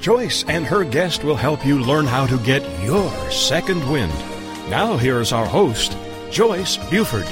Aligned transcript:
Joyce 0.00 0.44
and 0.44 0.64
her 0.64 0.84
guest 0.84 1.24
will 1.24 1.36
help 1.36 1.66
you 1.66 1.80
learn 1.80 2.06
how 2.06 2.26
to 2.26 2.38
get 2.38 2.62
your 2.84 3.10
second 3.30 3.90
wind. 3.90 4.12
Now, 4.70 4.96
here's 4.96 5.32
our 5.32 5.46
host, 5.46 5.96
Joyce 6.30 6.76
Buford. 6.88 7.26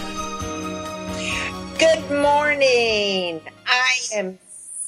Good 1.79 2.11
morning. 2.11 3.41
I 3.67 3.99
am 4.15 4.39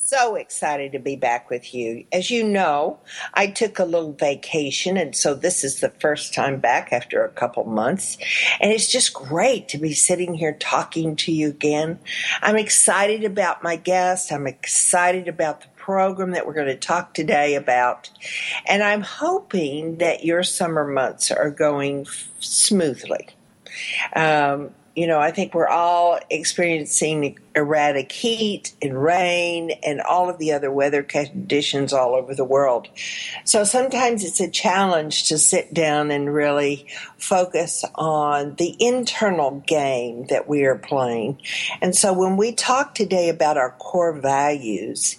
so 0.09 0.35
excited 0.35 0.93
to 0.93 0.99
be 0.99 1.15
back 1.15 1.51
with 1.51 1.73
you. 1.73 2.05
As 2.11 2.31
you 2.31 2.43
know, 2.43 2.99
I 3.35 3.47
took 3.47 3.79
a 3.79 3.85
little 3.85 4.13
vacation, 4.13 4.97
and 4.97 5.15
so 5.15 5.35
this 5.35 5.63
is 5.63 5.81
the 5.81 5.91
first 6.01 6.35
time 6.35 6.59
back 6.59 6.93
after 6.93 7.23
a 7.23 7.29
couple 7.29 7.65
months. 7.65 8.17
And 8.61 8.73
it's 8.73 8.91
just 8.91 9.13
great 9.13 9.69
to 9.69 9.79
be 9.79 9.93
sitting 9.93 10.35
here 10.35 10.57
talking 10.59 11.15
to 11.17 11.33
you 11.33 11.51
again. 11.51 11.99
I'm 12.43 12.57
excited 12.57 13.23
about 13.23 13.63
my 13.63 13.77
guest. 13.77 14.33
I'm 14.33 14.47
excited 14.47 15.29
about 15.29 15.61
the 15.61 15.69
program 15.89 16.33
that 16.33 16.47
we're 16.47 16.53
going 16.53 16.67
to 16.67 16.77
talk 16.77 17.15
today 17.15 17.55
about. 17.55 18.11
And 18.67 18.83
I'm 18.83 19.01
hoping 19.01 19.97
that 19.97 20.23
your 20.23 20.43
summer 20.43 20.87
months 20.87 21.31
are 21.31 21.51
going 21.51 22.07
smoothly. 22.41 23.31
Um, 24.15 24.75
you 24.99 25.07
know, 25.07 25.21
I 25.21 25.31
think 25.31 25.55
we're 25.55 25.69
all 25.69 26.19
experiencing 26.29 27.39
erratic 27.55 28.11
heat 28.11 28.75
and 28.83 29.01
rain 29.01 29.71
and 29.85 30.01
all 30.01 30.29
of 30.29 30.39
the 30.39 30.53
other 30.53 30.73
weather 30.73 31.05
conditions 31.05 31.93
all 31.93 32.17
over 32.17 32.35
the 32.35 32.45
world. 32.45 32.89
So 33.45 33.63
sometimes 33.63 34.25
it's 34.25 34.41
a 34.41 34.51
challenge 34.51 35.29
to 35.29 35.39
sit 35.39 35.73
down 35.73 36.11
and 36.11 36.35
really 36.35 36.89
focus 37.17 37.85
on 37.95 38.57
the 38.57 38.75
internal 38.81 39.63
game 39.69 40.27
that 40.31 40.49
we 40.49 40.65
are 40.65 40.75
playing. 40.75 41.41
And 41.81 41.95
so 41.95 42.13
when 42.13 42.37
we 42.37 42.51
talk 42.51 42.97
today 42.97 43.29
about 43.29 43.57
our 43.57 43.71
core 43.79 44.19
values, 44.19 45.17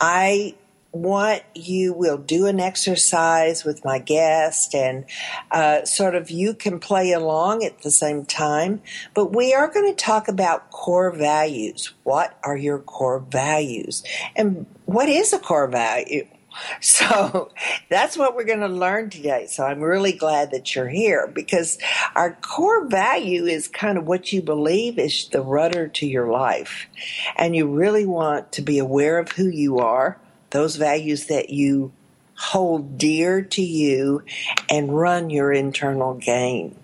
I 0.00 0.56
what 0.92 1.44
you 1.54 1.92
will 1.92 2.18
do 2.18 2.46
an 2.46 2.58
exercise 2.58 3.64
with 3.64 3.84
my 3.84 3.98
guest 3.98 4.74
and 4.74 5.04
uh, 5.50 5.84
sort 5.84 6.14
of 6.14 6.30
you 6.30 6.52
can 6.54 6.80
play 6.80 7.12
along 7.12 7.64
at 7.64 7.82
the 7.82 7.90
same 7.90 8.24
time. 8.24 8.82
But 9.14 9.34
we 9.34 9.54
are 9.54 9.68
going 9.68 9.94
to 9.94 10.04
talk 10.04 10.28
about 10.28 10.70
core 10.70 11.12
values. 11.12 11.92
What 12.02 12.36
are 12.42 12.56
your 12.56 12.80
core 12.80 13.20
values? 13.20 14.02
And 14.34 14.66
what 14.86 15.08
is 15.08 15.32
a 15.32 15.38
core 15.38 15.68
value? 15.68 16.26
So 16.80 17.52
that's 17.88 18.16
what 18.16 18.34
we're 18.34 18.44
going 18.44 18.60
to 18.60 18.68
learn 18.68 19.08
today. 19.08 19.46
So 19.46 19.64
I'm 19.64 19.80
really 19.80 20.12
glad 20.12 20.50
that 20.50 20.74
you're 20.74 20.88
here 20.88 21.30
because 21.32 21.78
our 22.16 22.32
core 22.42 22.88
value 22.88 23.46
is 23.46 23.68
kind 23.68 23.96
of 23.96 24.06
what 24.06 24.32
you 24.32 24.42
believe 24.42 24.98
is 24.98 25.28
the 25.28 25.42
rudder 25.42 25.86
to 25.86 26.06
your 26.06 26.28
life. 26.28 26.88
And 27.36 27.54
you 27.54 27.68
really 27.68 28.04
want 28.04 28.50
to 28.52 28.62
be 28.62 28.80
aware 28.80 29.18
of 29.18 29.30
who 29.30 29.46
you 29.46 29.78
are 29.78 30.18
those 30.50 30.76
values 30.76 31.26
that 31.26 31.50
you 31.50 31.92
hold 32.36 32.96
dear 32.96 33.42
to 33.42 33.62
you 33.62 34.22
and 34.68 34.96
run 34.96 35.30
your 35.30 35.52
internal 35.52 36.14
game. 36.14 36.74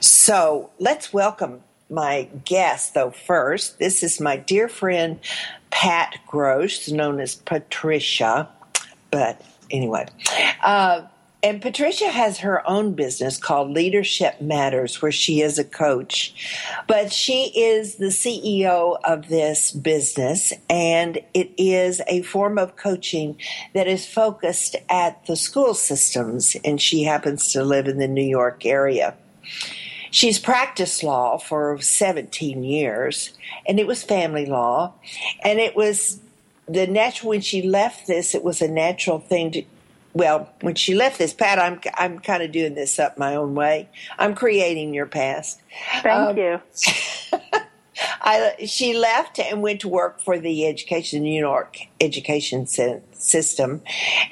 So 0.00 0.70
let's 0.78 1.12
welcome 1.12 1.62
my 1.88 2.28
guest, 2.44 2.94
though, 2.94 3.10
first. 3.10 3.78
This 3.78 4.02
is 4.02 4.20
my 4.20 4.36
dear 4.36 4.68
friend, 4.68 5.20
Pat 5.70 6.18
Gross, 6.26 6.88
known 6.88 7.20
as 7.20 7.34
Patricia. 7.34 8.48
But 9.10 9.40
anyway, 9.70 10.06
uh, 10.62 11.02
and 11.42 11.60
Patricia 11.60 12.08
has 12.08 12.38
her 12.38 12.68
own 12.68 12.94
business 12.94 13.36
called 13.36 13.70
Leadership 13.70 14.40
Matters, 14.40 15.02
where 15.02 15.10
she 15.10 15.40
is 15.40 15.58
a 15.58 15.64
coach. 15.64 16.34
But 16.86 17.12
she 17.12 17.52
is 17.56 17.96
the 17.96 18.06
CEO 18.06 18.98
of 19.02 19.28
this 19.28 19.72
business, 19.72 20.52
and 20.70 21.18
it 21.34 21.50
is 21.58 22.00
a 22.06 22.22
form 22.22 22.58
of 22.58 22.76
coaching 22.76 23.36
that 23.74 23.88
is 23.88 24.06
focused 24.06 24.76
at 24.88 25.26
the 25.26 25.36
school 25.36 25.74
systems, 25.74 26.56
and 26.64 26.80
she 26.80 27.02
happens 27.02 27.52
to 27.52 27.64
live 27.64 27.88
in 27.88 27.98
the 27.98 28.08
New 28.08 28.22
York 28.22 28.64
area. 28.64 29.14
She's 30.12 30.38
practiced 30.38 31.02
law 31.02 31.38
for 31.38 31.80
17 31.80 32.62
years, 32.62 33.30
and 33.66 33.80
it 33.80 33.86
was 33.86 34.04
family 34.04 34.46
law, 34.46 34.92
and 35.42 35.58
it 35.58 35.74
was 35.74 36.20
the 36.68 36.86
natural 36.86 37.30
when 37.30 37.40
she 37.40 37.62
left 37.62 38.06
this 38.06 38.36
it 38.36 38.44
was 38.44 38.62
a 38.62 38.68
natural 38.68 39.18
thing 39.18 39.50
to 39.50 39.64
well, 40.14 40.52
when 40.60 40.74
she 40.74 40.94
left 40.94 41.18
this, 41.18 41.32
Pat, 41.32 41.58
I'm 41.58 41.80
I'm 41.94 42.18
kind 42.18 42.42
of 42.42 42.52
doing 42.52 42.74
this 42.74 42.98
up 42.98 43.18
my 43.18 43.34
own 43.34 43.54
way. 43.54 43.88
I'm 44.18 44.34
creating 44.34 44.94
your 44.94 45.06
past. 45.06 45.60
Thank 46.02 46.06
um, 46.06 46.36
you. 46.36 46.60
I, 48.20 48.54
she 48.66 48.94
left 48.96 49.38
and 49.38 49.62
went 49.62 49.80
to 49.80 49.88
work 49.88 50.20
for 50.20 50.38
the 50.38 50.66
education 50.66 51.22
New 51.22 51.38
York 51.38 51.78
education 52.00 52.66
system, 52.66 53.82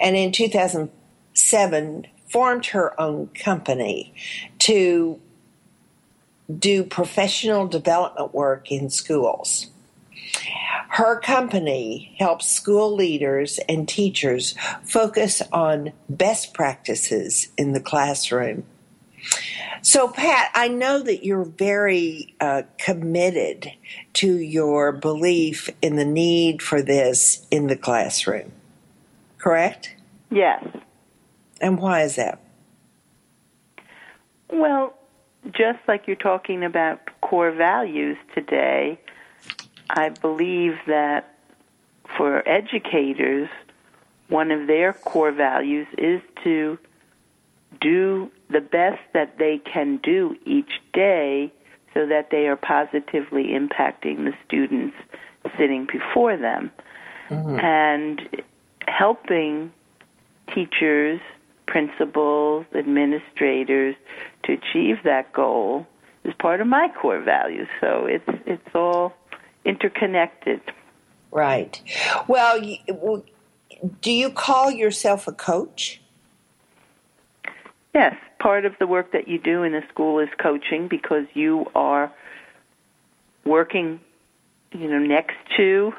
and 0.00 0.16
in 0.16 0.32
2007 0.32 2.06
formed 2.28 2.66
her 2.66 3.00
own 3.00 3.28
company 3.28 4.14
to 4.60 5.20
do 6.58 6.84
professional 6.84 7.66
development 7.66 8.34
work 8.34 8.70
in 8.70 8.90
schools. 8.90 9.68
Her 10.88 11.20
company 11.20 12.14
helps 12.18 12.50
school 12.50 12.94
leaders 12.94 13.60
and 13.68 13.88
teachers 13.88 14.54
focus 14.82 15.42
on 15.52 15.92
best 16.08 16.52
practices 16.52 17.48
in 17.56 17.72
the 17.72 17.80
classroom. 17.80 18.64
So, 19.82 20.08
Pat, 20.08 20.50
I 20.54 20.68
know 20.68 21.02
that 21.02 21.24
you're 21.24 21.44
very 21.44 22.34
uh, 22.40 22.62
committed 22.78 23.72
to 24.14 24.38
your 24.38 24.92
belief 24.92 25.70
in 25.80 25.96
the 25.96 26.04
need 26.04 26.60
for 26.60 26.82
this 26.82 27.46
in 27.50 27.66
the 27.66 27.76
classroom, 27.76 28.52
correct? 29.38 29.94
Yes. 30.30 30.66
And 31.60 31.78
why 31.78 32.02
is 32.02 32.16
that? 32.16 32.40
Well, 34.52 34.94
just 35.52 35.78
like 35.88 36.06
you're 36.06 36.16
talking 36.16 36.64
about 36.64 37.00
core 37.22 37.52
values 37.52 38.16
today, 38.34 38.98
I 39.96 40.10
believe 40.10 40.78
that 40.86 41.34
for 42.16 42.46
educators, 42.48 43.48
one 44.28 44.50
of 44.50 44.66
their 44.66 44.92
core 44.92 45.32
values 45.32 45.86
is 45.98 46.20
to 46.44 46.78
do 47.80 48.30
the 48.50 48.60
best 48.60 49.00
that 49.14 49.38
they 49.38 49.58
can 49.58 49.98
do 49.98 50.36
each 50.44 50.80
day 50.92 51.52
so 51.94 52.06
that 52.06 52.30
they 52.30 52.46
are 52.46 52.56
positively 52.56 53.48
impacting 53.48 54.24
the 54.24 54.32
students 54.46 54.96
sitting 55.58 55.86
before 55.90 56.36
them. 56.36 56.70
Mm-hmm. 57.28 57.60
And 57.60 58.42
helping 58.86 59.72
teachers, 60.54 61.20
principals, 61.66 62.66
administrators 62.74 63.94
to 64.44 64.52
achieve 64.52 64.98
that 65.04 65.32
goal 65.32 65.86
is 66.24 66.34
part 66.38 66.60
of 66.60 66.66
my 66.66 66.88
core 67.00 67.20
values. 67.20 67.68
So 67.80 68.06
it's 68.06 68.24
it's 68.46 68.74
all 68.74 69.14
interconnected. 69.70 70.60
Right. 71.30 71.80
Well, 72.26 72.60
do 74.02 74.10
you 74.10 74.30
call 74.30 74.70
yourself 74.70 75.28
a 75.28 75.32
coach? 75.32 76.00
Yes, 77.94 78.16
part 78.40 78.64
of 78.64 78.74
the 78.80 78.86
work 78.86 79.12
that 79.12 79.28
you 79.28 79.38
do 79.38 79.62
in 79.62 79.72
the 79.72 79.82
school 79.92 80.18
is 80.18 80.28
coaching 80.42 80.88
because 80.88 81.26
you 81.34 81.66
are 81.74 82.12
working, 83.44 84.00
you 84.72 84.88
know, 84.90 84.98
next 84.98 85.36
to 85.56 85.92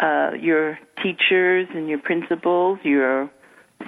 uh, 0.00 0.30
your 0.38 0.78
teachers 1.02 1.68
and 1.74 1.88
your 1.88 1.98
principals. 1.98 2.78
You're 2.84 3.28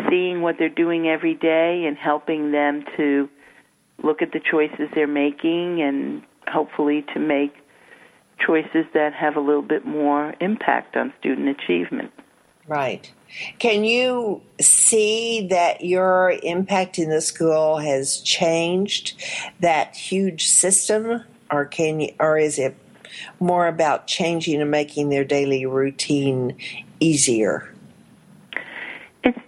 seeing 0.08 0.40
what 0.42 0.56
they're 0.58 0.68
doing 0.68 1.08
every 1.08 1.34
day 1.34 1.84
and 1.86 1.96
helping 1.96 2.50
them 2.50 2.84
to 2.96 3.28
look 4.02 4.22
at 4.22 4.32
the 4.32 4.40
choices 4.40 4.88
they're 4.94 5.06
making 5.06 5.80
and 5.82 6.22
hopefully 6.48 7.04
to 7.14 7.20
make 7.20 7.54
choices 8.44 8.86
that 8.94 9.12
have 9.14 9.36
a 9.36 9.40
little 9.40 9.62
bit 9.62 9.84
more 9.84 10.34
impact 10.40 10.96
on 10.96 11.12
student 11.18 11.48
achievement. 11.48 12.12
Right. 12.66 13.12
Can 13.58 13.84
you 13.84 14.42
see 14.60 15.48
that 15.50 15.84
your 15.84 16.34
impact 16.42 16.98
in 16.98 17.10
the 17.10 17.20
school 17.20 17.78
has 17.78 18.20
changed 18.20 19.20
that 19.60 19.96
huge 19.96 20.46
system, 20.46 21.24
or 21.50 21.64
can 21.64 22.00
you, 22.00 22.14
or 22.18 22.38
is 22.38 22.58
it 22.58 22.76
more 23.40 23.66
about 23.66 24.06
changing 24.06 24.60
and 24.60 24.70
making 24.70 25.08
their 25.08 25.24
daily 25.24 25.66
routine 25.66 26.56
easier? 27.00 27.74
It's 29.24 29.38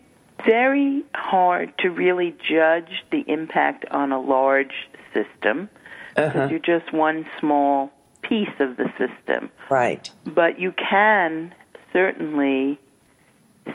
very 0.44 1.04
hard 1.14 1.76
to 1.78 1.90
really 1.90 2.34
judge 2.48 3.04
the 3.10 3.24
impact 3.28 3.84
on 3.90 4.12
a 4.12 4.20
large 4.20 4.74
system 5.14 5.68
because 6.14 6.34
uh-huh. 6.34 6.48
you're 6.50 6.58
just 6.58 6.92
one 6.92 7.26
small 7.40 7.92
piece 8.32 8.60
of 8.60 8.78
the 8.78 8.90
system. 8.96 9.50
Right. 9.68 10.10
But 10.24 10.58
you 10.58 10.72
can 10.72 11.54
certainly 11.92 12.80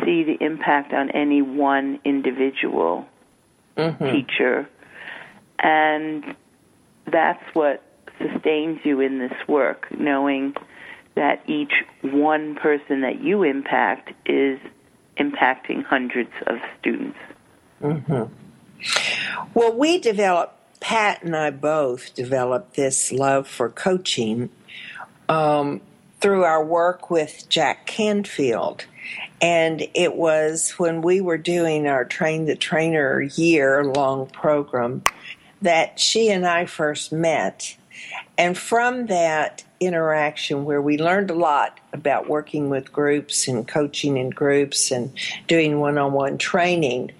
see 0.03 0.23
the 0.23 0.35
impact 0.41 0.93
on 0.93 1.11
any 1.11 1.43
one 1.43 1.99
individual 2.03 3.05
mm-hmm. 3.77 4.03
teacher. 4.03 4.67
And 5.59 6.35
that's 7.05 7.43
what 7.53 7.83
sustains 8.17 8.79
you 8.83 8.99
in 8.99 9.19
this 9.19 9.47
work, 9.47 9.85
knowing 9.91 10.55
that 11.13 11.47
each 11.47 11.73
one 12.01 12.55
person 12.55 13.01
that 13.01 13.21
you 13.21 13.43
impact 13.43 14.11
is 14.25 14.59
impacting 15.17 15.83
hundreds 15.83 16.31
of 16.47 16.57
students. 16.79 17.17
Mm-hmm. 17.83 18.23
Well, 19.53 19.77
we 19.77 19.99
developed, 19.99 20.56
Pat 20.79 21.23
and 21.23 21.35
I 21.35 21.49
both 21.49 22.13
developed 22.13 22.75
this 22.75 23.11
love 23.11 23.47
for 23.47 23.69
coaching 23.69 24.49
um, 25.29 25.81
through 26.21 26.43
our 26.43 26.63
work 26.63 27.09
with 27.09 27.47
Jack 27.49 27.85
Canfield. 27.85 28.85
And 29.41 29.87
it 29.93 30.15
was 30.15 30.71
when 30.71 31.01
we 31.01 31.21
were 31.21 31.37
doing 31.37 31.87
our 31.87 32.05
Train 32.05 32.45
the 32.45 32.55
Trainer 32.55 33.21
year 33.21 33.83
long 33.83 34.27
program 34.27 35.03
that 35.61 35.99
she 35.99 36.29
and 36.29 36.45
I 36.45 36.65
first 36.65 37.11
met. 37.11 37.77
And 38.37 38.57
from 38.57 39.07
that 39.07 39.63
interaction, 39.79 40.65
where 40.65 40.81
we 40.81 40.97
learned 40.97 41.31
a 41.31 41.35
lot 41.35 41.79
about 41.93 42.29
working 42.29 42.69
with 42.69 42.91
groups 42.91 43.47
and 43.47 43.67
coaching 43.67 44.17
in 44.17 44.29
groups 44.29 44.91
and 44.91 45.11
doing 45.47 45.79
one 45.79 45.97
on 45.97 46.13
one 46.13 46.37
training, 46.37 47.11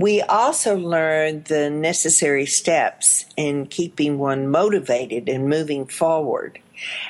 we 0.00 0.22
also 0.22 0.76
learned 0.76 1.44
the 1.44 1.68
necessary 1.68 2.46
steps 2.46 3.26
in 3.36 3.66
keeping 3.66 4.18
one 4.18 4.48
motivated 4.48 5.28
and 5.28 5.46
moving 5.46 5.86
forward. 5.86 6.58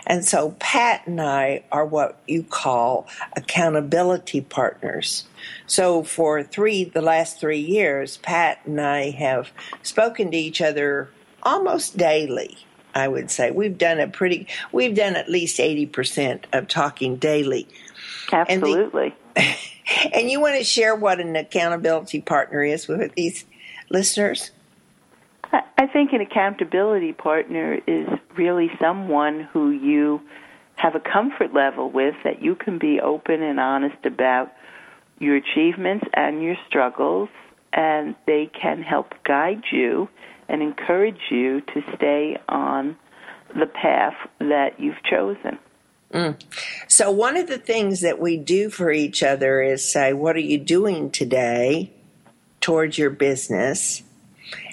And 0.08 0.24
so 0.24 0.56
Pat 0.58 1.06
and 1.06 1.20
I 1.20 1.62
are 1.70 1.86
what 1.86 2.20
you 2.26 2.42
call 2.42 3.06
accountability 3.36 4.40
partners. 4.40 5.24
So 5.68 6.02
for 6.02 6.42
three, 6.42 6.82
the 6.82 7.00
last 7.00 7.38
three 7.38 7.60
years, 7.60 8.16
Pat 8.16 8.58
and 8.66 8.80
I 8.80 9.10
have 9.10 9.52
spoken 9.84 10.32
to 10.32 10.36
each 10.36 10.60
other 10.60 11.10
almost 11.44 11.96
daily. 11.96 12.58
I 12.92 13.06
would 13.06 13.30
say 13.30 13.52
we've 13.52 13.78
done 13.78 14.00
a 14.00 14.08
pretty, 14.08 14.48
we've 14.72 14.96
done 14.96 15.14
at 15.14 15.28
least 15.28 15.60
80% 15.60 16.46
of 16.52 16.66
talking 16.66 17.16
daily. 17.16 17.68
Absolutely. 18.32 19.14
And, 19.36 19.46
the, 19.46 19.56
and 20.12 20.30
you 20.30 20.40
want 20.40 20.56
to 20.56 20.64
share 20.64 20.94
what 20.94 21.20
an 21.20 21.36
accountability 21.36 22.20
partner 22.20 22.62
is 22.62 22.88
with 22.88 23.14
these 23.14 23.44
listeners? 23.90 24.50
I 25.52 25.86
think 25.86 26.12
an 26.12 26.20
accountability 26.20 27.12
partner 27.12 27.78
is 27.86 28.08
really 28.36 28.70
someone 28.80 29.48
who 29.52 29.70
you 29.70 30.20
have 30.76 30.94
a 30.94 31.00
comfort 31.00 31.52
level 31.52 31.90
with 31.90 32.14
that 32.24 32.42
you 32.42 32.54
can 32.54 32.78
be 32.78 33.00
open 33.00 33.42
and 33.42 33.58
honest 33.58 34.04
about 34.04 34.52
your 35.18 35.36
achievements 35.36 36.06
and 36.14 36.42
your 36.42 36.56
struggles, 36.68 37.28
and 37.72 38.14
they 38.26 38.50
can 38.60 38.82
help 38.82 39.12
guide 39.24 39.62
you 39.72 40.08
and 40.48 40.62
encourage 40.62 41.20
you 41.30 41.60
to 41.60 41.82
stay 41.96 42.36
on 42.48 42.96
the 43.58 43.66
path 43.66 44.14
that 44.38 44.78
you've 44.78 45.02
chosen. 45.02 45.58
Mm. 46.12 46.40
So, 46.88 47.10
one 47.10 47.36
of 47.36 47.46
the 47.46 47.58
things 47.58 48.00
that 48.00 48.18
we 48.18 48.36
do 48.36 48.68
for 48.68 48.90
each 48.90 49.22
other 49.22 49.62
is 49.62 49.90
say, 49.90 50.12
What 50.12 50.36
are 50.36 50.40
you 50.40 50.58
doing 50.58 51.10
today 51.10 51.92
towards 52.60 52.98
your 52.98 53.10
business? 53.10 54.02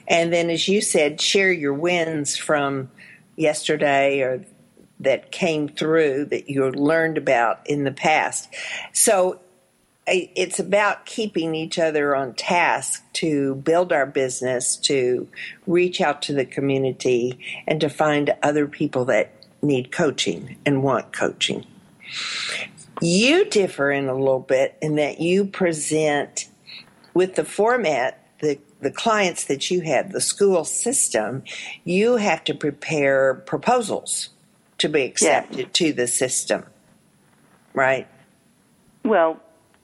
And 0.07 0.34
then, 0.34 0.50
as 0.50 0.68
you 0.68 0.81
said, 0.81 1.22
share 1.22 1.51
your 1.51 1.74
wins 1.74 2.38
from 2.38 2.89
yesterday 3.36 4.22
or 4.22 4.45
that 5.00 5.31
came 5.31 5.68
through 5.68 6.25
that 6.25 6.50
you 6.50 6.69
learned 6.72 7.18
about 7.18 7.60
in 7.68 7.83
the 7.83 7.92
past. 7.92 8.50
So 8.94 9.40
it's 10.07 10.60
about 10.60 11.06
keeping 11.06 11.54
each 11.54 11.78
other 11.78 12.16
on 12.16 12.33
task 12.33 13.04
to 13.13 13.56
build 13.56 13.92
our 13.92 14.06
business, 14.06 14.78
to 14.78 15.28
reach 15.68 16.00
out 16.00 16.22
to 16.24 16.33
the 16.33 16.45
community, 16.45 17.38
and 17.68 17.81
to 17.81 17.90
find 17.90 18.33
other 18.42 18.68
people 18.68 19.06
that 19.06 19.31
need 19.62 19.92
coaching 19.92 20.57
and 20.65 20.83
want 20.83 21.13
coaching. 21.13 21.65
You 23.01 23.45
differ 23.45 23.92
in 23.92 24.07
a 24.07 24.15
little 24.15 24.39
bit 24.39 24.77
in 24.81 24.95
that 24.95 25.19
you 25.19 25.45
present 25.45 26.48
with 27.13 27.36
the 27.36 27.45
format 27.45 28.24
the 28.39 28.59
the 28.80 28.92
clients 28.92 29.45
that 29.45 29.71
you 29.71 29.81
have, 29.81 30.12
the 30.12 30.21
school 30.21 30.63
system, 30.63 31.44
you 31.83 32.18
have 32.18 32.44
to 32.44 32.54
prepare 32.54 33.33
proposals 33.33 34.30
to 34.77 34.88
be 34.88 35.01
accepted 35.01 35.74
to 35.74 35.92
the 35.94 36.07
system, 36.07 36.63
right? 37.74 38.07
Well, 39.04 39.42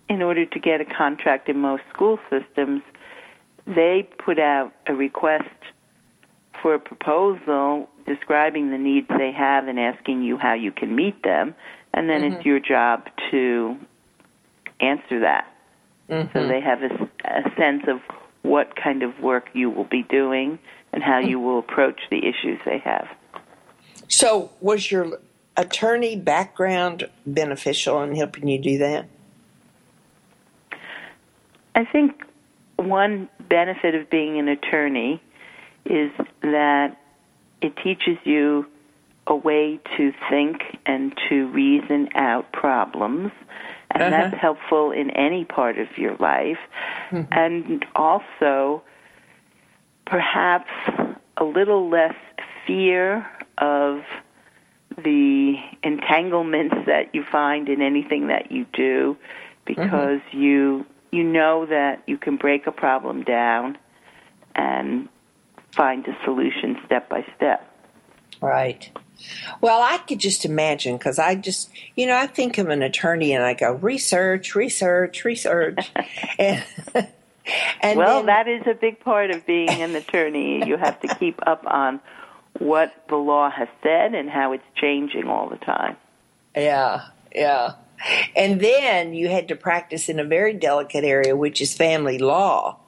in 0.09 0.21
order 0.21 0.45
to 0.45 0.59
get 0.59 0.79
a 0.81 0.85
contract 0.85 1.49
in 1.49 1.57
most 1.57 1.83
school 1.91 2.19
systems, 2.29 2.83
they 3.65 4.07
put 4.23 4.37
out 4.37 4.73
a 4.85 4.93
request 4.93 5.49
for 6.63 6.73
a 6.73 6.79
proposal 6.79 7.89
describing 8.07 8.71
the 8.71 8.77
needs 8.77 9.07
they 9.09 9.31
have 9.31 9.67
and 9.67 9.79
asking 9.79 10.23
you 10.23 10.37
how 10.37 10.53
you 10.53 10.71
can 10.71 10.95
meet 10.95 11.21
them, 11.21 11.53
and 11.93 12.09
then 12.09 12.21
mm-hmm. 12.21 12.37
it's 12.37 12.45
your 12.45 12.59
job 12.59 13.07
to 13.29 13.77
answer 14.79 15.19
that. 15.19 15.45
Mm-hmm. 16.09 16.35
So 16.35 16.47
they 16.47 16.61
have 16.61 16.81
a, 16.81 17.09
a 17.25 17.55
sense 17.55 17.83
of 17.87 17.99
what 18.41 18.75
kind 18.75 19.03
of 19.03 19.19
work 19.19 19.49
you 19.53 19.69
will 19.69 19.83
be 19.83 20.03
doing 20.03 20.57
and 20.91 21.03
how 21.03 21.19
you 21.19 21.39
will 21.39 21.59
approach 21.59 21.99
the 22.09 22.17
issues 22.17 22.59
they 22.65 22.79
have. 22.79 23.07
So, 24.07 24.51
was 24.61 24.91
your 24.91 25.19
attorney 25.57 26.15
background 26.15 27.09
beneficial 27.25 28.01
in 28.03 28.15
helping 28.15 28.47
you 28.47 28.59
do 28.59 28.77
that? 28.79 29.07
I 31.75 31.85
think 31.85 32.23
one 32.75 33.29
benefit 33.49 33.95
of 33.95 34.09
being 34.09 34.39
an 34.39 34.47
attorney 34.47 35.21
is 35.85 36.11
that 36.41 36.97
it 37.61 37.75
teaches 37.83 38.17
you 38.23 38.65
a 39.27 39.35
way 39.35 39.79
to 39.97 40.11
think 40.29 40.61
and 40.85 41.17
to 41.29 41.47
reason 41.47 42.09
out 42.15 42.51
problems 42.51 43.31
and 43.93 44.01
uh-huh. 44.01 44.09
that's 44.09 44.41
helpful 44.41 44.91
in 44.91 45.11
any 45.11 45.45
part 45.45 45.77
of 45.77 45.87
your 45.97 46.15
life. 46.17 46.57
Mm-hmm. 47.11 47.31
And 47.31 47.85
also, 47.95 48.83
perhaps 50.05 50.69
a 51.37 51.43
little 51.43 51.89
less 51.89 52.15
fear 52.65 53.27
of 53.57 54.01
the 54.97 55.55
entanglements 55.83 56.75
that 56.85 57.13
you 57.13 57.23
find 57.31 57.69
in 57.69 57.81
anything 57.81 58.27
that 58.27 58.51
you 58.51 58.65
do 58.73 59.17
because 59.65 60.19
mm-hmm. 60.19 60.39
you 60.39 60.85
you 61.11 61.23
know 61.23 61.65
that 61.65 62.03
you 62.05 62.17
can 62.17 62.37
break 62.37 62.67
a 62.67 62.71
problem 62.71 63.23
down 63.23 63.77
and 64.55 65.09
find 65.75 66.07
a 66.07 66.17
solution 66.23 66.77
step 66.85 67.09
by 67.09 67.25
step. 67.35 67.69
Right. 68.41 68.89
Well, 69.61 69.81
I 69.81 69.99
could 69.99 70.19
just 70.19 70.45
imagine 70.45 70.97
because 70.97 71.19
I 71.19 71.35
just, 71.35 71.69
you 71.95 72.05
know, 72.05 72.15
I 72.15 72.27
think 72.27 72.57
of 72.57 72.69
an 72.69 72.81
attorney 72.81 73.33
and 73.33 73.43
I 73.43 73.53
go 73.53 73.73
research, 73.73 74.55
research, 74.55 75.23
research, 75.23 75.91
and, 76.39 76.63
and 77.81 77.97
well, 77.97 78.17
then, 78.17 78.25
that 78.27 78.47
is 78.47 78.63
a 78.67 78.73
big 78.73 78.99
part 78.99 79.31
of 79.31 79.45
being 79.45 79.69
an 79.69 79.95
attorney. 79.95 80.65
you 80.67 80.77
have 80.77 80.99
to 81.01 81.15
keep 81.15 81.39
up 81.47 81.63
on 81.65 81.99
what 82.59 82.93
the 83.09 83.15
law 83.15 83.49
has 83.49 83.67
said 83.81 84.13
and 84.13 84.29
how 84.29 84.51
it's 84.53 84.63
changing 84.75 85.27
all 85.27 85.49
the 85.49 85.57
time. 85.57 85.95
Yeah, 86.55 87.05
yeah. 87.33 87.73
And 88.35 88.59
then 88.59 89.13
you 89.13 89.29
had 89.29 89.47
to 89.47 89.55
practice 89.55 90.09
in 90.09 90.19
a 90.19 90.25
very 90.25 90.53
delicate 90.53 91.03
area, 91.03 91.35
which 91.35 91.61
is 91.61 91.73
family 91.73 92.17
law. 92.17 92.79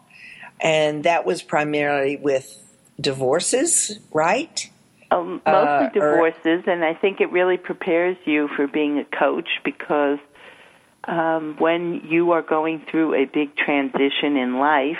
And 0.59 1.03
that 1.03 1.25
was 1.25 1.41
primarily 1.41 2.17
with 2.17 2.64
divorces, 2.99 3.99
right? 4.11 4.69
Um, 5.11 5.41
mostly 5.45 5.87
uh, 5.87 5.89
divorces, 5.89 6.63
or, 6.65 6.71
and 6.71 6.83
I 6.83 6.93
think 6.93 7.21
it 7.21 7.31
really 7.31 7.57
prepares 7.57 8.17
you 8.25 8.49
for 8.55 8.67
being 8.67 8.99
a 8.99 9.05
coach 9.17 9.47
because 9.63 10.19
um, 11.07 11.55
when 11.59 12.01
you 12.05 12.31
are 12.31 12.41
going 12.41 12.83
through 12.89 13.13
a 13.13 13.25
big 13.25 13.55
transition 13.55 14.35
in 14.35 14.57
life, 14.57 14.97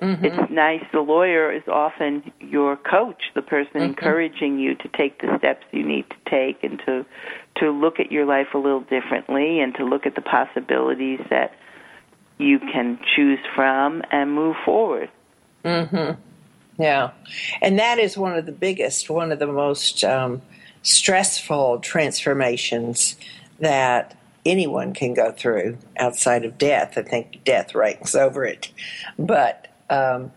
mm-hmm. 0.00 0.24
it's 0.24 0.50
nice. 0.50 0.82
The 0.92 1.00
lawyer 1.00 1.52
is 1.52 1.62
often 1.68 2.32
your 2.40 2.76
coach, 2.76 3.22
the 3.34 3.42
person 3.42 3.74
mm-hmm. 3.74 3.84
encouraging 3.84 4.58
you 4.58 4.74
to 4.74 4.88
take 4.88 5.20
the 5.20 5.38
steps 5.38 5.64
you 5.70 5.86
need 5.86 6.06
to 6.10 6.16
take 6.30 6.64
and 6.64 6.80
to 6.86 7.06
to 7.58 7.70
look 7.70 8.00
at 8.00 8.12
your 8.12 8.26
life 8.26 8.48
a 8.52 8.58
little 8.58 8.82
differently 8.82 9.60
and 9.60 9.74
to 9.76 9.84
look 9.84 10.04
at 10.04 10.14
the 10.14 10.20
possibilities 10.20 11.20
that 11.30 11.52
you 12.38 12.58
can 12.58 12.98
choose 13.14 13.38
from 13.54 14.02
and 14.10 14.30
move 14.34 14.56
forward. 14.64 15.08
Mhm. 15.64 16.18
Yeah. 16.78 17.10
And 17.62 17.78
that 17.78 17.98
is 17.98 18.16
one 18.16 18.36
of 18.36 18.46
the 18.46 18.52
biggest, 18.52 19.08
one 19.08 19.32
of 19.32 19.38
the 19.38 19.46
most 19.46 20.04
um, 20.04 20.42
stressful 20.82 21.80
transformations 21.80 23.16
that 23.60 24.16
anyone 24.44 24.94
can 24.94 25.14
go 25.14 25.32
through 25.32 25.78
outside 25.98 26.44
of 26.44 26.58
death. 26.58 26.96
I 26.96 27.02
think 27.02 27.42
death 27.44 27.74
ranks 27.74 28.14
over 28.14 28.44
it. 28.44 28.70
But 29.18 29.68
um, 29.90 30.32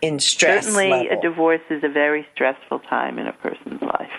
in 0.00 0.18
stress 0.18 0.64
Certainly, 0.64 0.90
level. 0.90 1.18
a 1.18 1.22
divorce 1.22 1.62
is 1.70 1.84
a 1.84 1.88
very 1.88 2.26
stressful 2.34 2.80
time 2.80 3.18
in 3.18 3.26
a 3.26 3.32
person's 3.32 3.80
life. 3.80 4.10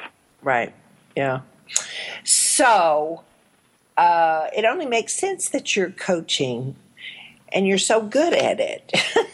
Right. 0.41 0.73
Yeah. 1.15 1.41
So 2.23 3.23
uh, 3.97 4.47
it 4.55 4.65
only 4.65 4.85
makes 4.85 5.13
sense 5.13 5.49
that 5.49 5.75
you're 5.75 5.91
coaching 5.91 6.75
and 7.51 7.67
you're 7.67 7.77
so 7.77 8.01
good 8.01 8.33
at 8.33 8.59
it. 8.59 8.91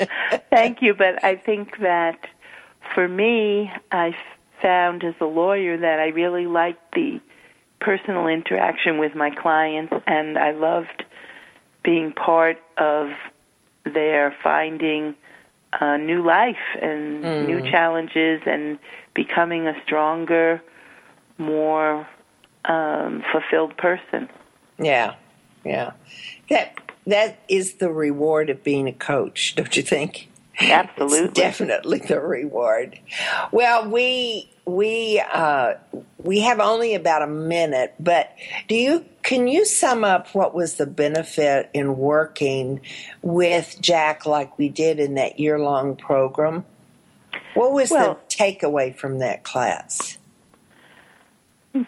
Thank 0.50 0.82
you, 0.82 0.94
but 0.94 1.22
I 1.24 1.36
think 1.36 1.78
that 1.80 2.18
for 2.94 3.08
me, 3.08 3.70
I 3.92 4.14
found 4.62 5.04
as 5.04 5.14
a 5.20 5.24
lawyer 5.26 5.76
that 5.78 5.98
I 6.00 6.08
really 6.08 6.46
liked 6.46 6.94
the 6.94 7.20
personal 7.80 8.26
interaction 8.26 8.98
with 8.98 9.14
my 9.14 9.30
clients, 9.30 9.92
and 10.06 10.38
I 10.38 10.50
loved 10.52 11.04
being 11.82 12.12
part 12.12 12.58
of 12.76 13.10
their 13.84 14.34
finding 14.42 15.14
a 15.72 15.96
new 15.96 16.22
life 16.22 16.58
and 16.82 17.24
Mm. 17.24 17.46
new 17.46 17.70
challenges 17.70 18.42
and 18.44 18.78
becoming 19.14 19.66
a 19.66 19.74
stronger, 19.84 20.60
more 21.38 22.06
um, 22.66 23.22
fulfilled 23.32 23.76
person. 23.76 24.28
yeah. 24.78 25.14
Yeah. 25.64 25.92
That 26.48 26.74
that 27.12 27.38
is 27.48 27.74
the 27.74 27.90
reward 27.90 28.50
of 28.50 28.62
being 28.62 28.88
a 28.88 28.92
coach, 28.92 29.54
don't 29.54 29.76
you 29.76 29.82
think? 29.82 30.28
Absolutely. 30.60 31.18
It's 31.20 31.34
definitely 31.34 31.98
the 31.98 32.20
reward. 32.20 32.98
Well, 33.50 33.88
we 33.88 34.50
we 34.66 35.22
uh, 35.32 35.74
we 36.18 36.40
have 36.40 36.60
only 36.60 36.94
about 36.94 37.22
a 37.22 37.26
minute, 37.26 37.94
but 37.98 38.34
do 38.68 38.74
you 38.74 39.04
can 39.22 39.48
you 39.48 39.64
sum 39.64 40.04
up 40.04 40.34
what 40.34 40.54
was 40.54 40.74
the 40.74 40.86
benefit 40.86 41.70
in 41.72 41.96
working 41.96 42.80
with 43.22 43.76
Jack 43.80 44.26
like 44.26 44.58
we 44.58 44.68
did 44.68 45.00
in 45.00 45.14
that 45.14 45.40
year 45.40 45.58
long 45.58 45.96
program? 45.96 46.64
What 47.54 47.72
was 47.72 47.90
Well- 47.90 48.18
the 48.28 48.36
takeaway 48.36 48.94
from 48.94 49.18
that 49.18 49.44
class? 49.44 50.18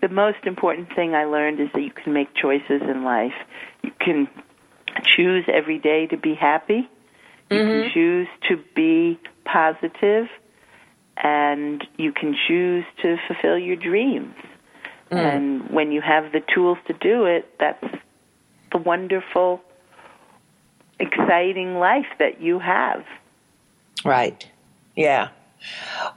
The 0.00 0.08
most 0.08 0.44
important 0.44 0.94
thing 0.94 1.12
I 1.14 1.24
learned 1.24 1.58
is 1.58 1.68
that 1.74 1.82
you 1.82 1.90
can 1.90 2.12
make 2.12 2.32
choices 2.34 2.82
in 2.82 3.02
life. 3.02 3.34
You 3.82 3.90
can 3.98 4.28
choose 5.16 5.44
every 5.52 5.78
day 5.78 6.06
to 6.08 6.16
be 6.16 6.34
happy. 6.34 6.88
You 7.50 7.58
can 7.58 7.90
choose 7.92 8.28
to 8.48 8.56
be 8.74 9.20
positive, 9.44 10.28
and 11.16 11.86
you 11.98 12.12
can 12.12 12.34
choose 12.48 12.84
to 13.02 13.16
fulfill 13.26 13.58
your 13.58 13.76
dreams. 13.76 14.34
And 15.10 15.68
when 15.70 15.92
you 15.92 16.00
have 16.00 16.32
the 16.32 16.40
tools 16.54 16.78
to 16.86 16.94
do 16.94 17.26
it, 17.26 17.58
that's 17.60 17.84
the 18.70 18.78
wonderful, 18.78 19.60
exciting 20.98 21.74
life 21.74 22.06
that 22.18 22.40
you 22.40 22.58
have. 22.58 23.04
Right. 24.04 24.48
Yeah. 24.96 25.28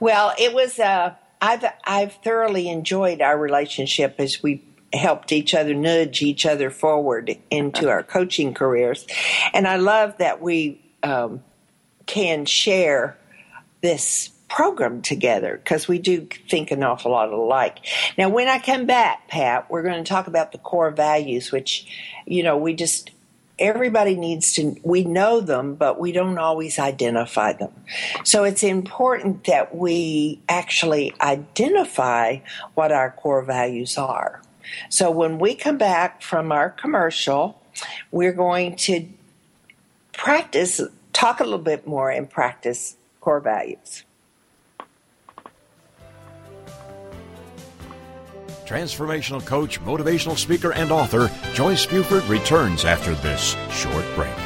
Well, 0.00 0.32
it 0.38 0.54
was. 0.54 0.78
Uh, 0.78 1.14
I've 1.40 1.64
I've 1.84 2.14
thoroughly 2.24 2.68
enjoyed 2.68 3.20
our 3.20 3.38
relationship 3.38 4.16
as 4.18 4.42
we 4.42 4.64
helped 4.96 5.32
each 5.32 5.54
other 5.54 5.74
nudge 5.74 6.22
each 6.22 6.46
other 6.46 6.70
forward 6.70 7.36
into 7.50 7.88
our 7.88 8.02
coaching 8.02 8.54
careers, 8.54 9.06
and 9.52 9.66
I 9.66 9.76
love 9.76 10.18
that 10.18 10.40
we 10.40 10.80
um, 11.02 11.42
can 12.06 12.44
share 12.44 13.16
this 13.82 14.30
program 14.48 15.02
together 15.02 15.60
because 15.62 15.88
we 15.88 15.98
do 15.98 16.26
think 16.48 16.70
an 16.70 16.82
awful 16.82 17.10
lot 17.10 17.32
alike. 17.32 17.78
Now, 18.16 18.28
when 18.28 18.48
I 18.48 18.58
come 18.58 18.86
back, 18.86 19.28
Pat, 19.28 19.70
we're 19.70 19.82
going 19.82 20.02
to 20.02 20.08
talk 20.08 20.28
about 20.28 20.52
the 20.52 20.58
core 20.58 20.90
values, 20.90 21.52
which 21.52 21.86
you 22.26 22.42
know 22.42 22.56
we 22.56 22.74
just 22.74 23.10
everybody 23.58 24.14
needs 24.14 24.52
to 24.52 24.76
we 24.82 25.02
know 25.02 25.40
them 25.40 25.76
but 25.76 25.98
we 25.98 26.12
don't 26.12 26.38
always 26.38 26.78
identify 26.78 27.52
them. 27.52 27.72
So 28.24 28.44
it's 28.44 28.62
important 28.62 29.44
that 29.44 29.74
we 29.74 30.40
actually 30.48 31.14
identify 31.20 32.40
what 32.74 32.92
our 32.92 33.10
core 33.12 33.42
values 33.42 33.96
are 33.96 34.42
so 34.88 35.10
when 35.10 35.38
we 35.38 35.54
come 35.54 35.78
back 35.78 36.22
from 36.22 36.52
our 36.52 36.70
commercial 36.70 37.60
we're 38.10 38.32
going 38.32 38.76
to 38.76 39.06
practice 40.12 40.80
talk 41.12 41.40
a 41.40 41.44
little 41.44 41.58
bit 41.58 41.86
more 41.86 42.10
and 42.10 42.30
practice 42.30 42.96
core 43.20 43.40
values 43.40 44.04
Transformational 48.66 49.46
coach, 49.46 49.80
motivational 49.82 50.36
speaker, 50.36 50.72
and 50.72 50.90
author 50.90 51.30
Joyce 51.54 51.86
Buford 51.86 52.24
returns 52.24 52.84
after 52.84 53.14
this 53.14 53.56
short 53.70 54.04
break. 54.16 54.45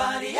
TogiNet.com. 0.00 0.39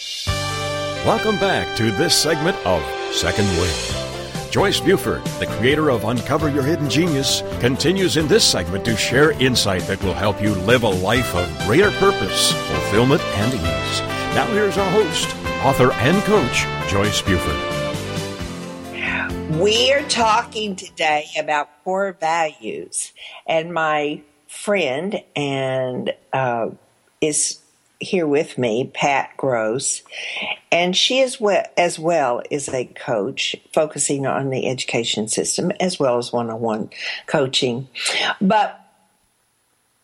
Welcome 1.05 1.37
back 1.39 1.75
to 1.77 1.91
this 1.91 2.15
segment 2.15 2.57
of 2.65 2.83
Second 3.13 3.47
Wind. 3.57 4.51
Joyce 4.51 4.81
Buford, 4.81 5.23
the 5.39 5.47
creator 5.47 5.89
of 5.89 6.03
Uncover 6.03 6.49
Your 6.49 6.63
Hidden 6.63 6.89
Genius, 6.89 7.41
continues 7.61 8.17
in 8.17 8.27
this 8.27 8.43
segment 8.43 8.83
to 8.83 8.97
share 8.97 9.31
insight 9.41 9.83
that 9.83 10.03
will 10.03 10.13
help 10.13 10.41
you 10.41 10.53
live 10.53 10.83
a 10.83 10.89
life 10.89 11.33
of 11.33 11.47
greater 11.65 11.89
purpose, 11.91 12.51
fulfillment, 12.51 13.21
and 13.21 13.53
ease. 13.53 14.01
Now, 14.35 14.45
here's 14.47 14.77
our 14.77 14.91
host, 14.91 15.33
author 15.63 15.93
and 15.93 16.21
coach, 16.23 16.65
Joyce 16.89 17.21
Buford. 17.21 17.55
We 19.57 19.93
are 19.93 20.03
talking 20.09 20.75
today 20.75 21.27
about 21.39 21.69
core 21.85 22.11
values, 22.19 23.13
and 23.47 23.73
my 23.73 24.21
friend 24.47 25.23
and 25.33 26.13
uh, 26.33 26.71
is 27.21 27.60
here 28.01 28.27
with 28.27 28.57
me, 28.57 28.89
Pat 28.93 29.37
Gross, 29.37 30.01
and 30.71 30.97
she 30.97 31.19
is 31.19 31.39
well, 31.39 31.63
as 31.77 31.99
well 31.99 32.41
is 32.49 32.67
a 32.69 32.85
coach 32.85 33.55
focusing 33.73 34.25
on 34.25 34.49
the 34.49 34.67
education 34.67 35.27
system 35.27 35.71
as 35.79 35.99
well 35.99 36.17
as 36.17 36.33
one-on-one 36.33 36.89
coaching. 37.27 37.87
But 38.41 38.77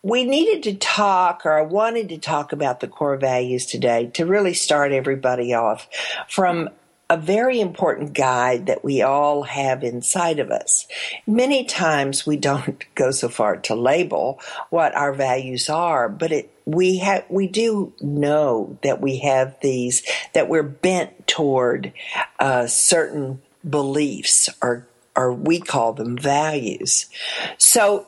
we 0.02 0.24
needed 0.24 0.62
to 0.62 0.74
talk, 0.74 1.44
or 1.44 1.58
I 1.58 1.62
wanted 1.62 2.08
to 2.10 2.18
talk 2.18 2.52
about 2.52 2.78
the 2.78 2.86
core 2.86 3.16
values 3.16 3.66
today 3.66 4.06
to 4.14 4.24
really 4.26 4.54
start 4.54 4.92
everybody 4.92 5.54
off 5.54 5.88
from 6.28 6.70
a 7.10 7.16
very 7.16 7.60
important 7.60 8.12
guide 8.12 8.66
that 8.66 8.84
we 8.84 9.00
all 9.00 9.42
have 9.44 9.82
inside 9.82 10.38
of 10.38 10.50
us. 10.50 10.86
Many 11.26 11.64
times 11.64 12.26
we 12.26 12.36
don't 12.36 12.84
go 12.94 13.10
so 13.10 13.28
far 13.28 13.56
to 13.56 13.74
label 13.74 14.40
what 14.70 14.94
our 14.94 15.12
values 15.12 15.68
are, 15.70 16.08
but 16.08 16.32
it 16.32 16.54
we 16.64 16.98
have 16.98 17.24
we 17.30 17.48
do 17.48 17.94
know 18.02 18.78
that 18.82 19.00
we 19.00 19.18
have 19.18 19.56
these 19.62 20.02
that 20.34 20.50
we're 20.50 20.62
bent 20.62 21.26
toward 21.26 21.94
uh, 22.38 22.66
certain 22.66 23.40
beliefs 23.68 24.50
or 24.60 24.86
or 25.16 25.32
we 25.32 25.60
call 25.60 25.94
them 25.94 26.16
values. 26.16 27.06
So 27.56 28.06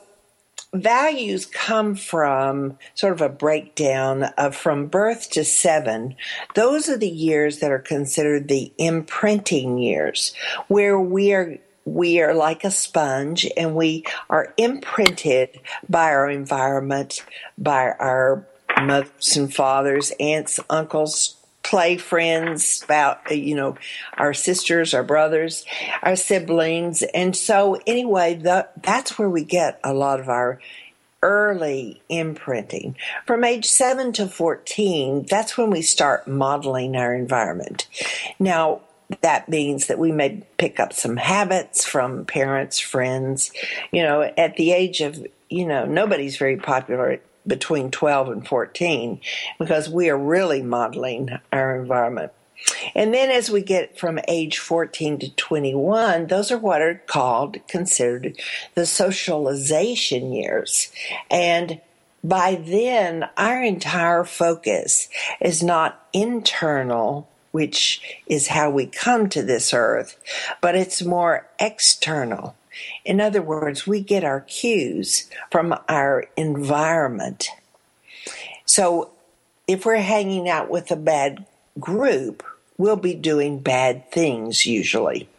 values 0.73 1.45
come 1.45 1.95
from 1.95 2.77
sort 2.93 3.13
of 3.13 3.21
a 3.21 3.29
breakdown 3.29 4.23
of 4.37 4.55
from 4.55 4.87
birth 4.87 5.29
to 5.31 5.43
seven. 5.43 6.15
Those 6.55 6.89
are 6.89 6.97
the 6.97 7.09
years 7.09 7.59
that 7.59 7.71
are 7.71 7.79
considered 7.79 8.47
the 8.47 8.71
imprinting 8.77 9.77
years, 9.77 10.33
where 10.67 10.99
we 10.99 11.33
are 11.33 11.57
we 11.83 12.21
are 12.21 12.35
like 12.35 12.63
a 12.63 12.71
sponge 12.71 13.47
and 13.57 13.75
we 13.75 14.03
are 14.29 14.53
imprinted 14.55 15.59
by 15.89 16.11
our 16.11 16.29
environment, 16.29 17.25
by 17.57 17.91
our 17.99 18.47
mothers 18.81 19.35
and 19.35 19.53
fathers, 19.53 20.11
aunts, 20.19 20.59
uncles, 20.69 21.35
play 21.71 21.95
friends, 21.95 22.81
about 22.83 23.31
uh, 23.31 23.33
you 23.33 23.55
know 23.55 23.77
our 24.17 24.33
sisters, 24.33 24.93
our 24.93 25.03
brothers, 25.03 25.65
our 26.03 26.17
siblings, 26.17 27.01
and 27.01 27.33
so 27.33 27.79
anyway, 27.87 28.35
the, 28.35 28.67
that's 28.83 29.17
where 29.17 29.29
we 29.29 29.45
get 29.45 29.79
a 29.81 29.93
lot 29.93 30.19
of 30.19 30.27
our 30.27 30.59
early 31.23 32.01
imprinting. 32.09 32.97
From 33.25 33.45
age 33.45 33.65
7 33.65 34.11
to 34.13 34.27
14, 34.27 35.27
that's 35.29 35.57
when 35.57 35.69
we 35.69 35.81
start 35.81 36.27
modeling 36.27 36.97
our 36.97 37.15
environment. 37.15 37.87
Now, 38.37 38.81
that 39.21 39.47
means 39.47 39.87
that 39.87 39.99
we 39.99 40.11
may 40.11 40.43
pick 40.57 40.77
up 40.79 40.91
some 40.91 41.15
habits 41.15 41.85
from 41.85 42.25
parents, 42.25 42.79
friends. 42.79 43.51
You 43.91 44.03
know, 44.03 44.23
at 44.23 44.57
the 44.57 44.73
age 44.73 44.99
of, 44.99 45.25
you 45.49 45.65
know, 45.65 45.85
nobody's 45.85 46.37
very 46.37 46.57
popular 46.57 47.21
between 47.45 47.91
12 47.91 48.29
and 48.29 48.47
14 48.47 49.19
because 49.59 49.89
we 49.89 50.09
are 50.09 50.17
really 50.17 50.61
modeling 50.61 51.29
our 51.51 51.75
environment. 51.75 52.31
And 52.93 53.13
then 53.13 53.31
as 53.31 53.49
we 53.49 53.61
get 53.61 53.97
from 53.97 54.19
age 54.27 54.59
14 54.59 55.19
to 55.19 55.35
21, 55.35 56.27
those 56.27 56.51
are 56.51 56.57
what 56.57 56.81
are 56.81 57.01
called, 57.07 57.57
considered 57.67 58.37
the 58.75 58.85
socialization 58.85 60.31
years. 60.31 60.91
And 61.29 61.81
by 62.23 62.55
then, 62.55 63.27
our 63.35 63.63
entire 63.63 64.23
focus 64.23 65.09
is 65.39 65.63
not 65.63 66.07
internal, 66.13 67.27
which 67.51 68.19
is 68.27 68.47
how 68.47 68.69
we 68.69 68.85
come 68.85 69.27
to 69.29 69.41
this 69.41 69.73
earth, 69.73 70.17
but 70.61 70.75
it's 70.75 71.01
more 71.01 71.47
external. 71.59 72.55
In 73.05 73.19
other 73.21 73.41
words, 73.41 73.85
we 73.85 74.01
get 74.01 74.23
our 74.23 74.41
cues 74.41 75.29
from 75.51 75.75
our 75.89 76.25
environment. 76.37 77.47
So 78.65 79.11
if 79.67 79.85
we're 79.85 79.97
hanging 79.97 80.49
out 80.49 80.69
with 80.69 80.91
a 80.91 80.95
bad 80.95 81.45
group, 81.79 82.43
we'll 82.77 82.95
be 82.95 83.13
doing 83.13 83.59
bad 83.59 84.09
things 84.11 84.65
usually. 84.65 85.29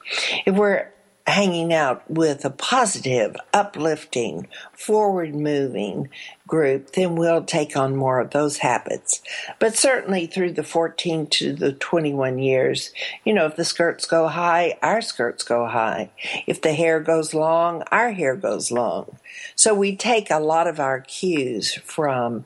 If 0.46 0.54
we're 0.54 0.88
hanging 1.26 1.72
out 1.72 2.08
with 2.10 2.44
a 2.44 2.50
positive, 2.50 3.36
uplifting, 3.52 4.48
forward 4.72 5.34
moving 5.34 6.08
group, 6.52 6.92
then 6.92 7.16
we'll 7.16 7.42
take 7.42 7.78
on 7.78 7.96
more 7.96 8.20
of 8.20 8.32
those 8.32 8.58
habits. 8.58 9.22
But 9.58 9.74
certainly 9.74 10.26
through 10.26 10.52
the 10.52 10.62
14 10.62 11.26
to 11.28 11.54
the 11.54 11.72
21 11.72 12.38
years, 12.38 12.92
you 13.24 13.32
know, 13.32 13.46
if 13.46 13.56
the 13.56 13.64
skirts 13.64 14.04
go 14.04 14.28
high, 14.28 14.76
our 14.82 15.00
skirts 15.00 15.44
go 15.44 15.66
high. 15.66 16.10
If 16.46 16.60
the 16.60 16.74
hair 16.74 17.00
goes 17.00 17.32
long, 17.32 17.84
our 17.90 18.12
hair 18.12 18.36
goes 18.36 18.70
long. 18.70 19.16
So 19.54 19.72
we 19.72 19.96
take 19.96 20.30
a 20.30 20.40
lot 20.40 20.66
of 20.66 20.78
our 20.78 21.00
cues 21.00 21.72
from 21.84 22.44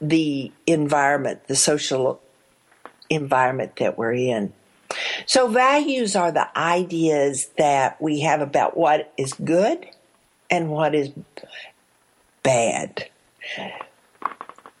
the 0.00 0.50
environment, 0.66 1.46
the 1.46 1.54
social 1.54 2.20
environment 3.08 3.76
that 3.76 3.96
we're 3.96 4.14
in. 4.14 4.52
So, 5.26 5.48
values 5.48 6.14
are 6.14 6.30
the 6.30 6.56
ideas 6.56 7.50
that 7.56 8.00
we 8.00 8.20
have 8.20 8.40
about 8.40 8.76
what 8.76 9.12
is 9.16 9.32
good 9.32 9.86
and 10.50 10.70
what 10.70 10.94
is 10.94 11.10
bad. 12.44 13.08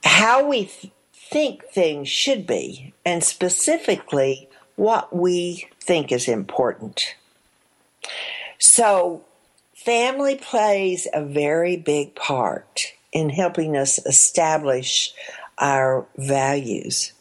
How 0.04 0.46
we 0.48 0.66
th- 0.66 0.92
think 1.12 1.64
things 1.64 2.08
should 2.08 2.46
be, 2.46 2.94
and 3.04 3.24
specifically 3.24 4.48
what 4.76 5.14
we 5.14 5.66
think 5.80 6.12
is 6.12 6.28
important. 6.28 7.16
So, 8.60 9.24
family 9.74 10.36
plays 10.36 11.08
a 11.12 11.24
very 11.24 11.76
big 11.76 12.14
part 12.14 12.92
in 13.12 13.30
helping 13.30 13.76
us 13.76 13.98
establish 14.06 15.12
our 15.58 16.06
values. 16.16 17.12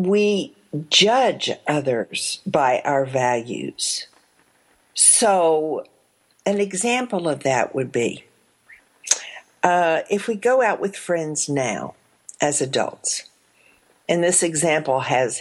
we 0.00 0.54
judge 0.88 1.50
others 1.66 2.40
by 2.46 2.80
our 2.84 3.04
values. 3.04 4.06
So, 5.02 5.86
an 6.44 6.60
example 6.60 7.26
of 7.26 7.42
that 7.42 7.74
would 7.74 7.90
be 7.90 8.26
uh, 9.62 10.02
if 10.10 10.28
we 10.28 10.34
go 10.34 10.60
out 10.60 10.78
with 10.78 10.94
friends 10.94 11.48
now 11.48 11.94
as 12.38 12.60
adults, 12.60 13.22
and 14.10 14.22
this 14.22 14.42
example 14.42 15.00
has 15.00 15.40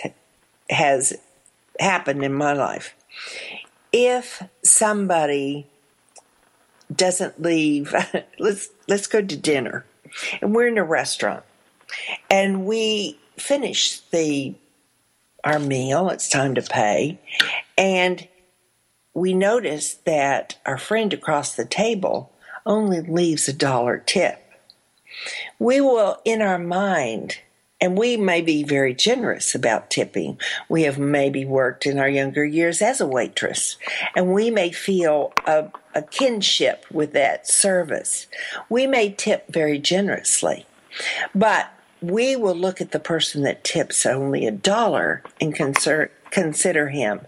has 0.70 1.14
happened 1.78 2.24
in 2.24 2.34
my 2.34 2.54
life. 2.54 2.96
If 3.92 4.42
somebody 4.64 5.68
doesn't 6.96 7.42
leave, 7.42 7.94
let's 8.40 8.70
let's 8.88 9.08
go 9.08 9.22
to 9.22 9.36
dinner, 9.36 9.86
and 10.42 10.56
we're 10.56 10.70
in 10.70 10.78
a 10.78 10.86
restaurant, 10.86 11.44
and 12.30 12.66
we 12.66 13.20
finish 13.36 14.00
the 14.12 14.56
our 15.44 15.60
meal. 15.60 16.10
It's 16.10 16.30
time 16.30 16.56
to 16.56 16.62
pay, 16.62 17.20
and 17.78 18.26
we 19.14 19.34
notice 19.34 19.96
that 20.06 20.58
our 20.66 20.78
friend 20.78 21.14
across 21.14 21.56
the 21.56 21.66
table 21.66 22.32
only 22.66 23.02
leaves 23.02 23.48
a 23.48 23.54
dollar 23.54 23.98
tip. 23.98 24.44
We 25.58 25.82
will, 25.82 26.22
in 26.24 26.42
our 26.42 26.60
mind, 26.60 27.40
and 27.82 27.98
we 27.98 28.18
may 28.18 28.42
be 28.42 28.64
very 28.64 28.94
generous 28.94 29.56
about 29.56 29.90
tipping. 29.90 30.38
We 30.68 30.84
have 30.84 31.00
maybe 31.00 31.46
worked 31.46 31.86
in 31.86 31.98
our 31.98 32.10
younger 32.10 32.46
years 32.46 32.82
as 32.82 33.02
a 33.02 33.08
waitress, 33.08 33.78
and 34.16 34.34
we 34.34 34.52
may 34.52 34.72
feel 34.72 35.34
a, 35.46 35.72
a 35.96 36.02
kinship 36.02 36.86
with 36.92 37.14
that 37.14 37.48
service. 37.48 38.28
We 38.70 38.86
may 38.86 39.12
tip 39.12 39.48
very 39.50 39.80
generously, 39.80 40.66
but 41.34 41.72
we 42.02 42.36
will 42.36 42.56
look 42.56 42.82
at 42.82 42.92
the 42.92 43.00
person 43.00 43.44
that 43.44 43.64
tips 43.64 44.06
only 44.06 44.46
a 44.46 44.52
dollar 44.52 45.24
and 45.42 45.54
consider, 45.56 46.12
consider 46.32 46.90
him 46.90 47.22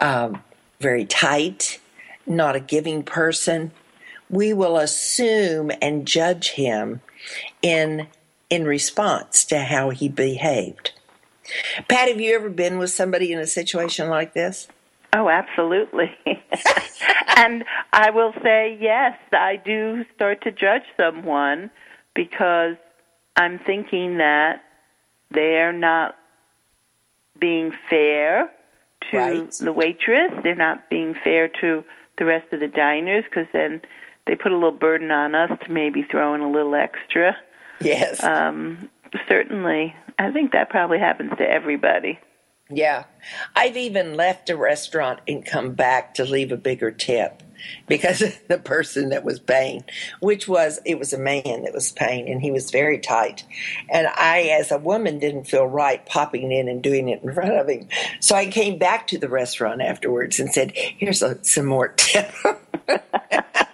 um, 0.00 0.42
very 0.82 1.06
tight, 1.06 1.80
not 2.26 2.56
a 2.56 2.60
giving 2.60 3.02
person. 3.02 3.70
We 4.28 4.52
will 4.52 4.76
assume 4.76 5.70
and 5.80 6.06
judge 6.06 6.50
him 6.50 7.00
in 7.62 8.08
in 8.50 8.66
response 8.66 9.46
to 9.46 9.60
how 9.60 9.90
he 9.90 10.08
behaved. 10.10 10.92
Pat, 11.88 12.08
have 12.08 12.20
you 12.20 12.34
ever 12.34 12.50
been 12.50 12.76
with 12.76 12.90
somebody 12.90 13.32
in 13.32 13.38
a 13.38 13.46
situation 13.46 14.08
like 14.08 14.34
this? 14.34 14.68
Oh, 15.14 15.28
absolutely. 15.28 16.10
and 17.36 17.64
I 17.92 18.10
will 18.10 18.32
say, 18.42 18.76
yes, 18.80 19.18
I 19.32 19.56
do 19.56 20.04
start 20.14 20.42
to 20.42 20.50
judge 20.50 20.82
someone 20.98 21.70
because 22.14 22.76
I'm 23.36 23.58
thinking 23.58 24.18
that 24.18 24.62
they're 25.30 25.72
not 25.72 26.16
being 27.38 27.72
fair 27.88 28.50
to 29.10 29.16
Right. 29.18 29.50
the 29.60 29.72
waitress. 29.72 30.32
They're 30.42 30.54
not 30.54 30.88
being 30.88 31.14
fair 31.24 31.48
to 31.60 31.84
the 32.18 32.24
rest 32.24 32.52
of 32.52 32.60
the 32.60 32.68
diners 32.68 33.24
because 33.24 33.46
then 33.52 33.80
they 34.26 34.34
put 34.36 34.52
a 34.52 34.54
little 34.54 34.70
burden 34.70 35.10
on 35.10 35.34
us 35.34 35.50
to 35.64 35.72
maybe 35.72 36.02
throw 36.02 36.34
in 36.34 36.40
a 36.40 36.50
little 36.50 36.74
extra. 36.74 37.36
Yes. 37.80 38.22
Um, 38.22 38.88
certainly, 39.28 39.94
I 40.18 40.30
think 40.30 40.52
that 40.52 40.70
probably 40.70 40.98
happens 40.98 41.32
to 41.38 41.50
everybody. 41.50 42.18
Yeah. 42.70 43.04
I've 43.56 43.76
even 43.76 44.14
left 44.14 44.48
a 44.48 44.56
restaurant 44.56 45.20
and 45.26 45.44
come 45.44 45.72
back 45.72 46.14
to 46.14 46.24
leave 46.24 46.52
a 46.52 46.56
bigger 46.56 46.90
tip 46.90 47.42
because 47.86 48.22
the 48.48 48.58
person 48.58 49.10
that 49.10 49.24
was 49.24 49.38
paying, 49.40 49.84
which 50.20 50.48
was, 50.48 50.80
it 50.84 50.98
was 50.98 51.12
a 51.12 51.18
man 51.18 51.62
that 51.64 51.72
was 51.72 51.92
paying 51.92 52.28
and 52.28 52.40
he 52.40 52.50
was 52.50 52.70
very 52.70 52.98
tight. 52.98 53.44
And 53.90 54.06
I, 54.06 54.56
as 54.60 54.70
a 54.70 54.78
woman, 54.78 55.18
didn't 55.18 55.44
feel 55.44 55.66
right 55.66 56.04
popping 56.06 56.52
in 56.52 56.68
and 56.68 56.82
doing 56.82 57.08
it 57.08 57.22
in 57.22 57.32
front 57.32 57.52
of 57.52 57.68
him. 57.68 57.88
So 58.20 58.34
I 58.34 58.46
came 58.46 58.78
back 58.78 59.06
to 59.08 59.18
the 59.18 59.28
restaurant 59.28 59.82
afterwards 59.82 60.38
and 60.40 60.52
said, 60.52 60.72
here's 60.74 61.22
a, 61.22 61.42
some 61.44 61.66
more 61.66 61.88
tip. 61.88 62.32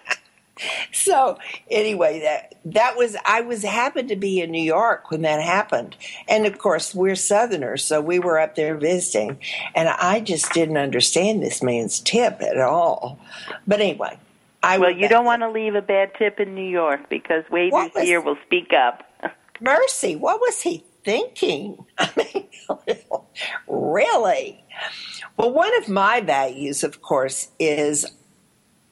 so 0.93 1.39
anyway 1.71 2.21
that 2.21 2.55
that 2.65 2.97
was 2.97 3.17
i 3.25 3.41
was 3.41 3.63
happened 3.63 4.09
to 4.09 4.17
be 4.17 4.41
in 4.41 4.51
new 4.51 4.63
york 4.63 5.11
when 5.11 5.23
that 5.23 5.41
happened. 5.41 5.97
And 6.29 6.47
of 6.47 6.59
course 6.59 6.95
we're 6.95 7.17
southerners 7.17 7.85
so 7.85 8.01
we 8.01 8.19
were 8.19 8.39
up 8.39 8.55
there 8.55 8.77
visiting. 8.77 9.39
And 9.75 9.89
i 9.89 10.21
just 10.21 10.53
didn't 10.53 10.77
understand 10.77 11.43
this 11.43 11.63
man's 11.63 12.01
tip 12.01 12.41
at 12.41 12.59
all. 12.59 13.19
But 13.67 13.81
anyway 13.81 14.19
i 14.63 14.79
Well, 14.79 14.91
you 14.91 15.09
don't 15.09 15.25
want 15.25 15.43
to 15.43 15.51
leave 15.51 15.75
a 15.75 15.83
bad 15.83 16.13
tip 16.19 16.41
in 16.41 16.55
New 16.55 16.69
York 16.69 17.09
because 17.09 17.45
waiters 17.51 17.73
What 17.73 17.95
was- 17.95 18.05
here 18.05 18.21
will 18.21 18.39
speak 18.47 18.73
up. 18.73 19.05
mercy 19.61 20.17
what 20.17 20.41
was 20.41 20.63
he 20.63 20.85
thinking? 21.05 21.85
I 21.99 22.11
mean 22.17 22.49
really? 23.69 24.65
Well 25.37 25.53
one 25.53 25.75
of 25.77 25.89
my 25.89 26.21
values 26.21 26.83
of 26.85 27.01
course 27.03 27.49
is 27.59 28.07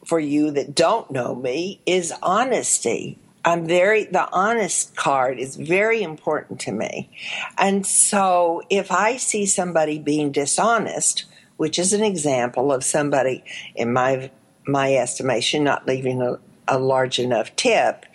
for 0.07 0.21
you 0.21 0.51
that 0.51 0.75
don't 0.75 1.11
know 1.11 1.35
me 1.35 1.81
is 1.87 2.13
honesty 2.23 3.19
i'm 3.45 3.67
very 3.67 4.05
the 4.05 4.29
honest 4.33 4.95
card 4.97 5.39
is 5.39 5.57
very 5.57 6.03
important 6.03 6.61
to 6.61 6.73
me 6.73 7.11
and 7.59 7.87
so 7.87 8.63
if 8.71 8.91
i 8.91 9.17
see 9.17 9.45
somebody 9.47 9.99
being 9.99 10.33
dishonest 10.33 11.25
which 11.57 11.79
is 11.79 11.93
an 11.93 12.03
example 12.03 12.73
of 12.73 12.85
somebody 12.85 13.43
in 13.75 13.93
my 13.93 14.31
my 14.67 14.95
estimation 14.95 15.65
not 15.65 15.87
leaving 15.87 16.21
a, 16.23 16.39
a 16.69 16.79
large 16.79 17.19
enough 17.19 17.55
tip 17.57 18.07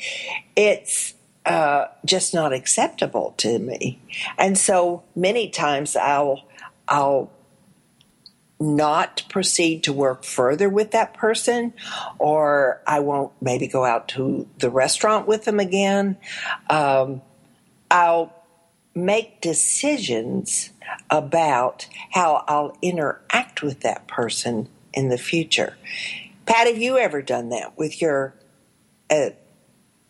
it's 0.55 1.13
uh, 1.45 1.87
just 2.05 2.33
not 2.33 2.53
acceptable 2.53 3.33
to 3.37 3.59
me. 3.59 3.99
And 4.37 4.57
so 4.57 5.03
many 5.15 5.49
times 5.49 5.95
I'll 5.95 6.43
I'll 6.87 7.31
not 8.61 9.23
proceed 9.27 9.83
to 9.83 9.93
work 9.93 10.23
further 10.23 10.69
with 10.69 10.91
that 10.91 11.13
person, 11.13 11.73
or 12.19 12.81
I 12.85 12.99
won't 12.99 13.33
maybe 13.41 13.67
go 13.67 13.83
out 13.83 14.07
to 14.09 14.47
the 14.59 14.69
restaurant 14.69 15.27
with 15.27 15.45
them 15.45 15.59
again. 15.59 16.17
Um, 16.69 17.21
I'll 17.89 18.33
make 18.93 19.41
decisions 19.41 20.69
about 21.09 21.87
how 22.11 22.43
I'll 22.47 22.77
interact 22.81 23.63
with 23.63 23.81
that 23.81 24.07
person 24.07 24.69
in 24.93 25.09
the 25.09 25.17
future. 25.17 25.77
Pat, 26.45 26.67
have 26.67 26.77
you 26.77 26.97
ever 26.97 27.21
done 27.21 27.49
that 27.49 27.77
with 27.77 28.01
your 28.01 28.35
uh, 29.09 29.29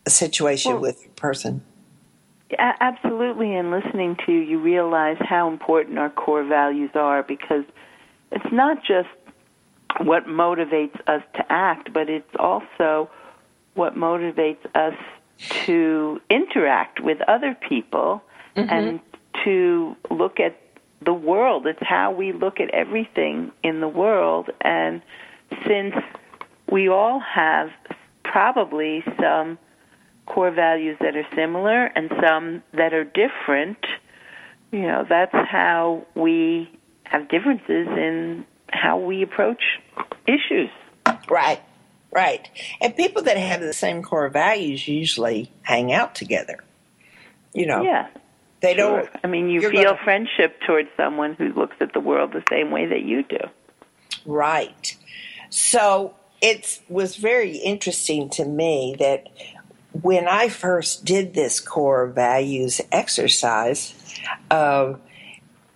situation 0.06 0.72
Well- 0.72 0.82
with 0.82 1.06
a 1.06 1.10
person? 1.10 1.62
Absolutely, 2.58 3.54
and 3.54 3.70
listening 3.70 4.14
to 4.26 4.32
you, 4.32 4.40
you 4.40 4.58
realize 4.58 5.16
how 5.20 5.48
important 5.48 5.98
our 5.98 6.10
core 6.10 6.44
values 6.44 6.90
are 6.94 7.22
because 7.22 7.64
it's 8.32 8.52
not 8.52 8.78
just 8.84 9.08
what 10.00 10.26
motivates 10.26 10.98
us 11.06 11.22
to 11.34 11.44
act, 11.50 11.92
but 11.92 12.08
it's 12.08 12.34
also 12.38 13.10
what 13.74 13.94
motivates 13.94 14.64
us 14.74 14.94
to 15.66 16.20
interact 16.30 17.00
with 17.00 17.20
other 17.28 17.56
people 17.68 18.22
mm-hmm. 18.56 18.70
and 18.70 19.00
to 19.44 19.96
look 20.10 20.40
at 20.40 20.58
the 21.04 21.12
world. 21.12 21.66
It's 21.66 21.82
how 21.82 22.12
we 22.12 22.32
look 22.32 22.60
at 22.60 22.70
everything 22.70 23.52
in 23.62 23.80
the 23.80 23.88
world. 23.88 24.50
And 24.60 25.02
since 25.66 25.94
we 26.70 26.88
all 26.88 27.20
have 27.20 27.70
probably 28.24 29.04
some 29.20 29.58
core 30.26 30.50
values 30.50 30.96
that 31.00 31.16
are 31.16 31.26
similar 31.34 31.86
and 31.86 32.10
some 32.22 32.62
that 32.72 32.94
are 32.94 33.04
different, 33.04 33.78
you 34.70 34.82
know, 34.82 35.04
that's 35.08 35.34
how 35.34 36.06
we 36.14 36.70
have 37.12 37.28
differences 37.28 37.86
in 37.88 38.44
how 38.70 38.98
we 38.98 39.22
approach 39.22 39.62
issues. 40.26 40.70
Right, 41.28 41.60
right. 42.10 42.48
And 42.80 42.96
people 42.96 43.22
that 43.22 43.36
have 43.36 43.60
the 43.60 43.74
same 43.74 44.02
core 44.02 44.30
values 44.30 44.88
usually 44.88 45.52
hang 45.62 45.92
out 45.92 46.14
together. 46.14 46.58
You 47.52 47.66
know, 47.66 47.82
Yeah. 47.82 48.06
they 48.60 48.74
Sure. 48.74 49.02
don't. 49.02 49.10
I 49.22 49.26
mean, 49.26 49.50
you 49.50 49.60
feel 49.60 49.84
gonna- 49.84 49.98
friendship 50.04 50.58
towards 50.66 50.88
someone 50.96 51.34
who 51.34 51.52
looks 51.52 51.76
at 51.80 51.92
the 51.92 52.00
world 52.00 52.32
the 52.32 52.42
same 52.48 52.70
way 52.70 52.86
that 52.86 53.02
you 53.02 53.22
do. 53.24 53.40
Right. 54.24 54.96
So 55.50 56.14
it 56.40 56.80
was 56.88 57.16
very 57.16 57.56
interesting 57.58 58.30
to 58.30 58.44
me 58.46 58.96
that 58.98 59.28
when 60.00 60.26
I 60.26 60.48
first 60.48 61.04
did 61.04 61.34
this 61.34 61.60
core 61.60 62.06
values 62.06 62.80
exercise, 62.90 63.94
uh, 64.50 64.94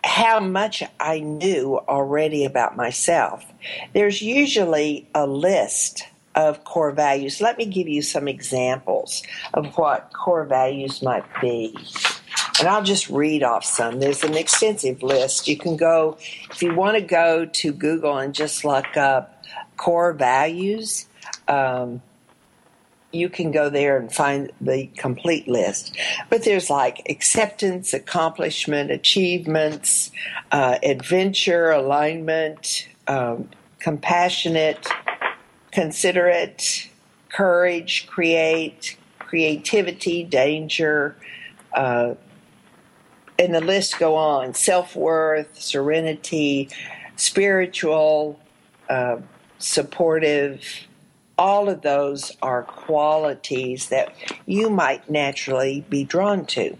how 0.06 0.38
much 0.38 0.84
I 1.00 1.18
knew 1.18 1.78
already 1.88 2.44
about 2.44 2.76
myself. 2.76 3.44
There's 3.92 4.22
usually 4.22 5.08
a 5.14 5.26
list 5.26 6.04
of 6.36 6.62
core 6.64 6.92
values. 6.92 7.40
Let 7.40 7.58
me 7.58 7.66
give 7.66 7.88
you 7.88 8.02
some 8.02 8.28
examples 8.28 9.22
of 9.52 9.76
what 9.76 10.12
core 10.12 10.44
values 10.44 11.02
might 11.02 11.24
be. 11.40 11.76
And 12.60 12.68
I'll 12.68 12.84
just 12.84 13.10
read 13.10 13.42
off 13.42 13.64
some. 13.64 13.98
There's 13.98 14.22
an 14.22 14.36
extensive 14.36 15.02
list. 15.02 15.48
You 15.48 15.58
can 15.58 15.76
go, 15.76 16.18
if 16.50 16.62
you 16.62 16.74
want 16.74 16.96
to 16.96 17.02
go 17.02 17.44
to 17.44 17.72
Google 17.72 18.16
and 18.16 18.32
just 18.32 18.64
look 18.64 18.96
up 18.96 19.44
core 19.76 20.12
values, 20.12 21.06
um, 21.48 22.00
you 23.16 23.28
can 23.28 23.50
go 23.50 23.68
there 23.68 23.98
and 23.98 24.12
find 24.12 24.52
the 24.60 24.86
complete 24.96 25.48
list. 25.48 25.96
But 26.30 26.44
there's 26.44 26.70
like 26.70 27.02
acceptance, 27.08 27.92
accomplishment, 27.92 28.90
achievements, 28.90 30.10
uh, 30.52 30.78
adventure, 30.82 31.70
alignment, 31.70 32.88
um, 33.06 33.50
compassionate, 33.78 34.86
considerate, 35.72 36.88
courage, 37.28 38.06
create, 38.06 38.96
creativity, 39.18 40.24
danger, 40.24 41.16
uh, 41.74 42.14
and 43.38 43.54
the 43.54 43.60
list 43.60 43.98
go 43.98 44.14
on 44.14 44.54
self-worth 44.54 45.60
serenity 45.60 46.70
spiritual 47.16 48.38
uh, 48.88 49.16
supportive 49.58 50.62
all 51.38 51.68
of 51.68 51.82
those 51.82 52.32
are 52.42 52.62
qualities 52.62 53.88
that 53.90 54.14
you 54.46 54.70
might 54.70 55.08
naturally 55.10 55.84
be 55.88 56.04
drawn 56.04 56.46
to. 56.46 56.76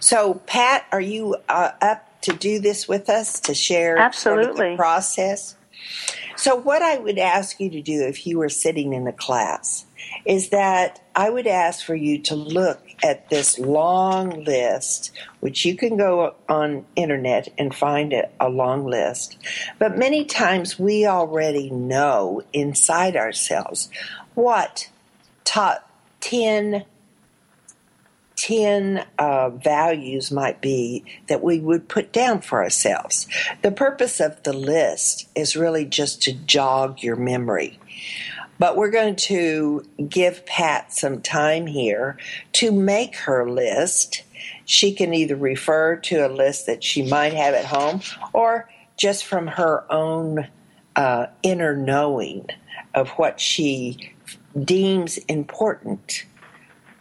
So 0.00 0.34
pat 0.46 0.86
are 0.92 1.00
you 1.00 1.36
uh, 1.48 1.72
up 1.80 2.20
to 2.22 2.32
do 2.32 2.58
this 2.58 2.88
with 2.88 3.08
us 3.08 3.40
to 3.40 3.54
share 3.54 4.12
sort 4.12 4.44
of 4.44 4.56
the 4.56 4.74
process? 4.76 5.56
So 6.36 6.54
what 6.54 6.82
i 6.82 6.96
would 6.98 7.18
ask 7.18 7.60
you 7.60 7.70
to 7.70 7.82
do 7.82 8.02
if 8.02 8.26
you 8.26 8.38
were 8.38 8.48
sitting 8.48 8.92
in 8.92 9.06
a 9.06 9.12
class 9.12 9.84
is 10.24 10.50
that 10.50 11.00
I 11.14 11.30
would 11.30 11.46
ask 11.46 11.84
for 11.84 11.94
you 11.94 12.18
to 12.22 12.34
look 12.34 12.87
at 13.02 13.28
this 13.28 13.58
long 13.58 14.44
list, 14.44 15.12
which 15.40 15.64
you 15.64 15.76
can 15.76 15.96
go 15.96 16.34
on 16.48 16.84
internet 16.96 17.48
and 17.58 17.74
find 17.74 18.14
a 18.40 18.48
long 18.48 18.86
list. 18.86 19.36
But 19.78 19.98
many 19.98 20.24
times 20.24 20.78
we 20.78 21.06
already 21.06 21.70
know 21.70 22.42
inside 22.52 23.16
ourselves 23.16 23.88
what 24.34 24.90
top 25.44 25.90
10, 26.20 26.84
10 28.36 29.06
uh, 29.18 29.50
values 29.50 30.30
might 30.30 30.60
be 30.60 31.04
that 31.28 31.42
we 31.42 31.58
would 31.58 31.88
put 31.88 32.12
down 32.12 32.40
for 32.40 32.62
ourselves. 32.62 33.26
The 33.62 33.72
purpose 33.72 34.20
of 34.20 34.42
the 34.42 34.52
list 34.52 35.28
is 35.34 35.56
really 35.56 35.84
just 35.84 36.22
to 36.22 36.32
jog 36.32 37.02
your 37.02 37.16
memory. 37.16 37.78
But 38.58 38.76
we're 38.76 38.90
going 38.90 39.16
to 39.16 39.84
give 40.08 40.44
Pat 40.46 40.92
some 40.92 41.20
time 41.20 41.66
here 41.66 42.18
to 42.54 42.72
make 42.72 43.16
her 43.16 43.48
list. 43.48 44.22
She 44.64 44.92
can 44.94 45.14
either 45.14 45.36
refer 45.36 45.96
to 45.96 46.26
a 46.26 46.28
list 46.28 46.66
that 46.66 46.82
she 46.82 47.02
might 47.02 47.34
have 47.34 47.54
at 47.54 47.64
home 47.64 48.00
or 48.32 48.68
just 48.96 49.24
from 49.24 49.46
her 49.46 49.84
own 49.90 50.48
uh, 50.96 51.26
inner 51.42 51.76
knowing 51.76 52.48
of 52.94 53.10
what 53.10 53.40
she 53.40 54.12
deems 54.64 55.18
important. 55.18 56.24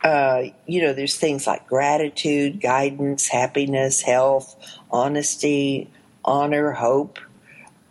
Uh, 0.03 0.43
you 0.67 0.81
know, 0.81 0.93
there's 0.93 1.17
things 1.17 1.47
like 1.47 1.67
gratitude, 1.67 2.61
guidance, 2.61 3.27
happiness, 3.27 4.01
health, 4.01 4.55
honesty, 4.91 5.89
honor, 6.23 6.71
hope, 6.71 7.19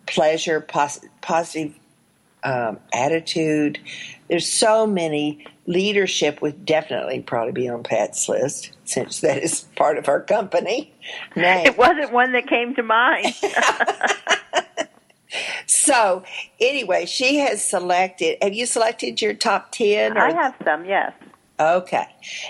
pleasure, 0.05 0.61
pos- 0.61 1.01
positive 1.21 1.77
um, 2.43 2.79
attitude. 2.93 3.79
There's 4.29 4.49
so 4.49 4.87
many. 4.87 5.45
Leadership 5.65 6.41
would 6.41 6.65
definitely 6.65 7.21
probably 7.21 7.51
be 7.51 7.67
on 7.67 7.83
Pat's 7.83 8.29
list 8.29 8.71
since 8.85 9.19
that 9.19 9.43
is 9.43 9.65
part 9.75 9.97
of 9.97 10.07
our 10.07 10.21
company. 10.21 10.93
Name. 11.35 11.65
It 11.65 11.77
wasn't 11.77 12.13
one 12.13 12.31
that 12.31 12.47
came 12.47 12.73
to 12.75 12.83
mind. 12.83 13.35
so, 15.65 16.23
anyway, 16.61 17.05
she 17.05 17.39
has 17.39 17.67
selected. 17.67 18.37
Have 18.41 18.53
you 18.53 18.65
selected 18.65 19.21
your 19.21 19.33
top 19.33 19.73
10? 19.73 20.17
Or? 20.17 20.21
I 20.21 20.33
have 20.33 20.55
some, 20.63 20.85
yes. 20.85 21.11
Okay. 21.59 22.07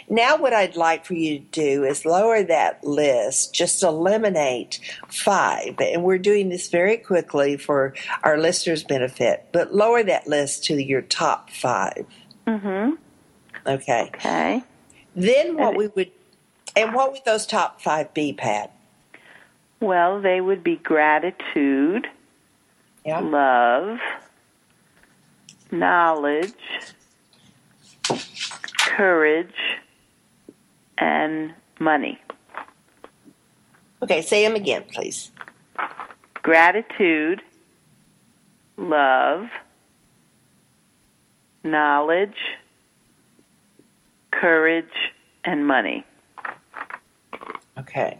Now, 0.09 0.37
what 0.37 0.53
I'd 0.53 0.75
like 0.75 1.05
for 1.05 1.13
you 1.13 1.39
to 1.39 1.45
do 1.45 1.83
is 1.85 2.05
lower 2.05 2.43
that 2.43 2.83
list, 2.83 3.53
just 3.53 3.81
eliminate 3.81 4.79
five. 5.07 5.75
And 5.79 6.03
we're 6.03 6.17
doing 6.17 6.49
this 6.49 6.67
very 6.67 6.97
quickly 6.97 7.55
for 7.55 7.93
our 8.23 8.37
listeners' 8.37 8.83
benefit, 8.83 9.47
but 9.53 9.73
lower 9.73 10.03
that 10.03 10.27
list 10.27 10.65
to 10.65 10.83
your 10.83 11.01
top 11.01 11.49
5 11.49 12.05
Mm-hmm. 12.47 12.93
Okay. 13.67 14.09
Okay. 14.15 14.63
Then 15.15 15.57
what 15.57 15.69
and 15.69 15.77
we 15.77 15.87
would, 15.87 16.11
and 16.75 16.93
what 16.93 17.11
would 17.11 17.25
those 17.25 17.45
top 17.45 17.81
five 17.81 18.13
be, 18.13 18.33
Pat? 18.33 18.71
Well, 19.79 20.21
they 20.21 20.41
would 20.41 20.63
be 20.63 20.77
gratitude, 20.77 22.07
yeah. 23.05 23.19
love, 23.19 23.99
knowledge, 25.71 26.53
courage, 28.87 29.53
and 30.97 31.53
money. 31.79 32.19
Okay, 34.01 34.21
say 34.21 34.43
them 34.43 34.55
again, 34.55 34.83
please. 34.93 35.31
Gratitude, 36.41 37.41
love, 38.77 39.49
knowledge, 41.63 42.37
courage, 44.31 44.85
and 45.43 45.67
money. 45.67 46.05
Okay. 47.77 48.17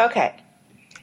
Okay. 0.00 0.36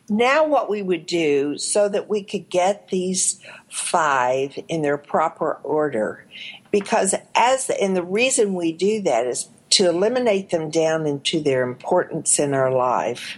Now, 0.08 0.46
what 0.46 0.70
we 0.70 0.82
would 0.82 1.06
do 1.06 1.58
so 1.58 1.90
that 1.90 2.08
we 2.08 2.24
could 2.24 2.50
get 2.50 2.90
these 2.90 3.40
five 3.70 4.58
in 4.68 4.82
their 4.82 4.98
proper 4.98 5.54
order, 5.64 6.26
because 6.72 7.16
as 7.34 7.70
and 7.70 7.96
the 7.96 8.04
reason 8.04 8.54
we 8.54 8.72
do 8.72 9.02
that 9.02 9.26
is 9.26 9.50
to 9.72 9.90
eliminate 9.90 10.52
them 10.52 10.70
down 10.70 11.06
into 11.06 11.42
their 11.42 11.64
importance 11.64 12.40
in 12.40 12.54
our 12.54 12.72
life. 12.72 13.38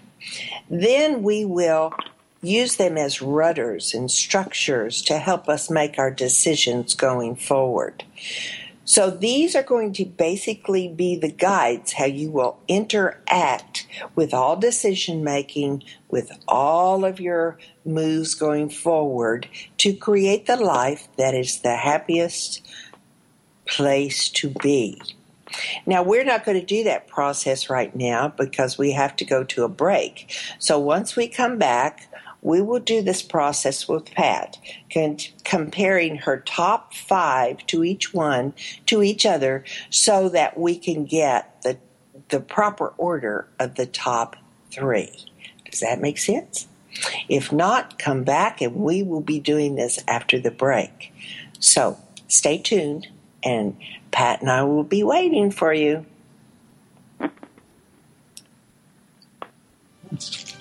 Then 0.69 1.23
we 1.23 1.45
will 1.45 1.93
use 2.41 2.75
them 2.75 2.97
as 2.97 3.21
rudders 3.21 3.93
and 3.93 4.11
structures 4.11 5.01
to 5.03 5.17
help 5.17 5.49
us 5.49 5.69
make 5.69 5.97
our 5.97 6.11
decisions 6.11 6.93
going 6.93 7.35
forward. 7.35 8.03
So 8.87 9.09
these 9.09 9.53
are 9.53 9.63
going 9.63 9.91
to 9.93 10.05
basically 10.05 10.87
be 10.87 11.17
the 11.17 11.29
guides 11.29 11.91
how 11.91 12.05
you 12.05 12.31
will 12.31 12.57
interact 12.69 13.85
with 14.15 14.33
all 14.33 14.55
decision 14.55 15.25
making, 15.25 15.83
with 16.09 16.31
all 16.47 17.03
of 17.03 17.19
your 17.19 17.57
moves 17.83 18.33
going 18.33 18.69
forward 18.69 19.49
to 19.79 19.93
create 19.93 20.45
the 20.45 20.55
life 20.55 21.09
that 21.17 21.33
is 21.35 21.59
the 21.59 21.75
happiest 21.75 22.65
place 23.65 24.29
to 24.29 24.51
be. 24.61 25.01
Now, 25.85 26.01
we're 26.01 26.23
not 26.23 26.45
going 26.45 26.57
to 26.57 26.65
do 26.65 26.85
that 26.85 27.07
process 27.07 27.69
right 27.69 27.93
now 27.93 28.29
because 28.29 28.77
we 28.77 28.93
have 28.93 29.17
to 29.17 29.25
go 29.25 29.43
to 29.43 29.65
a 29.65 29.69
break. 29.69 30.33
So 30.59 30.79
once 30.79 31.17
we 31.17 31.27
come 31.27 31.57
back, 31.57 32.07
we 32.47 32.61
will 32.61 32.79
do 32.79 33.01
this 33.01 33.21
process 33.21 33.89
with 33.89 34.09
Pat, 34.11 34.57
comparing 35.43 36.15
her 36.15 36.37
top 36.37 36.93
five 36.93 37.57
to 37.67 37.83
each 37.83 38.13
one, 38.13 38.53
to 38.85 39.03
each 39.03 39.25
other, 39.25 39.65
so 39.89 40.29
that 40.29 40.57
we 40.57 40.77
can 40.77 41.03
get 41.03 41.61
the, 41.63 41.77
the 42.29 42.39
proper 42.39 42.93
order 42.97 43.49
of 43.59 43.75
the 43.75 43.85
top 43.85 44.37
three. 44.71 45.11
Does 45.69 45.81
that 45.81 45.99
make 45.99 46.17
sense? 46.17 46.67
If 47.27 47.51
not, 47.51 47.99
come 47.99 48.23
back 48.23 48.61
and 48.61 48.77
we 48.77 49.03
will 49.03 49.21
be 49.21 49.41
doing 49.41 49.75
this 49.75 49.99
after 50.07 50.39
the 50.39 50.49
break. 50.49 51.13
So 51.59 51.97
stay 52.29 52.59
tuned, 52.59 53.07
and 53.43 53.75
Pat 54.11 54.39
and 54.39 54.49
I 54.49 54.63
will 54.63 54.83
be 54.83 55.03
waiting 55.03 55.51
for 55.51 55.73
you. 55.73 56.05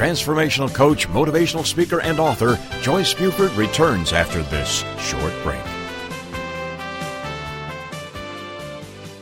Transformational 0.00 0.74
coach, 0.74 1.06
motivational 1.08 1.66
speaker, 1.66 2.00
and 2.00 2.18
author 2.18 2.58
Joyce 2.80 3.12
Buford 3.12 3.52
returns 3.52 4.14
after 4.14 4.42
this 4.44 4.82
short 4.98 5.34
break. 5.42 5.60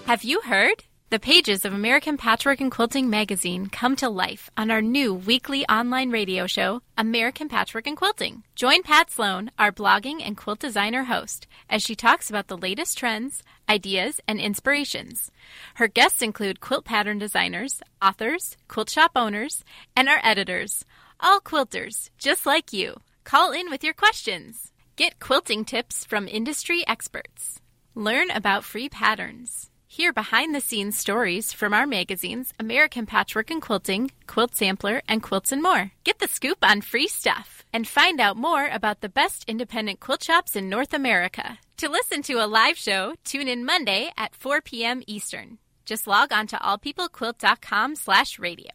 Have 0.07 0.23
you 0.23 0.41
heard? 0.43 0.85
The 1.11 1.19
pages 1.19 1.65
of 1.65 1.73
American 1.73 2.17
Patchwork 2.17 2.61
and 2.61 2.71
Quilting 2.71 3.11
magazine 3.11 3.67
come 3.67 3.97
to 3.97 4.09
life 4.09 4.51
on 4.57 4.71
our 4.71 4.81
new 4.81 5.15
weekly 5.15 5.67
online 5.67 6.11
radio 6.11 6.47
show, 6.47 6.83
American 6.97 7.49
Patchwork 7.49 7.89
and 7.89 7.97
Quilting. 7.97 8.45
Join 8.55 8.85
Pat 8.85 9.11
Sloan, 9.11 9.51
our 9.59 9.73
blogging 9.73 10.21
and 10.25 10.37
quilt 10.37 10.61
designer 10.61 11.05
host, 11.05 11.49
as 11.69 11.83
she 11.83 11.97
talks 11.97 12.31
about 12.31 12.47
the 12.47 12.57
latest 12.57 12.97
trends, 12.97 13.43
ideas, 13.69 14.21
and 14.27 14.41
inspirations. 14.41 15.31
Her 15.75 15.89
guests 15.89 16.23
include 16.23 16.61
quilt 16.61 16.85
pattern 16.85 17.19
designers, 17.19 17.81
authors, 18.01 18.57
quilt 18.69 18.91
shop 18.91 19.13
owners, 19.17 19.65
and 19.97 20.09
our 20.09 20.21
editors, 20.23 20.85
all 21.21 21.41
quilters, 21.41 22.11
just 22.19 22.47
like 22.47 22.73
you. 22.73 23.01
Call 23.25 23.53
in 23.53 23.71
with 23.71 23.85
your 23.85 23.95
questions. 23.95 24.73
Get 24.97 25.21
quilting 25.21 25.65
tips 25.65 26.05
from 26.05 26.29
industry 26.29 26.85
experts. 26.87 27.61
Learn 27.95 28.31
about 28.31 28.65
free 28.65 28.89
patterns. 28.89 29.71
Hear 29.87 30.13
behind 30.13 30.55
the 30.55 30.61
scenes 30.61 30.99
stories 30.99 31.53
from 31.53 31.73
our 31.73 31.87
magazines 31.87 32.53
American 32.59 33.07
Patchwork 33.07 33.51
and 33.51 33.63
Quilting, 33.63 34.11
Quilt 34.27 34.55
Sampler, 34.55 35.03
and 35.09 35.23
Quilts 35.23 35.51
and 35.51 35.63
More. 35.63 35.93
Get 36.05 36.19
the 36.19 36.29
scoop 36.29 36.59
on 36.63 36.83
free 36.83 37.09
stuff 37.09 37.58
and 37.73 37.87
find 37.87 38.21
out 38.21 38.37
more 38.37 38.67
about 38.67 39.01
the 39.01 39.09
best 39.09 39.45
independent 39.49 40.01
quilt 40.01 40.23
shops 40.23 40.57
in 40.57 40.69
North 40.69 40.93
America. 40.93 41.59
To 41.79 41.89
listen 41.89 42.23
to 42.23 42.35
a 42.35 42.47
live 42.47 42.77
show, 42.77 43.15
tune 43.25 43.49
in 43.49 43.65
Monday 43.65 44.11
at 44.17 44.35
4 44.35 44.61
p.m. 44.61 45.03
Eastern. 45.07 45.59
Just 45.87 46.07
log 46.07 46.33
on 46.33 46.47
to 46.49 46.57
allpeoplequilt.com 46.57 47.97
slash 47.97 48.39
radio. 48.39 48.71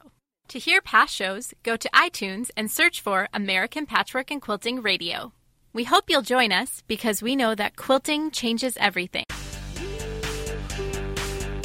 To 0.49 0.59
hear 0.59 0.81
past 0.81 1.13
shows, 1.13 1.53
go 1.63 1.77
to 1.77 1.89
iTunes 1.93 2.49
and 2.57 2.69
search 2.69 3.01
for 3.01 3.27
American 3.33 3.85
Patchwork 3.85 4.31
and 4.31 4.41
Quilting 4.41 4.81
Radio. 4.81 5.33
We 5.73 5.83
hope 5.83 6.09
you'll 6.09 6.21
join 6.21 6.51
us 6.51 6.83
because 6.87 7.21
we 7.21 7.35
know 7.35 7.55
that 7.55 7.75
quilting 7.75 8.31
changes 8.31 8.77
everything. 8.77 9.25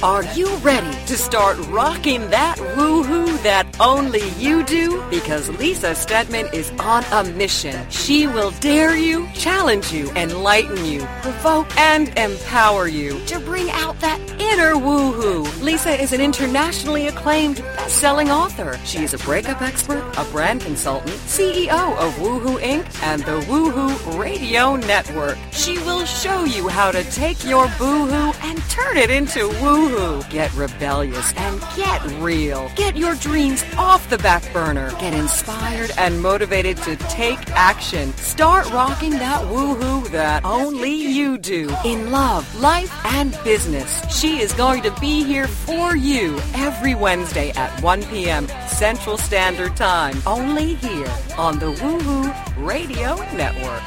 Are 0.02 0.22
you 0.34 0.54
ready 0.56 0.90
to 1.06 1.16
start 1.16 1.58
rocking 1.68 2.30
that 2.30 2.56
woohoo 2.56 3.37
that 3.42 3.66
only 3.80 4.28
you 4.38 4.64
do? 4.64 5.02
Because 5.10 5.48
Lisa 5.58 5.94
Steadman 5.94 6.48
is 6.52 6.70
on 6.78 7.04
a 7.12 7.24
mission. 7.32 7.88
She 7.90 8.26
will 8.26 8.50
dare 8.60 8.96
you, 8.96 9.28
challenge 9.34 9.92
you, 9.92 10.10
enlighten 10.12 10.84
you, 10.84 11.06
provoke, 11.22 11.74
and 11.78 12.08
empower 12.18 12.88
you 12.88 13.18
to 13.26 13.40
bring 13.40 13.70
out 13.70 13.98
that 14.00 14.20
inner 14.40 14.74
woohoo. 14.74 15.44
Lisa 15.62 16.00
is 16.00 16.12
an 16.12 16.20
internationally 16.20 17.08
acclaimed 17.08 17.56
best-selling 17.76 18.30
author. 18.30 18.78
She 18.84 19.04
is 19.04 19.14
a 19.14 19.18
breakup 19.18 19.62
expert, 19.62 20.04
a 20.16 20.24
brand 20.32 20.60
consultant, 20.60 21.16
CEO 21.26 21.96
of 21.98 22.12
Woohoo 22.14 22.58
Inc. 22.60 23.02
and 23.02 23.22
the 23.22 23.40
Woohoo 23.42 24.18
Radio 24.18 24.76
Network. 24.76 25.38
She 25.52 25.78
will 25.78 26.04
show 26.04 26.44
you 26.44 26.68
how 26.68 26.90
to 26.90 27.02
take 27.10 27.44
your 27.44 27.66
boohoo 27.78 28.32
and 28.42 28.58
turn 28.70 28.96
it 28.96 29.10
into 29.10 29.48
woohoo 29.60 30.28
Get 30.30 30.52
rebellious 30.54 31.32
and 31.36 31.60
get 31.76 32.02
real. 32.20 32.70
Get 32.76 32.96
your 32.96 33.14
dreams 33.28 33.62
off 33.76 34.08
the 34.08 34.16
back 34.18 34.42
burner. 34.54 34.90
Get 34.98 35.12
inspired 35.12 35.90
and 35.98 36.20
motivated 36.22 36.78
to 36.78 36.96
take 36.96 37.38
action. 37.50 38.12
Start 38.14 38.70
rocking 38.70 39.10
that 39.10 39.42
woohoo 39.42 40.08
that 40.10 40.44
only 40.46 40.94
you 40.94 41.36
do 41.36 41.68
in 41.84 42.10
love, 42.10 42.42
life, 42.58 42.90
and 43.04 43.38
business. 43.44 43.90
She 44.18 44.40
is 44.40 44.52
going 44.54 44.82
to 44.82 44.90
be 44.98 45.24
here 45.24 45.46
for 45.46 45.94
you 45.94 46.38
every 46.54 46.94
Wednesday 46.94 47.50
at 47.50 47.82
1 47.82 48.02
p.m. 48.04 48.48
Central 48.66 49.18
Standard 49.18 49.76
Time. 49.76 50.16
Only 50.26 50.74
here 50.76 51.12
on 51.36 51.58
the 51.58 51.72
Woohoo 51.72 52.32
Radio 52.66 53.16
Network. 53.36 53.82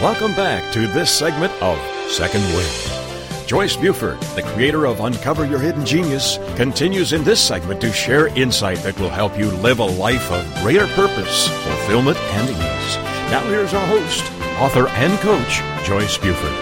Welcome 0.00 0.32
back 0.34 0.72
to 0.72 0.86
this 0.86 1.10
segment 1.10 1.52
of 1.60 1.78
Second 2.10 2.42
Wind. 2.54 2.89
Joyce 3.50 3.74
Buford, 3.74 4.20
the 4.36 4.42
creator 4.42 4.86
of 4.86 5.00
Uncover 5.00 5.44
Your 5.44 5.58
Hidden 5.58 5.84
Genius, 5.84 6.38
continues 6.54 7.12
in 7.12 7.24
this 7.24 7.40
segment 7.40 7.80
to 7.80 7.92
share 7.92 8.28
insight 8.38 8.78
that 8.84 8.96
will 9.00 9.08
help 9.08 9.36
you 9.36 9.50
live 9.50 9.80
a 9.80 9.84
life 9.84 10.30
of 10.30 10.62
greater 10.62 10.86
purpose, 10.94 11.48
fulfillment, 11.64 12.16
and 12.16 12.48
ease. 12.48 12.96
Now, 13.28 13.40
here's 13.48 13.74
our 13.74 13.84
host, 13.88 14.22
author 14.60 14.86
and 14.90 15.18
coach, 15.18 15.62
Joyce 15.84 16.16
Buford. 16.16 16.52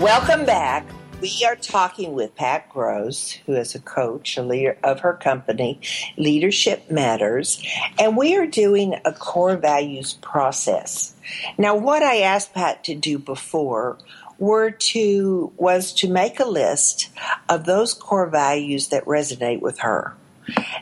Welcome 0.00 0.46
back. 0.46 0.86
We 1.20 1.44
are 1.46 1.56
talking 1.56 2.14
with 2.14 2.34
Pat 2.34 2.70
Gross, 2.70 3.32
who 3.32 3.54
is 3.56 3.74
a 3.74 3.80
coach, 3.80 4.38
a 4.38 4.42
leader 4.42 4.78
of 4.82 5.00
her 5.00 5.14
company, 5.14 5.80
Leadership 6.16 6.90
Matters, 6.90 7.62
and 7.98 8.16
we 8.16 8.36
are 8.36 8.46
doing 8.46 8.94
a 9.04 9.12
core 9.12 9.56
values 9.58 10.14
process. 10.14 11.14
Now, 11.58 11.74
what 11.74 12.02
I 12.02 12.20
asked 12.20 12.54
Pat 12.54 12.84
to 12.84 12.94
do 12.94 13.18
before 13.18 13.98
were 14.38 14.70
to 14.70 15.52
was 15.56 15.92
to 15.94 16.08
make 16.08 16.40
a 16.40 16.44
list 16.44 17.08
of 17.48 17.64
those 17.64 17.94
core 17.94 18.28
values 18.28 18.88
that 18.88 19.04
resonate 19.04 19.60
with 19.60 19.80
her. 19.80 20.14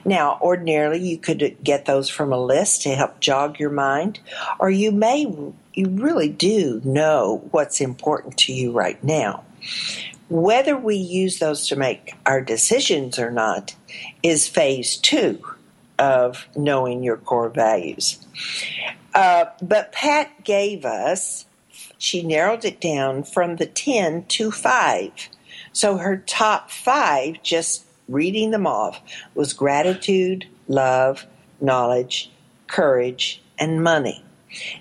Now, 0.04 0.38
ordinarily 0.42 1.00
you 1.00 1.16
could 1.16 1.56
get 1.62 1.86
those 1.86 2.10
from 2.10 2.32
a 2.32 2.44
list 2.44 2.82
to 2.82 2.94
help 2.94 3.20
jog 3.20 3.58
your 3.58 3.70
mind, 3.70 4.20
or 4.58 4.70
you 4.70 4.92
may 4.92 5.22
you 5.74 5.88
really 5.88 6.28
do 6.28 6.80
know 6.84 7.48
what's 7.50 7.80
important 7.80 8.36
to 8.38 8.52
you 8.52 8.72
right 8.72 9.02
now. 9.02 9.44
Whether 10.28 10.76
we 10.76 10.96
use 10.96 11.38
those 11.38 11.68
to 11.68 11.76
make 11.76 12.14
our 12.26 12.40
decisions 12.40 13.18
or 13.18 13.30
not 13.30 13.74
is 14.22 14.48
phase 14.48 14.96
two 14.96 15.42
of 15.98 16.46
knowing 16.56 17.02
your 17.02 17.16
core 17.16 17.50
values. 17.50 18.18
Uh, 19.14 19.46
but 19.62 19.92
Pat 19.92 20.44
gave 20.44 20.84
us, 20.84 21.46
she 22.04 22.22
narrowed 22.22 22.64
it 22.64 22.80
down 22.80 23.22
from 23.22 23.56
the 23.56 23.66
10 23.66 24.26
to 24.26 24.50
5. 24.50 25.28
So 25.72 25.96
her 25.96 26.18
top 26.18 26.70
five, 26.70 27.42
just 27.42 27.84
reading 28.08 28.50
them 28.50 28.66
off, 28.66 29.00
was 29.34 29.52
gratitude, 29.52 30.46
love, 30.68 31.26
knowledge, 31.60 32.30
courage, 32.66 33.42
and 33.58 33.82
money. 33.82 34.22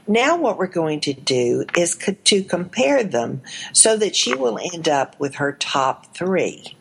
Now, 0.05 0.37
what 0.37 0.57
we're 0.57 0.67
going 0.67 0.99
to 1.01 1.13
do 1.13 1.65
is 1.75 1.95
co- 1.95 2.15
to 2.25 2.43
compare 2.43 3.03
them 3.03 3.41
so 3.71 3.97
that 3.97 4.15
she 4.15 4.35
will 4.35 4.59
end 4.73 4.87
up 4.87 5.19
with 5.19 5.35
her 5.35 5.53
top 5.53 6.15
three. 6.15 6.75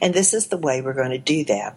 And 0.00 0.14
this 0.14 0.32
is 0.32 0.46
the 0.46 0.56
way 0.56 0.80
we're 0.80 0.94
going 0.94 1.10
to 1.10 1.18
do 1.18 1.44
that. 1.44 1.76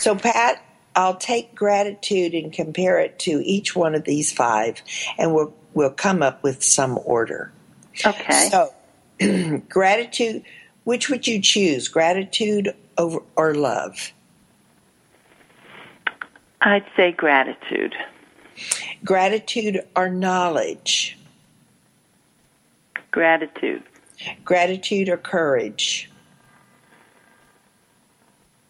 So, 0.00 0.14
Pat, 0.14 0.62
I'll 0.94 1.16
take 1.16 1.54
gratitude 1.54 2.32
and 2.32 2.52
compare 2.52 2.98
it 2.98 3.18
to 3.20 3.42
each 3.44 3.76
one 3.76 3.94
of 3.94 4.04
these 4.04 4.32
five, 4.32 4.80
and 5.18 5.34
we'll, 5.34 5.52
we'll 5.74 5.90
come 5.90 6.22
up 6.22 6.42
with 6.42 6.62
some 6.62 6.98
order. 7.04 7.52
Okay. 8.04 8.48
So, 8.50 8.74
gratitude, 9.68 10.42
which 10.84 11.08
would 11.08 11.26
you 11.26 11.40
choose, 11.40 11.88
gratitude 11.88 12.74
over, 12.98 13.20
or 13.36 13.54
love? 13.54 14.12
I'd 16.60 16.84
say 16.96 17.12
gratitude. 17.12 17.94
Gratitude 19.04 19.80
or 19.94 20.08
knowledge? 20.08 21.16
Gratitude. 23.10 23.82
Gratitude 24.44 25.08
or 25.08 25.16
courage? 25.16 26.10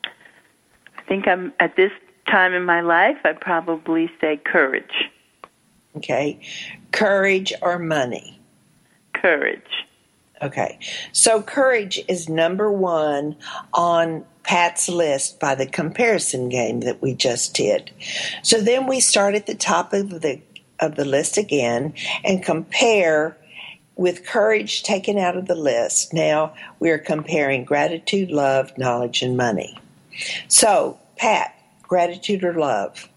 I 0.05 1.03
think 1.09 1.27
I'm 1.27 1.53
at 1.61 1.77
this 1.77 1.93
time 2.29 2.53
in 2.53 2.65
my 2.65 2.81
life, 2.81 3.17
I'd 3.25 3.41
probably 3.41 4.11
say 4.21 4.41
courage. 4.45 5.11
Okay. 5.97 6.41
Courage 6.93 7.53
or 7.62 7.79
money? 7.79 8.41
Courage. 9.27 9.85
Okay. 10.41 10.79
So 11.11 11.43
courage 11.43 12.01
is 12.07 12.29
number 12.29 12.71
one 12.71 13.35
on 13.75 14.25
Pat's 14.45 14.89
list 14.89 15.41
by 15.41 15.57
the 15.57 15.67
comparison 15.67 16.49
game 16.49 16.83
that 16.83 17.03
we 17.03 17.12
just 17.12 17.53
did. 17.53 17.91
So 18.45 18.61
then 18.61 18.87
we 18.87 19.01
start 19.01 19.35
at 19.35 19.47
the 19.47 19.57
top 19.57 19.93
of 19.93 20.11
the 20.11 20.41
of 20.79 20.95
the 20.95 21.05
list 21.05 21.39
again 21.39 21.93
and 22.23 22.45
compare 22.45 23.37
with 23.97 24.25
courage 24.25 24.85
taken 24.85 25.19
out 25.19 25.37
of 25.37 25.49
the 25.49 25.57
list. 25.57 26.15
Now 26.15 26.55
we're 26.79 26.97
comparing 27.01 27.65
gratitude, 27.65 28.31
love, 28.31 28.79
knowledge, 28.79 29.23
and 29.23 29.37
money. 29.37 29.77
So, 30.47 31.01
Pat, 31.17 31.53
gratitude 31.83 32.45
or 32.45 32.55
love? 32.55 33.09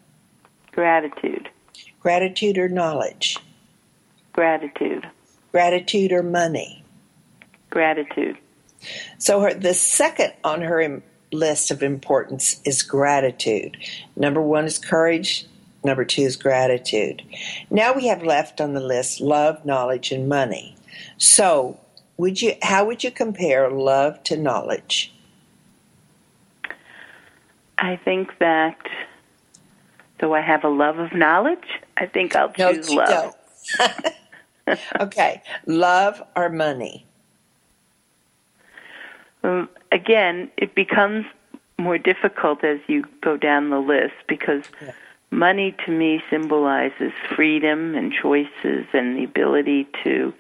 Gratitude. 0.72 1.50
Gratitude 2.00 2.58
or 2.58 2.68
knowledge? 2.68 3.38
Gratitude. 4.34 5.06
Gratitude 5.52 6.12
or 6.12 6.24
money? 6.24 6.84
Gratitude. 7.70 8.38
So 9.18 9.42
her, 9.42 9.54
the 9.54 9.74
second 9.74 10.34
on 10.44 10.62
her 10.62 10.80
im- 10.80 11.04
list 11.32 11.72
of 11.72 11.84
importance 11.84 12.62
is 12.66 12.82
gratitude. 12.84 13.78
Number 14.16 14.42
one 14.42 14.66
is 14.66 14.78
courage. 14.78 15.46
Number 15.84 16.04
two 16.06 16.24
is 16.24 16.36
gratitude. 16.36 17.24
Now 17.70 17.94
we 17.94 18.08
have 18.08 18.24
left 18.24 18.60
on 18.60 18.74
the 18.74 18.80
list 18.82 19.22
love, 19.22 19.64
knowledge, 19.66 20.12
and 20.12 20.28
money. 20.28 20.76
So, 21.18 21.80
would 22.18 22.42
you? 22.42 22.56
How 22.62 22.86
would 22.86 23.04
you 23.04 23.12
compare 23.12 23.70
love 23.70 24.22
to 24.24 24.36
knowledge? 24.36 25.14
I 27.78 27.96
think 27.96 28.38
that 28.40 28.78
though 30.20 30.34
I 30.34 30.42
have 30.42 30.66
a 30.66 30.70
love 30.70 31.00
of 31.00 31.14
knowledge, 31.14 31.80
I 31.96 32.06
think 32.08 32.36
I'll 32.36 32.52
No, 32.58 32.74
choose 32.74 32.90
you 32.90 32.98
love. 32.98 33.36
okay, 35.00 35.42
love 35.66 36.22
or 36.36 36.50
money? 36.50 37.06
Um, 39.44 39.70
again, 39.92 40.52
it 40.58 40.76
becomes 40.76 41.26
more 41.78 41.98
difficult 41.98 42.64
as 42.64 42.80
you 42.88 43.06
go 43.22 43.38
down 43.38 43.70
the 43.70 43.80
list 43.80 44.16
because 44.28 44.64
Yeah. 44.82 44.92
money 45.32 45.76
to 45.86 45.92
me 45.92 46.22
symbolizes 46.30 47.14
freedom 47.36 47.96
and 47.96 48.12
choices 48.12 48.86
and 48.94 49.18
the 49.18 49.24
ability 49.24 49.88
to 50.04 50.34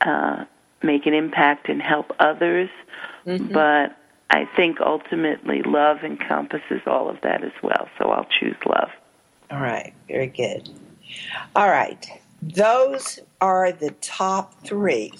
uh, 0.00 0.44
make 0.82 1.06
an 1.06 1.14
impact 1.14 1.68
and 1.68 1.80
help 1.80 2.12
others. 2.18 2.68
But 3.24 3.96
I 4.30 4.46
think 4.56 4.80
ultimately 4.80 5.62
love 5.62 6.02
encompasses 6.02 6.80
all 6.86 7.08
of 7.08 7.20
that 7.20 7.44
as 7.44 7.52
well. 7.62 7.88
So 7.98 8.10
I'll 8.10 8.26
choose 8.40 8.56
love. 8.66 8.90
All 9.50 9.60
right, 9.60 9.92
very 10.08 10.26
good. 10.26 10.68
All 11.54 11.68
right, 11.68 12.04
those 12.42 13.20
are 13.40 13.70
the 13.70 13.92
top 14.00 14.64
three. 14.64 15.12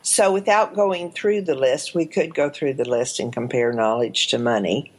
So, 0.00 0.32
without 0.32 0.74
going 0.74 1.12
through 1.12 1.42
the 1.42 1.54
list, 1.54 1.94
we 1.94 2.06
could 2.06 2.34
go 2.34 2.50
through 2.50 2.74
the 2.74 2.88
list 2.88 3.20
and 3.20 3.32
compare 3.32 3.72
knowledge 3.72 4.28
to 4.28 4.38
money 4.38 4.92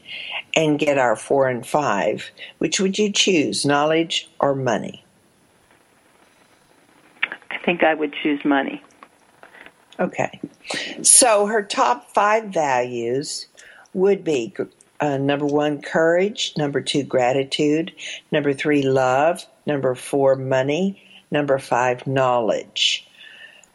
and 0.56 0.80
get 0.80 0.98
our 0.98 1.16
four 1.16 1.48
and 1.48 1.66
five. 1.66 2.32
Which 2.60 2.80
would 2.80 2.98
you 2.98 3.12
choose, 3.12 3.66
knowledge 3.66 4.30
or 4.40 4.56
money? 4.56 5.04
I 7.52 7.58
think 7.64 7.84
I 7.84 7.94
would 7.94 8.14
choose 8.24 8.44
money. 8.46 8.82
Okay. 10.00 10.40
So, 11.02 11.46
her 11.46 11.64
top 11.64 12.12
five 12.12 12.46
values 12.46 13.48
would 13.94 14.24
be 14.24 14.54
uh, 15.00 15.18
number 15.18 15.46
one, 15.46 15.82
courage, 15.82 16.54
number 16.58 16.82
two, 16.82 17.04
gratitude, 17.04 17.92
number 18.32 18.54
three, 18.54 18.82
love, 18.82 19.46
number 19.66 19.94
four, 19.96 20.36
money, 20.36 21.02
number 21.32 21.58
five, 21.58 22.08
knowledge. 22.08 23.08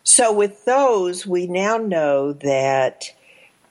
So, 0.03 0.33
with 0.33 0.65
those, 0.65 1.27
we 1.27 1.47
now 1.47 1.77
know 1.77 2.33
that 2.33 3.13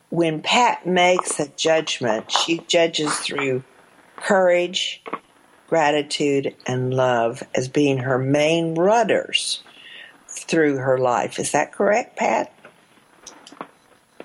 when 0.09 0.41
Pat 0.41 0.85
makes 0.85 1.39
a 1.39 1.47
judgment, 1.49 2.31
she 2.31 2.59
judges 2.67 3.13
through 3.17 3.63
courage, 4.15 5.03
gratitude, 5.67 6.55
and 6.65 6.93
love 6.93 7.43
as 7.55 7.67
being 7.67 7.99
her 7.99 8.17
main 8.17 8.75
rudders 8.75 9.63
through 10.27 10.77
her 10.77 10.97
life. 10.97 11.39
Is 11.39 11.51
that 11.51 11.71
correct, 11.71 12.17
Pat? 12.17 12.53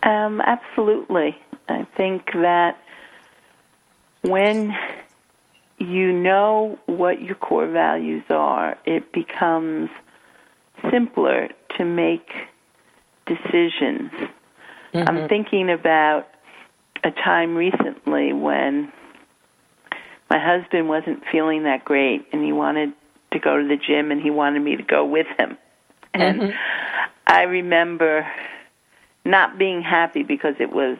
Um, 0.03 0.41
absolutely. 0.41 1.37
I 1.69 1.87
think 1.97 2.27
that 2.35 2.79
when 4.23 4.77
you 5.79 6.13
know 6.13 6.79
what 6.87 7.21
your 7.21 7.35
core 7.35 7.67
values 7.67 8.25
are, 8.31 8.79
it 8.85 9.13
becomes 9.13 9.91
simpler 10.91 11.49
to 11.77 11.85
make 11.85 12.31
decisions. 13.27 14.11
I'm 14.93 15.07
mm-hmm. 15.07 15.27
thinking 15.27 15.71
about 15.71 16.29
a 17.03 17.11
time 17.11 17.57
recently 17.57 18.33
when 18.33 18.93
my 20.31 20.39
husband 20.39 20.89
wasn't 20.89 21.23
feeling 21.31 21.65
that 21.65 21.85
great 21.85 22.27
and 22.33 22.45
he 22.45 22.53
wanted 22.53 22.93
to 23.33 23.39
go 23.39 23.61
to 23.61 23.67
the 23.67 23.77
gym 23.77 24.11
and 24.11 24.21
he 24.21 24.31
wanted 24.31 24.61
me 24.61 24.77
to 24.77 24.83
go 24.83 25.05
with 25.05 25.27
him. 25.39 25.59
And 26.13 26.41
mm-hmm. 26.41 26.57
I 27.27 27.43
remember 27.43 28.27
not 29.25 29.59
being 29.59 29.83
happy 29.83 30.23
because 30.23 30.55
it 30.61 30.73
was 30.73 30.97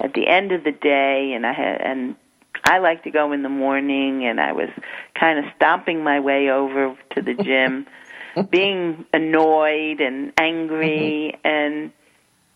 at 0.00 0.14
the 0.14 0.26
end 0.26 0.52
of 0.52 0.64
the 0.64 0.72
day 0.72 1.32
and 1.34 1.46
I 1.46 1.52
had 1.52 1.80
and 1.80 2.16
I 2.64 2.78
like 2.78 3.04
to 3.04 3.10
go 3.10 3.32
in 3.32 3.42
the 3.42 3.48
morning 3.48 4.24
and 4.24 4.40
I 4.40 4.52
was 4.52 4.70
kind 5.18 5.38
of 5.38 5.44
stomping 5.56 6.02
my 6.02 6.20
way 6.20 6.50
over 6.50 6.96
to 7.10 7.22
the 7.22 7.34
gym 7.34 7.86
being 8.50 9.04
annoyed 9.12 10.00
and 10.00 10.32
angry 10.38 11.38
and 11.44 11.92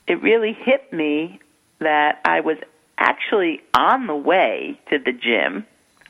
it 0.06 0.22
really 0.22 0.54
hit 0.54 0.92
me 0.92 1.40
that 1.80 2.20
I 2.24 2.40
was 2.40 2.56
actually 2.96 3.60
on 3.74 4.06
the 4.06 4.16
way 4.16 4.80
to 4.90 4.98
the 4.98 5.12
gym. 5.12 5.66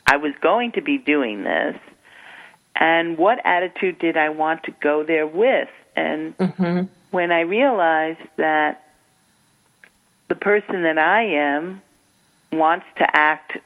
I 0.06 0.16
was 0.16 0.32
going 0.40 0.72
to 0.72 0.80
be 0.80 0.96
doing 0.96 1.44
this. 1.44 1.76
And 2.74 3.18
what 3.18 3.44
attitude 3.44 3.98
did 3.98 4.16
I 4.16 4.30
want 4.30 4.62
to 4.64 4.70
go 4.70 5.02
there 5.02 5.26
with? 5.26 5.68
And 5.96 6.38
mm-hmm. 6.38 6.82
when 7.10 7.32
I 7.32 7.40
realized 7.40 8.20
that 8.36 8.84
the 10.28 10.36
person 10.36 10.84
that 10.84 10.96
I 10.96 11.24
am 11.24 11.82
wants 12.52 12.86
to 12.98 13.16
act 13.16 13.58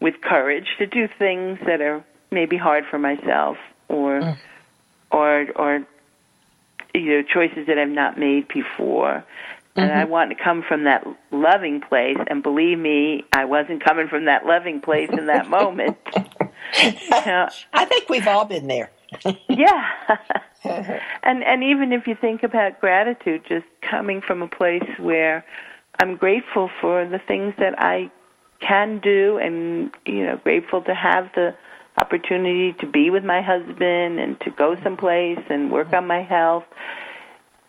with 0.00 0.20
courage 0.20 0.66
to 0.78 0.86
do 0.86 1.08
things 1.18 1.58
that 1.66 1.80
are 1.80 2.04
maybe 2.30 2.56
hard 2.56 2.84
for 2.90 2.98
myself 2.98 3.56
or 3.88 4.20
mm. 4.20 4.38
or 5.10 5.46
or 5.56 5.86
you 6.94 7.06
know 7.06 7.22
choices 7.22 7.66
that 7.66 7.78
I've 7.78 7.88
not 7.88 8.18
made 8.18 8.48
before 8.48 9.24
and 9.76 9.92
I 9.92 10.02
mm-hmm. 10.02 10.10
want 10.10 10.30
to 10.36 10.42
come 10.42 10.62
from 10.66 10.84
that 10.84 11.06
loving 11.30 11.80
place. 11.80 12.16
And 12.26 12.42
believe 12.42 12.78
me, 12.78 13.24
I 13.32 13.44
wasn't 13.44 13.84
coming 13.84 14.08
from 14.08 14.24
that 14.24 14.44
loving 14.44 14.80
place 14.80 15.10
in 15.10 15.26
that 15.26 15.48
moment. 15.48 15.96
I 16.74 17.84
think 17.88 18.08
we've 18.08 18.26
all 18.26 18.44
been 18.44 18.66
there. 18.66 18.90
yeah, 19.48 19.90
and 21.24 21.42
and 21.42 21.64
even 21.64 21.92
if 21.92 22.06
you 22.06 22.14
think 22.14 22.44
about 22.44 22.80
gratitude, 22.80 23.42
just 23.48 23.66
coming 23.82 24.20
from 24.20 24.40
a 24.40 24.46
place 24.46 24.88
where 24.98 25.44
I'm 26.00 26.16
grateful 26.16 26.70
for 26.80 27.04
the 27.04 27.18
things 27.18 27.54
that 27.58 27.74
I 27.82 28.10
can 28.60 29.00
do, 29.00 29.38
and 29.38 29.90
you 30.06 30.24
know, 30.24 30.36
grateful 30.42 30.82
to 30.82 30.94
have 30.94 31.30
the 31.34 31.54
opportunity 31.98 32.72
to 32.80 32.86
be 32.86 33.10
with 33.10 33.24
my 33.24 33.42
husband 33.42 34.18
and 34.18 34.40
to 34.40 34.50
go 34.50 34.76
someplace 34.82 35.40
and 35.50 35.70
work 35.70 35.92
on 35.92 36.06
my 36.06 36.22
health 36.22 36.64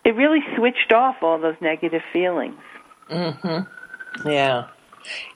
it 0.03 0.15
really 0.15 0.39
switched 0.55 0.91
off 0.93 1.17
all 1.21 1.39
those 1.39 1.55
negative 1.61 2.01
feelings. 2.11 2.59
Mhm. 3.09 3.67
Yeah. 4.25 4.65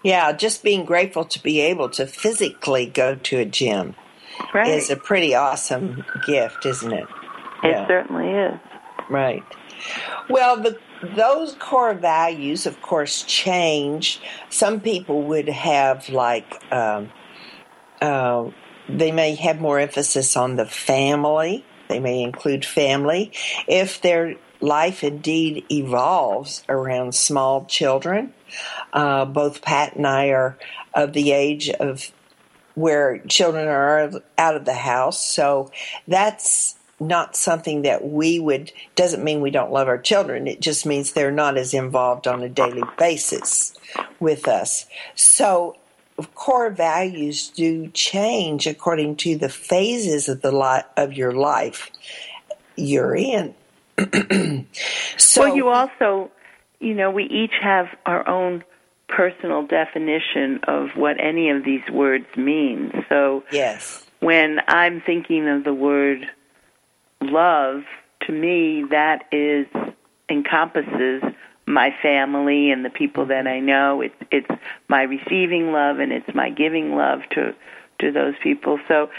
Yeah, 0.04 0.32
just 0.32 0.64
being 0.64 0.86
grateful 0.86 1.26
to 1.26 1.42
be 1.42 1.60
able 1.62 1.90
to 1.90 2.06
physically 2.06 2.86
go 2.86 3.16
to 3.16 3.38
a 3.40 3.46
gym 3.46 3.96
right. 4.54 4.68
is 4.68 4.90
a 4.90 4.96
pretty 4.96 5.34
awesome 5.34 6.06
gift, 6.26 6.66
isn't 6.66 6.92
it? 6.92 7.08
It 7.64 7.72
yeah. 7.72 7.88
certainly 7.88 8.30
is. 8.30 8.60
Right. 9.10 9.44
Well, 10.30 10.58
the, 10.58 10.78
those 11.02 11.56
core 11.56 11.94
values, 11.94 12.66
of 12.66 12.82
course, 12.82 13.24
change. 13.24 14.22
Some 14.50 14.80
people 14.80 15.24
would 15.24 15.50
have 15.50 16.10
like 16.10 16.62
um, 16.72 17.12
uh, 18.02 18.50
they 18.88 19.12
may 19.12 19.36
have 19.36 19.60
more 19.60 19.80
emphasis 19.80 20.36
on 20.38 20.56
the 20.56 20.66
family. 20.66 21.66
They 21.90 22.00
may 22.00 22.22
include 22.22 22.66
family. 22.66 23.32
If 23.68 24.02
they're 24.02 24.36
life 24.62 25.04
indeed 25.04 25.66
evolves 25.72 26.64
around 26.68 27.14
small 27.14 27.66
children. 27.66 28.34
Uh, 28.94 29.26
both 29.26 29.62
Pat 29.62 29.96
and 29.96 30.08
I 30.08 30.30
are 30.30 30.58
of 30.94 31.14
the 31.14 31.32
age 31.32 31.70
of 31.70 32.12
where 32.74 33.20
children 33.28 33.68
are 33.68 34.12
out 34.38 34.56
of 34.56 34.66
the 34.66 34.74
house, 34.74 35.24
so 35.24 35.72
that's 36.08 36.76
not 37.00 37.36
something 37.36 37.82
that 37.82 38.06
we 38.06 38.40
would 38.40 38.72
doesn't 38.96 39.24
mean 39.24 39.42
we 39.42 39.52
don't 39.52 39.72
love 39.72 39.88
our 39.88 39.98
children. 39.98 40.48
It 40.48 40.62
just 40.62 40.86
means 40.86 41.12
they're 41.12 41.32
not 41.32 41.58
as 41.58 41.74
involved 41.74 42.28
on 42.28 42.42
a 42.42 42.50
daily 42.50 42.84
basis 42.98 43.74
with 44.20 44.48
us. 44.48 44.86
So 45.16 45.78
core 46.34 46.70
values 46.70 47.50
do 47.50 47.88
change 47.90 48.68
according 48.68 49.18
to 49.18 49.38
the 49.38 49.50
phases 49.50 50.30
of 50.30 50.42
the 50.42 50.52
li- 50.52 50.88
of 50.96 51.14
your 51.14 51.34
life 51.34 51.92
you're 52.76 53.16
in. 53.16 53.56
So, 55.18 55.42
well, 55.42 55.56
you 55.56 55.70
also, 55.70 56.32
you 56.80 56.94
know, 56.94 57.12
we 57.12 57.24
each 57.26 57.54
have 57.62 57.88
our 58.06 58.28
own 58.28 58.64
personal 59.08 59.66
definition 59.66 60.60
of 60.68 60.90
what 60.96 61.20
any 61.20 61.50
of 61.50 61.64
these 61.64 61.82
words 61.92 62.26
mean. 62.36 62.92
So, 63.10 63.44
yes, 63.52 64.06
when 64.20 64.60
I'm 64.68 65.02
thinking 65.02 65.48
of 65.48 65.64
the 65.64 65.74
word 65.74 66.30
love, 67.26 67.84
to 68.22 68.32
me, 68.32 68.86
that 68.92 69.26
is 69.32 69.68
encompasses 70.30 71.22
my 71.68 71.94
family 72.02 72.72
and 72.72 72.86
the 72.86 72.90
people 72.90 73.26
that 73.28 73.48
I 73.48 73.60
know. 73.60 74.02
It's 74.02 74.16
it's 74.32 74.62
my 74.88 75.04
receiving 75.04 75.72
love 75.72 76.00
and 76.00 76.12
it's 76.12 76.34
my 76.34 76.50
giving 76.50 76.96
love 76.96 77.22
to 77.32 77.56
to 78.00 78.12
those 78.12 78.36
people. 78.42 78.80
So 78.88 79.10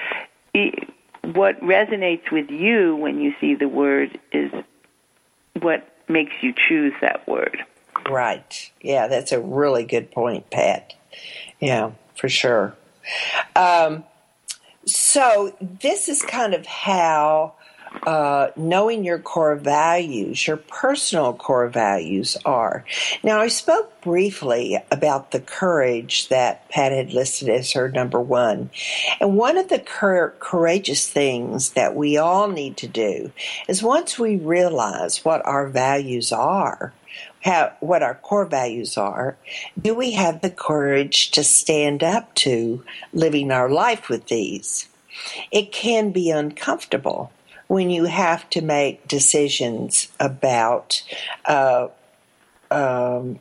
what 1.23 1.61
resonates 1.61 2.31
with 2.31 2.51
you 2.51 2.97
when 2.97 3.21
you 3.21 3.35
see 3.41 3.55
the 3.55 3.69
word 3.69 4.19
is 4.33 4.51
what 5.61 5.89
makes 6.09 6.33
you 6.41 6.53
choose 6.69 6.93
that 7.01 7.27
word. 7.27 7.65
Right. 8.09 8.71
Yeah, 8.81 9.09
that's 9.09 9.33
a 9.33 9.41
really 9.41 9.85
good 9.85 10.11
point, 10.11 10.51
Pat. 10.51 10.95
Yeah, 11.59 11.93
for 12.15 12.29
sure. 12.29 12.77
Um, 13.57 14.05
so 14.85 15.57
this 15.61 16.09
is 16.09 16.23
kind 16.23 16.55
of 16.55 16.65
how 16.67 17.55
uh, 18.05 18.51
knowing 18.57 19.05
your 19.05 19.19
core 19.19 19.57
values, 19.57 20.47
your 20.47 20.57
personal 20.57 21.33
core 21.33 21.69
values 21.69 22.37
are. 22.45 22.85
Now, 23.23 23.41
I 23.41 23.49
spoke 23.49 24.01
briefly 24.01 24.79
about 24.91 25.31
the 25.31 25.41
courage 25.41 26.29
that 26.29 26.69
Pat 26.69 26.93
had 26.93 27.13
listed 27.13 27.49
as 27.49 27.73
her 27.73 27.89
number 27.89 28.21
one. 28.21 28.71
And 29.21 29.37
one 29.37 29.57
of 29.57 29.69
the 29.69 29.79
cur- 29.79 30.35
courageous 30.39 31.09
things 31.09 31.71
that 31.71 31.95
we 31.95 32.17
all 32.17 32.49
need 32.49 32.77
to 32.79 32.89
do 32.89 33.33
is 33.69 33.83
once 33.83 34.19
we 34.19 34.37
realize 34.37 35.25
what 35.25 35.45
our 35.45 35.67
values 35.67 36.33
are, 36.33 36.93
how, 37.43 37.73
what 37.81 38.03
our 38.03 38.15
core 38.15 38.47
values 38.47 38.97
are, 38.97 39.37
do 39.81 39.95
we 39.95 40.13
have 40.13 40.43
the 40.43 40.51
courage 40.51 41.31
to 41.33 41.45
stand 41.45 42.03
up 42.03 42.35
to 42.35 42.85
living 43.13 43.51
our 43.51 43.71
life 43.71 44.09
with 44.09 44.27
these? 44.27 44.89
It 45.51 45.73
can 45.73 46.11
be 46.11 46.31
uncomfortable 46.31 47.33
when 47.69 47.91
you 47.91 48.05
have 48.05 48.49
to 48.51 48.63
make 48.63 49.07
decisions 49.09 50.09
about 50.21 51.03
uh, 51.45 51.89
um, 52.71 53.39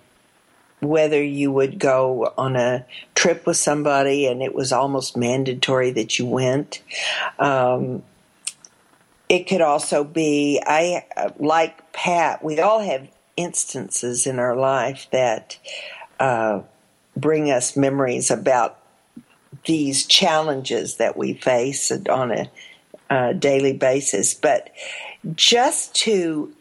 whether 0.82 1.23
you 1.23 1.51
would 1.51 1.80
go 1.80 2.34
on 2.38 2.55
a 2.55 2.86
trip 3.13 3.45
with 3.45 3.57
somebody 3.57 4.28
and 4.28 4.41
it 4.41 4.53
was 4.53 4.71
almost 4.71 5.17
mandatory 5.17 5.91
that 5.91 6.17
you 6.19 6.26
went. 6.26 6.82
Um, 7.39 8.03
it 9.28 9.47
could 9.47 9.61
also 9.61 10.03
be, 10.03 10.61
I 10.65 11.05
like 11.39 11.91
Pat, 11.93 12.43
we 12.43 12.59
all 12.59 12.80
have 12.80 13.07
instances 13.36 14.28
in 14.28 14.39
our 14.39 14.55
life 14.55 15.07
that 15.11 15.57
uh, 16.19 16.61
bring 17.17 17.49
us 17.49 17.76
memories 17.76 18.30
about 18.30 18.80
these 19.65 20.05
challenges 20.05 20.97
that 20.97 21.17
we 21.17 21.34
face 21.34 21.91
on 21.91 22.32
a 22.32 22.49
uh, 23.10 23.34
daily 23.34 23.74
basis. 23.74 24.34
But 24.34 24.72
just 25.36 25.95
to 25.95 26.53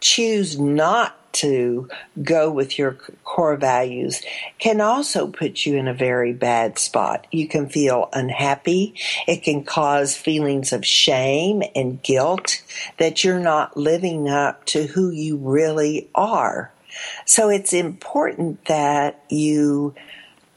choose 0.00 0.58
not 0.58 1.14
to 1.30 1.88
go 2.22 2.50
with 2.50 2.78
your 2.78 2.92
core 3.24 3.56
values 3.56 4.22
can 4.58 4.80
also 4.80 5.28
put 5.28 5.64
you 5.64 5.76
in 5.76 5.86
a 5.86 5.94
very 5.94 6.32
bad 6.32 6.78
spot. 6.78 7.26
You 7.30 7.46
can 7.46 7.68
feel 7.68 8.08
unhappy. 8.12 8.94
It 9.26 9.42
can 9.42 9.62
cause 9.62 10.16
feelings 10.16 10.72
of 10.72 10.84
shame 10.84 11.62
and 11.76 12.02
guilt 12.02 12.62
that 12.98 13.22
you're 13.22 13.40
not 13.40 13.76
living 13.76 14.28
up 14.28 14.64
to 14.66 14.86
who 14.86 15.10
you 15.10 15.36
really 15.36 16.08
are. 16.14 16.72
So 17.24 17.48
it's 17.50 17.72
important 17.72 18.64
that 18.64 19.22
you 19.28 19.94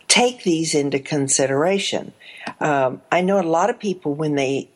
take 0.08 0.44
these 0.44 0.74
into 0.74 1.00
consideration. 1.00 2.14
Um, 2.60 3.02
I 3.12 3.22
know 3.22 3.40
a 3.40 3.44
lot 3.44 3.70
of 3.70 3.80
people 3.80 4.16
when 4.16 4.36
they 4.36 4.71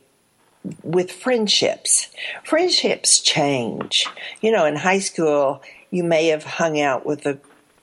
with 0.83 1.11
friendships. 1.11 2.09
Friendships 2.43 3.19
change. 3.19 4.07
You 4.41 4.51
know, 4.51 4.65
in 4.65 4.75
high 4.75 4.99
school, 4.99 5.61
you 5.91 6.03
may 6.03 6.27
have 6.27 6.43
hung 6.43 6.79
out 6.79 7.05
with 7.05 7.25
a 7.25 7.39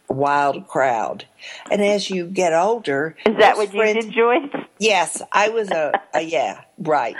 wild 0.08 0.68
crowd. 0.68 1.24
And 1.70 1.82
as 1.82 2.10
you 2.10 2.26
get 2.26 2.52
older, 2.52 3.16
is 3.26 3.36
that 3.38 3.56
what 3.56 3.70
friends, 3.70 4.04
you 4.04 4.30
enjoyed? 4.30 4.66
Yes, 4.78 5.22
I 5.32 5.48
was 5.48 5.70
a, 5.70 5.92
a 6.14 6.20
yeah, 6.20 6.62
right. 6.78 7.16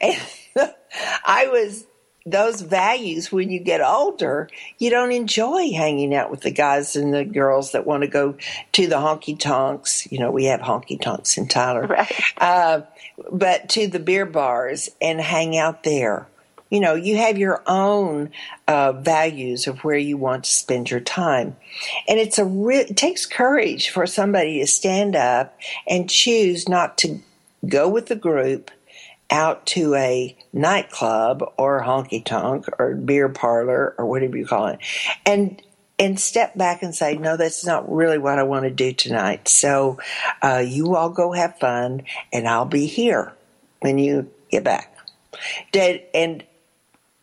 And 0.00 0.20
I 1.24 1.48
was 1.48 1.86
those 2.26 2.60
values 2.60 3.30
when 3.30 3.50
you 3.50 3.60
get 3.60 3.80
older, 3.80 4.50
you 4.78 4.90
don't 4.90 5.12
enjoy 5.12 5.70
hanging 5.70 6.12
out 6.12 6.28
with 6.28 6.40
the 6.40 6.50
guys 6.50 6.96
and 6.96 7.14
the 7.14 7.24
girls 7.24 7.70
that 7.70 7.86
want 7.86 8.02
to 8.02 8.08
go 8.08 8.36
to 8.72 8.86
the 8.88 8.96
honky 8.96 9.38
tonks. 9.38 10.10
You 10.10 10.18
know, 10.18 10.32
we 10.32 10.46
have 10.46 10.60
honky 10.60 11.00
tonks 11.00 11.38
in 11.38 11.46
Tyler. 11.46 11.86
Right. 11.86 12.22
Uh, 12.36 12.80
but 13.30 13.68
to 13.70 13.86
the 13.86 13.98
beer 13.98 14.26
bars 14.26 14.88
and 15.00 15.20
hang 15.20 15.56
out 15.56 15.82
there. 15.82 16.26
You 16.70 16.80
know, 16.80 16.94
you 16.94 17.16
have 17.16 17.38
your 17.38 17.62
own 17.66 18.30
uh, 18.66 18.92
values 18.92 19.68
of 19.68 19.84
where 19.84 19.96
you 19.96 20.16
want 20.16 20.44
to 20.44 20.50
spend 20.50 20.90
your 20.90 21.00
time, 21.00 21.56
and 22.08 22.18
it's 22.18 22.38
a 22.38 22.44
re- 22.44 22.78
it 22.78 22.96
takes 22.96 23.24
courage 23.24 23.90
for 23.90 24.04
somebody 24.06 24.58
to 24.58 24.66
stand 24.66 25.14
up 25.14 25.56
and 25.86 26.10
choose 26.10 26.68
not 26.68 26.98
to 26.98 27.20
go 27.68 27.88
with 27.88 28.06
the 28.06 28.16
group 28.16 28.72
out 29.30 29.64
to 29.66 29.94
a 29.94 30.36
nightclub 30.52 31.52
or 31.56 31.82
honky 31.82 32.24
tonk 32.24 32.66
or 32.78 32.94
beer 32.94 33.28
parlor 33.28 33.94
or 33.96 34.06
whatever 34.06 34.36
you 34.36 34.46
call 34.46 34.66
it, 34.66 34.80
and 35.24 35.62
and 35.98 36.20
step 36.20 36.56
back 36.56 36.82
and 36.82 36.94
say, 36.94 37.16
no, 37.16 37.36
that's 37.36 37.64
not 37.64 37.90
really 37.90 38.18
what 38.18 38.38
I 38.38 38.42
want 38.42 38.64
to 38.64 38.70
do 38.70 38.92
tonight. 38.92 39.48
So 39.48 39.98
uh, 40.42 40.62
you 40.66 40.94
all 40.94 41.10
go 41.10 41.32
have 41.32 41.58
fun, 41.58 42.02
and 42.32 42.46
I'll 42.46 42.66
be 42.66 42.86
here 42.86 43.32
when 43.80 43.98
you 43.98 44.30
get 44.50 44.64
back. 44.64 44.94
And 46.14 46.44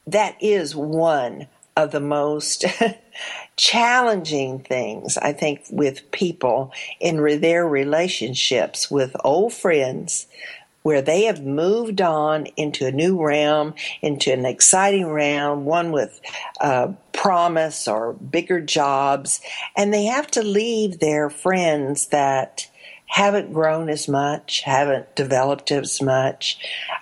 that 0.07 0.37
is 0.41 0.75
one 0.75 1.47
of 1.75 1.91
the 1.91 1.99
most 1.99 2.65
challenging 3.55 4.59
things, 4.59 5.17
I 5.17 5.33
think, 5.33 5.63
with 5.69 6.11
people 6.11 6.71
in 6.99 7.17
their 7.39 7.67
relationships 7.67 8.89
with 8.91 9.15
old 9.23 9.53
friends 9.53 10.27
where 10.83 11.01
they 11.01 11.23
have 11.23 11.43
moved 11.43 12.01
on 12.01 12.45
into 12.57 12.85
a 12.85 12.91
new 12.91 13.21
realm, 13.21 13.73
into 14.01 14.31
an 14.31 14.45
exciting 14.45 15.07
realm, 15.07 15.65
one 15.65 15.91
with 15.91 16.21
uh, 16.61 16.89
promise 17.13 17.87
or 17.87 18.13
bigger 18.13 18.61
jobs, 18.61 19.41
and 19.75 19.93
they 19.93 20.05
have 20.05 20.27
to 20.27 20.43
leave 20.43 20.99
their 20.99 21.29
friends 21.29 22.07
that 22.07 22.69
haven't 23.07 23.53
grown 23.53 23.89
as 23.89 24.07
much, 24.07 24.61
haven't 24.61 25.15
developed 25.15 25.71
as 25.71 26.01
much, 26.01 26.59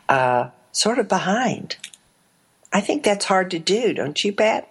uh, 0.10 0.50
sort 0.72 1.00
of 1.00 1.08
behind. 1.08 1.78
I 2.74 2.82
think 2.82 3.04
that's 3.04 3.26
hard 3.26 3.52
to 3.52 3.60
do, 3.60 3.94
don't 3.94 4.24
you, 4.24 4.32
Pat? 4.32 4.68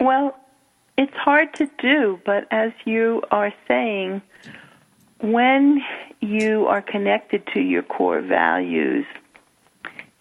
Well, 0.00 0.38
it's 0.96 1.14
hard 1.14 1.54
to 1.54 1.70
do, 1.78 2.20
but 2.24 2.46
as 2.50 2.72
you 2.84 3.22
are 3.30 3.52
saying, 3.66 4.22
when 5.20 5.82
you 6.20 6.66
are 6.66 6.82
connected 6.82 7.46
to 7.54 7.60
your 7.60 7.82
core 7.82 8.20
values, 8.20 9.06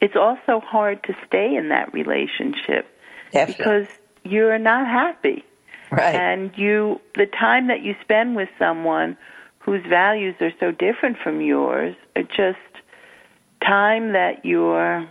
it's 0.02 0.16
also 0.16 0.60
hard 0.60 1.04
to 1.04 1.16
stay 1.26 1.56
in 1.56 1.70
that 1.70 1.94
relationship 1.94 2.88
Definitely. 3.32 3.56
because 3.58 3.88
you're 4.24 4.60
not 4.60 4.86
happy. 4.86 5.44
Right. 5.92 6.16
And 6.16 6.52
you 6.58 7.00
the 7.16 7.26
time 7.26 7.68
that 7.68 7.82
you 7.82 7.96
spend 8.02 8.36
with 8.36 8.50
someone 8.60 9.18
whose 9.60 9.86
values 9.88 10.36
are 10.42 10.52
so 10.60 10.72
different 10.72 11.18
from 11.18 11.42
yours 11.42 11.96
are 12.16 12.24
just 12.24 12.60
time 13.62 14.14
that 14.14 14.46
you're 14.46 15.08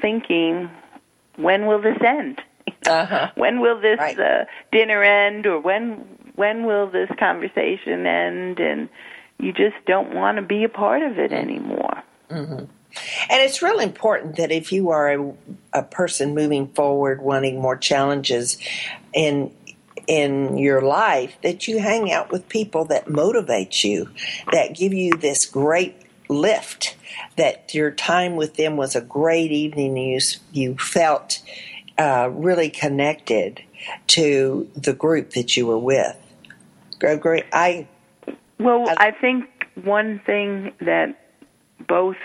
thinking 0.00 0.68
when 1.36 1.66
will 1.66 1.80
this 1.80 1.98
end? 2.04 2.40
Uh-huh. 2.86 3.30
when 3.34 3.60
will 3.60 3.80
this 3.80 3.98
Right. 3.98 4.18
uh, 4.18 4.44
dinner 4.70 5.02
end 5.02 5.46
or 5.46 5.58
when 5.58 6.06
when 6.36 6.64
will 6.64 6.86
this 6.88 7.10
conversation 7.18 8.06
end 8.06 8.60
and 8.60 8.88
you 9.38 9.52
just 9.52 9.76
don't 9.86 10.14
want 10.14 10.36
to 10.36 10.42
be 10.42 10.64
a 10.64 10.68
part 10.68 11.02
of 11.02 11.18
it 11.18 11.32
anymore 11.32 12.02
And 13.30 13.42
it's 13.42 13.62
really 13.62 13.84
important 13.84 14.36
that 14.36 14.50
if 14.50 14.72
you 14.72 14.90
are 14.90 15.12
a, 15.12 15.32
a 15.72 15.82
person 15.82 16.34
moving 16.34 16.68
forward, 16.68 17.20
wanting 17.20 17.60
more 17.60 17.76
challenges 17.76 18.58
in 19.12 19.52
in 20.06 20.56
your 20.56 20.80
life, 20.80 21.36
that 21.42 21.68
you 21.68 21.80
hang 21.80 22.10
out 22.10 22.32
with 22.32 22.48
people 22.48 22.86
that 22.86 23.10
motivate 23.10 23.84
you, 23.84 24.08
that 24.52 24.74
give 24.74 24.94
you 24.94 25.12
this 25.12 25.44
great 25.44 25.96
lift. 26.30 26.96
That 27.36 27.74
your 27.74 27.90
time 27.90 28.36
with 28.36 28.54
them 28.54 28.76
was 28.76 28.96
a 28.96 29.00
great 29.02 29.52
evening. 29.52 29.96
You 29.96 30.20
you 30.52 30.76
felt 30.78 31.40
uh, 31.98 32.30
really 32.32 32.70
connected 32.70 33.62
to 34.08 34.70
the 34.74 34.94
group 34.94 35.30
that 35.30 35.56
you 35.56 35.66
were 35.66 35.78
with. 35.78 36.16
Gregory, 36.98 37.44
I 37.52 37.86
well 38.58 38.88
As- 38.88 38.96
i 38.98 39.10
think 39.10 39.46
one 39.84 40.20
thing 40.26 40.72
that 40.80 41.14
both 41.86 42.16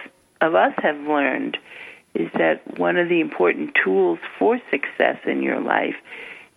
of 0.41 0.55
us 0.55 0.73
have 0.77 0.99
learned 1.01 1.57
is 2.13 2.29
that 2.33 2.77
one 2.77 2.97
of 2.97 3.09
the 3.09 3.19
important 3.19 3.75
tools 3.83 4.19
for 4.37 4.59
success 4.69 5.17
in 5.25 5.41
your 5.41 5.59
life 5.59 5.95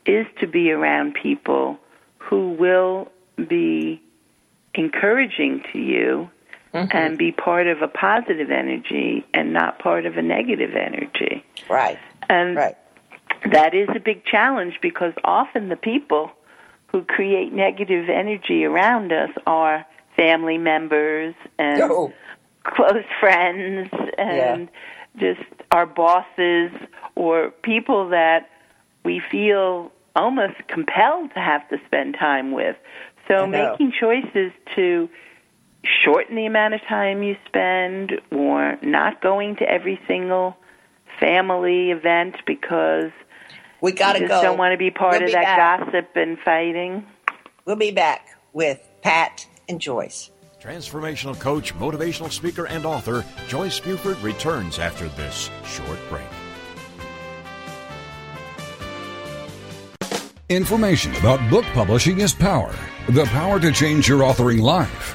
is 0.04 0.26
to 0.40 0.46
be 0.46 0.70
around 0.70 1.14
people 1.14 1.78
who 2.18 2.52
will 2.52 3.10
be 3.48 4.00
encouraging 4.74 5.62
to 5.72 5.78
you 5.78 6.30
mm-hmm. 6.74 6.96
and 6.96 7.16
be 7.18 7.32
part 7.32 7.66
of 7.66 7.82
a 7.82 7.88
positive 7.88 8.50
energy 8.50 9.24
and 9.32 9.52
not 9.52 9.78
part 9.78 10.06
of 10.06 10.16
a 10.16 10.22
negative 10.22 10.74
energy. 10.74 11.44
right, 11.68 11.98
And 12.28 12.56
right, 12.56 12.76
that 13.50 13.74
is 13.74 13.88
a 13.94 14.00
big 14.00 14.24
challenge 14.24 14.78
because 14.82 15.14
often 15.24 15.68
the 15.68 15.76
people 15.76 16.30
who 16.88 17.02
create 17.02 17.52
negative 17.52 18.08
energy 18.08 18.64
around 18.64 19.12
us 19.12 19.30
are 19.46 19.84
family 20.16 20.58
members 20.58 21.34
and 21.58 21.82
Oh. 21.82 22.12
close 22.64 23.04
friends 23.20 23.90
and 24.18 24.68
just 25.18 25.40
our 25.72 25.86
bosses 25.86 26.70
or 27.14 27.50
people 27.62 28.08
that 28.10 28.50
we 29.04 29.20
feel 29.30 29.92
almost 30.14 30.54
compelled 30.68 31.32
to 31.34 31.40
have 31.40 31.68
to 31.68 31.78
spend 31.86 32.14
time 32.18 32.52
with. 32.52 32.76
So 33.28 33.46
making 33.46 33.92
choices 33.98 34.52
to 34.74 35.08
shorten 35.84 36.36
the 36.36 36.46
amount 36.46 36.74
of 36.74 36.80
time 36.82 37.22
you 37.22 37.36
spend 37.46 38.20
or 38.30 38.78
not 38.82 39.20
going 39.20 39.56
to 39.56 39.68
every 39.68 40.00
single 40.06 40.56
family 41.20 41.90
event 41.90 42.36
because 42.46 43.10
we 43.86 43.92
got 43.92 44.14
to 44.14 44.20
you 44.22 44.28
go. 44.28 44.42
don't 44.42 44.58
want 44.58 44.72
to 44.72 44.76
be 44.76 44.90
part 44.90 45.12
We'll 45.12 45.22
of 45.22 45.26
be 45.28 45.32
that 45.32 45.44
back. 45.56 45.80
gossip 45.80 46.10
and 46.16 46.36
fighting. 46.40 47.06
We'll 47.64 47.76
be 47.76 47.92
back 47.92 48.26
with 48.52 48.80
Pat 49.02 49.46
and 49.68 49.80
Joyce. 49.80 50.32
Transformational 50.60 51.38
coach, 51.38 51.72
motivational 51.74 52.32
speaker, 52.32 52.66
and 52.66 52.84
author 52.84 53.24
Joyce 53.46 53.78
Buford 53.78 54.18
returns 54.18 54.80
after 54.80 55.08
this 55.10 55.50
short 55.64 55.98
break. 56.08 56.24
Information 60.48 61.14
about 61.16 61.48
book 61.48 61.64
publishing 61.66 62.20
is 62.20 62.32
power. 62.32 62.74
The 63.10 63.24
power 63.26 63.60
to 63.60 63.70
change 63.70 64.08
your 64.08 64.20
authoring 64.20 64.60
life 64.60 65.14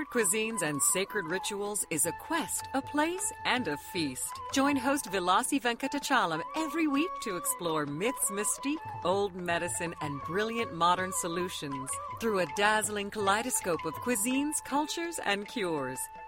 Secret 0.00 0.24
Cuisines 0.24 0.62
and 0.62 0.80
Sacred 0.80 1.26
Rituals 1.26 1.84
is 1.90 2.06
a 2.06 2.12
quest, 2.12 2.68
a 2.72 2.80
place, 2.80 3.34
and 3.44 3.68
a 3.68 3.76
feast. 3.76 4.32
Join 4.50 4.74
host 4.74 5.12
Vilasi 5.12 5.60
Venkatachalam 5.60 6.40
every 6.56 6.86
week 6.86 7.10
to 7.20 7.36
explore 7.36 7.84
myths, 7.84 8.30
mystique, 8.30 8.78
old 9.04 9.34
medicine, 9.34 9.94
and 10.00 10.22
brilliant 10.22 10.74
modern 10.74 11.12
solutions 11.20 11.90
through 12.18 12.38
a 12.38 12.46
dazzling 12.56 13.10
kaleidoscope 13.10 13.84
of 13.84 13.92
cuisines, 13.96 14.64
cultures, 14.64 15.20
and 15.26 15.46
cures. 15.46 15.98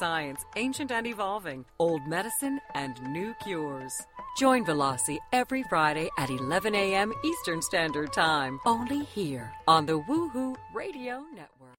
science, 0.00 0.46
ancient 0.56 0.90
and 0.90 1.06
evolving, 1.06 1.64
old 1.78 2.04
medicine, 2.08 2.58
and 2.74 3.00
new 3.12 3.34
cures. 3.44 3.92
Join 4.38 4.64
Vilasi 4.64 5.18
every 5.32 5.62
Friday 5.64 6.08
at 6.18 6.30
11 6.30 6.74
a.m. 6.74 7.12
Eastern 7.22 7.60
Standard 7.60 8.10
Time, 8.12 8.58
only 8.64 9.04
here 9.04 9.52
on 9.68 9.84
the 9.84 10.00
Woohoo 10.00 10.56
Radio 10.74 11.22
Network. 11.34 11.76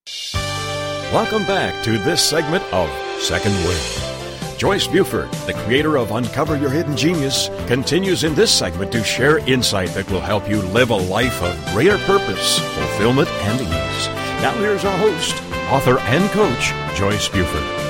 Welcome 1.11 1.43
back 1.47 1.83
to 1.83 1.97
this 1.97 2.23
segment 2.23 2.63
of 2.71 2.89
Second 3.19 3.53
Wind. 3.65 4.57
Joyce 4.57 4.85
Buford, 4.85 5.31
the 5.47 5.53
creator 5.65 5.97
of 5.97 6.11
Uncover 6.11 6.55
Your 6.55 6.69
Hidden 6.69 6.95
Genius, 6.95 7.49
continues 7.65 8.23
in 8.23 8.35
this 8.35 8.51
segment 8.51 8.91
to 8.91 9.03
share 9.03 9.39
insight 9.39 9.89
that 9.89 10.09
will 10.11 10.21
help 10.21 10.47
you 10.47 10.61
live 10.61 10.91
a 10.91 10.95
life 10.95 11.41
of 11.41 11.73
greater 11.73 11.97
purpose, 12.05 12.59
fulfillment, 12.59 13.29
and 13.29 13.61
ease. 13.61 14.07
Now, 14.43 14.53
here's 14.59 14.85
our 14.85 14.97
host, 14.99 15.33
author 15.71 15.97
and 16.01 16.29
coach, 16.29 16.71
Joyce 16.95 17.27
Buford. 17.27 17.80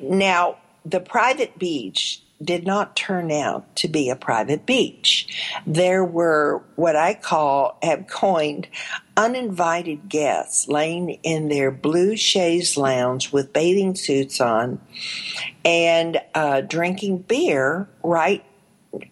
Now, 0.00 0.58
the 0.84 1.00
private 1.00 1.58
beach 1.58 2.22
did 2.42 2.66
not 2.66 2.96
turn 2.96 3.32
out 3.32 3.74
to 3.76 3.88
be 3.88 4.10
a 4.10 4.16
private 4.16 4.66
beach. 4.66 5.26
There 5.66 6.04
were 6.04 6.62
what 6.76 6.96
I 6.96 7.14
call, 7.14 7.78
have 7.82 8.06
coined, 8.08 8.68
uninvited 9.16 10.08
guests 10.08 10.68
laying 10.68 11.10
in 11.22 11.48
their 11.48 11.70
blue 11.70 12.16
chaise 12.16 12.76
lounge 12.76 13.32
with 13.32 13.52
bathing 13.52 13.94
suits 13.94 14.40
on 14.40 14.80
and 15.64 16.20
uh, 16.34 16.60
drinking 16.60 17.18
beer 17.18 17.88
right. 18.02 18.44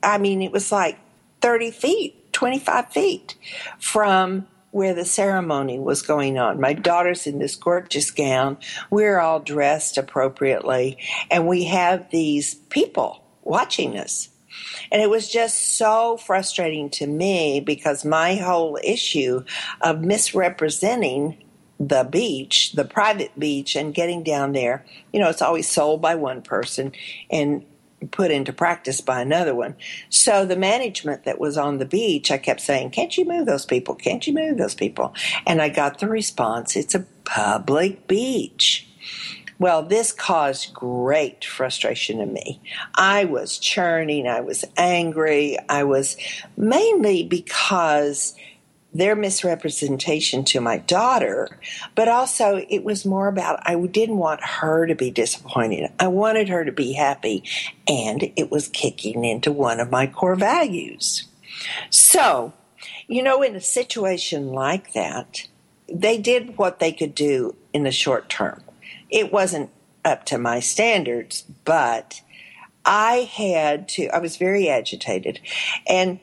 I 0.03 0.19
mean, 0.19 0.43
it 0.43 0.53
was 0.53 0.71
like 0.71 0.99
30 1.41 1.71
feet, 1.71 2.33
25 2.33 2.91
feet 2.91 3.37
from 3.79 4.47
where 4.75 4.93
the 4.93 5.05
ceremony 5.05 5.79
was 5.79 6.03
going 6.03 6.37
on. 6.37 6.61
My 6.61 6.73
daughter's 6.73 7.29
in 7.29 7.39
this 7.39 7.55
gorgeous 7.55 8.11
gown. 8.11 8.57
We're 8.91 9.21
all 9.21 9.39
dressed 9.39 9.97
appropriately, 9.97 10.99
and 11.31 11.47
we 11.47 11.63
have 11.67 12.11
these 12.11 12.57
people 12.57 13.23
watching 13.45 13.97
us. 13.97 14.31
And 14.91 15.01
it 15.01 15.09
was 15.09 15.31
just 15.31 15.79
so 15.79 16.17
frustrating 16.17 16.91
to 16.91 17.07
me 17.07 17.61
because 17.61 18.05
my 18.05 18.35
whole 18.35 18.77
issue 18.83 19.45
of 19.81 20.01
misrepresenting 20.01 21.45
the 21.79 22.03
beach, 22.03 22.73
the 22.73 22.85
private 22.85 23.39
beach, 23.39 23.77
and 23.77 23.95
getting 23.95 24.25
down 24.25 24.55
there, 24.55 24.85
you 25.13 25.21
know, 25.21 25.29
it's 25.29 25.43
always 25.43 25.71
sold 25.71 26.03
by 26.03 26.17
one 26.17 26.43
person 26.43 26.91
and 27.31 27.65
put 28.07 28.31
into 28.31 28.53
practice 28.53 29.01
by 29.01 29.21
another 29.21 29.55
one. 29.55 29.77
So 30.09 30.45
the 30.45 30.57
management 30.57 31.25
that 31.25 31.39
was 31.39 31.57
on 31.57 31.79
the 31.79 31.85
beach, 31.85 32.31
I 32.31 32.39
kept 32.39 32.61
saying, 32.61 32.91
Can't 32.91 33.17
you 33.17 33.25
move 33.25 33.47
those 33.47 33.67
people? 33.67 33.95
Can't 33.95 34.27
you 34.27 34.33
move 34.33 34.59
those 34.59 34.75
people? 34.75 35.15
And 35.47 35.61
I 35.61 35.69
got 35.69 35.99
the 35.99 36.09
response, 36.09 36.77
It's 36.77 36.95
a 36.95 37.07
public 37.25 38.07
beach. 38.07 38.89
Well, 39.59 39.83
this 39.85 40.13
caused 40.13 40.75
great 40.75 41.45
frustration 41.45 42.21
in 42.21 42.33
me. 42.33 42.61
I 42.95 43.25
was 43.25 43.59
churning, 43.59 44.27
I 44.27 44.41
was 44.41 44.65
angry, 44.77 45.57
I 45.69 45.85
was 45.85 46.17
mainly 46.57 47.23
because 47.23 48.35
their 48.95 49.17
misrepresentation 49.17 50.45
to 50.45 50.61
my 50.61 50.79
daughter, 50.79 51.49
but 51.97 52.09
also 52.09 52.65
it 52.71 52.85
was 52.85 53.05
more 53.05 53.27
about 53.27 53.61
I 53.69 53.75
didn't 53.75 54.19
want 54.19 54.43
her 54.43 54.87
to 54.87 54.95
be 54.95 55.11
disappointed. 55.11 55.91
I 55.99 56.07
wanted 56.07 56.49
her 56.49 56.65
to 56.65 56.73
be 56.73 56.93
happy, 56.93 57.43
and 57.89 58.33
it 58.37 58.51
was 58.51 58.69
kicking 58.69 59.25
into 59.25 59.51
one 59.51 59.81
of 59.81 59.91
my 59.91 60.07
core 60.07 60.37
values. 60.37 61.27
So, 61.91 62.53
you 63.09 63.23
know, 63.23 63.43
in 63.43 63.57
a 63.57 63.61
situation 63.61 64.53
like 64.53 64.93
that, 64.93 65.49
they 65.93 66.19
did 66.19 66.57
what 66.57 66.79
they 66.79 66.93
could 66.93 67.15
do 67.15 67.57
in 67.73 67.83
the 67.83 67.93
short 67.93 68.29
term. 68.29 68.63
It 69.11 69.33
wasn't 69.33 69.71
up 70.05 70.25
to 70.27 70.39
my 70.39 70.61
standards, 70.61 71.43
but 71.65 72.21
I 72.85 73.31
had 73.33 73.89
to, 73.91 74.09
I 74.09 74.19
was 74.19 74.37
very 74.37 74.69
agitated. 74.69 75.41
And 75.89 76.21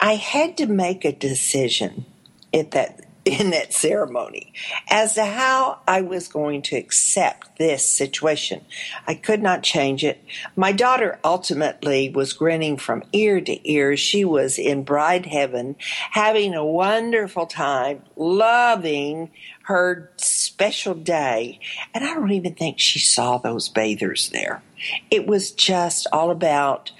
I 0.00 0.14
had 0.14 0.56
to 0.58 0.66
make 0.66 1.04
a 1.04 1.12
decision 1.12 2.04
at 2.52 2.70
that 2.72 3.00
in 3.28 3.50
that 3.50 3.74
ceremony 3.74 4.54
as 4.88 5.14
to 5.14 5.24
how 5.24 5.80
I 5.86 6.00
was 6.00 6.28
going 6.28 6.62
to 6.62 6.76
accept 6.76 7.58
this 7.58 7.86
situation. 7.86 8.64
I 9.06 9.14
could 9.14 9.42
not 9.42 9.62
change 9.62 10.02
it. 10.02 10.24
My 10.56 10.72
daughter 10.72 11.18
ultimately 11.22 12.08
was 12.08 12.32
grinning 12.32 12.78
from 12.78 13.02
ear 13.12 13.40
to 13.42 13.70
ear. 13.70 13.96
She 13.96 14.24
was 14.24 14.58
in 14.58 14.82
bride 14.82 15.26
heaven, 15.26 15.76
having 16.12 16.54
a 16.54 16.64
wonderful 16.64 17.46
time, 17.46 18.02
loving 18.16 19.30
her 19.64 20.10
special 20.16 20.94
day. 20.94 21.60
And 21.92 22.04
I 22.04 22.14
don't 22.14 22.32
even 22.32 22.54
think 22.54 22.78
she 22.78 22.98
saw 22.98 23.36
those 23.36 23.68
bathers 23.68 24.30
there. 24.30 24.62
It 25.10 25.26
was 25.26 25.50
just 25.50 26.06
all 26.12 26.30
about 26.30 26.92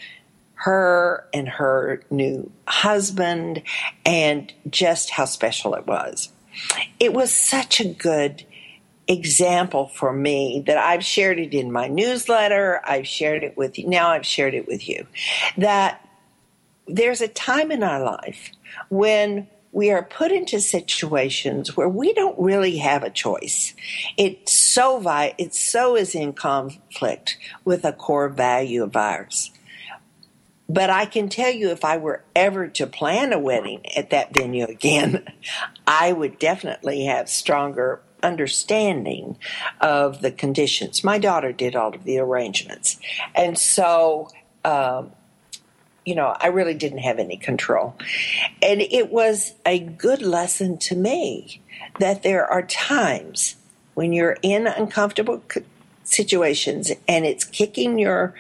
her 0.59 1.25
and 1.33 1.49
her 1.49 2.03
new 2.11 2.51
husband 2.67 3.63
and 4.05 4.53
just 4.69 5.11
how 5.11 5.25
special 5.25 5.75
it 5.75 5.87
was. 5.87 6.31
It 6.99 7.13
was 7.13 7.33
such 7.33 7.81
a 7.81 7.89
good 7.89 8.45
example 9.07 9.87
for 9.87 10.13
me 10.13 10.65
that 10.67 10.77
I've 10.77 11.05
shared 11.05 11.39
it 11.39 11.55
in 11.55 11.71
my 11.71 11.87
newsletter. 11.87 12.81
I've 12.85 13.07
shared 13.07 13.45
it 13.45 13.57
with 13.57 13.79
you. 13.79 13.89
Now 13.89 14.11
I've 14.11 14.27
shared 14.27 14.55
it 14.55 14.67
with 14.67 14.89
you. 14.89 15.07
That 15.57 16.05
there's 16.89 17.21
a 17.21 17.29
time 17.29 17.71
in 17.71 17.85
our 17.85 18.03
life 18.03 18.51
when 18.89 19.47
we 19.71 19.91
are 19.93 20.03
put 20.03 20.33
into 20.33 20.61
situations 20.61 21.77
where 21.77 21.89
we 21.89 22.13
don't 22.15 22.39
really 22.39 22.79
have 22.79 23.05
a 23.05 23.11
choice. 23.11 23.75
It's 24.17 24.53
so 24.53 24.99
vi- 24.99 25.35
it 25.39 25.55
so 25.55 25.95
is 25.95 26.17
in 26.17 26.33
conflict 26.33 27.39
with 27.65 27.85
a 27.85 27.93
core 27.93 28.29
value 28.29 28.83
of 28.83 28.97
ours. 28.97 29.53
But 30.69 30.91
I 30.91 31.07
can 31.07 31.29
tell 31.29 31.51
you, 31.51 31.71
if 31.71 31.85
I 31.85 31.97
were 31.97 32.23
ever 32.37 32.69
to 32.69 32.87
plan 32.87 33.33
a 33.33 33.39
wedding 33.39 33.81
at 33.97 34.11
that 34.11 34.35
venue 34.35 34.67
again, 34.67 35.27
I 35.87 36.13
would 36.13 36.39
definitely 36.39 37.05
have 37.07 37.29
stronger 37.29 38.01
understanding 38.23 39.39
of 39.81 40.21
the 40.21 40.31
conditions. 40.31 41.05
My 41.05 41.19
daughter 41.19 41.53
did 41.53 41.77
all 41.77 41.95
of 41.95 42.05
the 42.05 42.19
arrangements. 42.19 42.99
And 43.35 43.57
so, 43.57 44.29
um, 44.65 45.13
you 46.05 46.15
know, 46.15 46.35
I 46.39 46.49
really 46.49 46.75
didn't 46.75 46.99
have 46.99 47.19
any 47.19 47.37
control. 47.37 47.97
And 48.63 48.81
it 48.81 49.11
was 49.11 49.55
a 49.65 49.79
good 49.79 50.23
lesson 50.23 50.79
to 50.79 50.97
me 50.97 51.63
that 52.01 52.23
there 52.23 52.47
are 52.47 52.63
times 52.63 53.57
when 53.95 54.13
you're 54.13 54.37
in 54.43 54.67
uncomfortable 54.67 55.43
situations 56.05 56.91
and 57.07 57.27
it's 57.27 57.45
kicking 57.45 57.99
your 57.99 58.35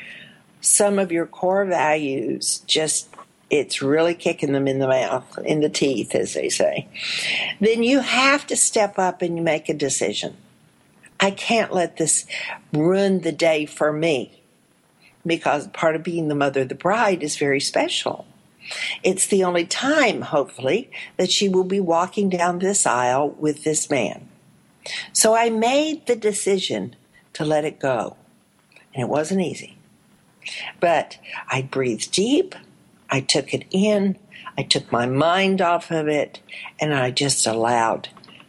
some 0.60 0.98
of 0.98 1.12
your 1.12 1.26
core 1.26 1.64
values 1.64 2.62
just 2.66 3.08
it's 3.50 3.80
really 3.80 4.14
kicking 4.14 4.52
them 4.52 4.68
in 4.68 4.78
the 4.78 4.88
mouth, 4.88 5.38
in 5.44 5.60
the 5.60 5.70
teeth, 5.70 6.14
as 6.14 6.34
they 6.34 6.48
say, 6.48 6.86
then 7.60 7.82
you 7.82 8.00
have 8.00 8.46
to 8.46 8.56
step 8.56 8.98
up 8.98 9.22
and 9.22 9.36
you 9.36 9.42
make 9.42 9.68
a 9.68 9.74
decision. 9.74 10.36
I 11.18 11.30
can't 11.30 11.72
let 11.72 11.96
this 11.96 12.26
ruin 12.72 13.22
the 13.22 13.32
day 13.32 13.64
for 13.66 13.92
me 13.92 14.42
because 15.26 15.66
part 15.68 15.96
of 15.96 16.02
being 16.02 16.28
the 16.28 16.34
mother 16.34 16.62
of 16.62 16.68
the 16.68 16.74
bride 16.74 17.22
is 17.22 17.36
very 17.36 17.60
special. 17.60 18.26
It's 19.02 19.26
the 19.26 19.44
only 19.44 19.64
time, 19.64 20.20
hopefully, 20.22 20.90
that 21.16 21.30
she 21.30 21.48
will 21.48 21.64
be 21.64 21.80
walking 21.80 22.28
down 22.28 22.58
this 22.58 22.86
aisle 22.86 23.30
with 23.30 23.64
this 23.64 23.88
man. 23.88 24.28
So 25.12 25.34
I 25.34 25.48
made 25.48 26.06
the 26.06 26.16
decision 26.16 26.94
to 27.32 27.44
let 27.44 27.64
it 27.64 27.80
go. 27.80 28.16
And 28.94 29.02
it 29.02 29.08
wasn't 29.08 29.40
easy. 29.40 29.77
But 30.80 31.18
I 31.48 31.62
breathed 31.62 32.12
deep. 32.12 32.54
I 33.10 33.20
took 33.20 33.54
it 33.54 33.64
in, 33.70 34.18
I 34.56 34.62
took 34.62 34.90
my 34.92 35.06
mind 35.06 35.60
off 35.60 35.90
of 35.90 36.08
it, 36.08 36.40
and 36.80 36.92
I 36.92 37.10
just 37.10 37.46
allowed 37.46 38.08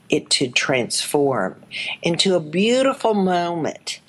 it 0.10 0.30
to 0.32 0.50
transform 0.50 1.62
into 2.02 2.36
a 2.36 2.40
beautiful 2.40 3.14
moment 3.14 4.00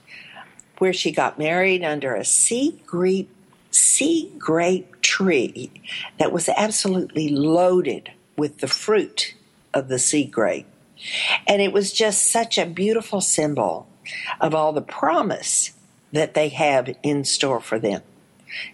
where 0.78 0.92
she 0.92 1.12
got 1.12 1.38
married 1.38 1.84
under 1.84 2.14
a 2.14 2.24
sea 2.24 2.80
grape, 2.86 3.30
sea 3.70 4.32
grape 4.38 5.00
tree 5.02 5.70
that 6.18 6.32
was 6.32 6.48
absolutely 6.48 7.28
loaded 7.28 8.10
with 8.36 8.58
the 8.58 8.68
fruit 8.68 9.34
of 9.74 9.88
the 9.88 9.98
sea 9.98 10.24
grape. 10.24 10.66
And 11.46 11.60
it 11.60 11.72
was 11.72 11.92
just 11.92 12.30
such 12.30 12.56
a 12.56 12.66
beautiful 12.66 13.20
symbol 13.20 13.86
of 14.40 14.54
all 14.54 14.72
the 14.72 14.80
promise 14.80 15.72
that 16.12 16.32
they 16.34 16.48
have 16.48 16.90
in 17.02 17.24
store 17.24 17.60
for 17.60 17.78
them 17.78 18.02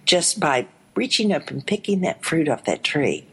just 0.04 0.40
by 0.40 0.66
reaching 0.94 1.32
up 1.32 1.50
and 1.50 1.66
picking 1.66 2.00
that 2.00 2.24
fruit 2.24 2.48
off 2.48 2.64
that 2.64 2.82
tree, 2.82 3.26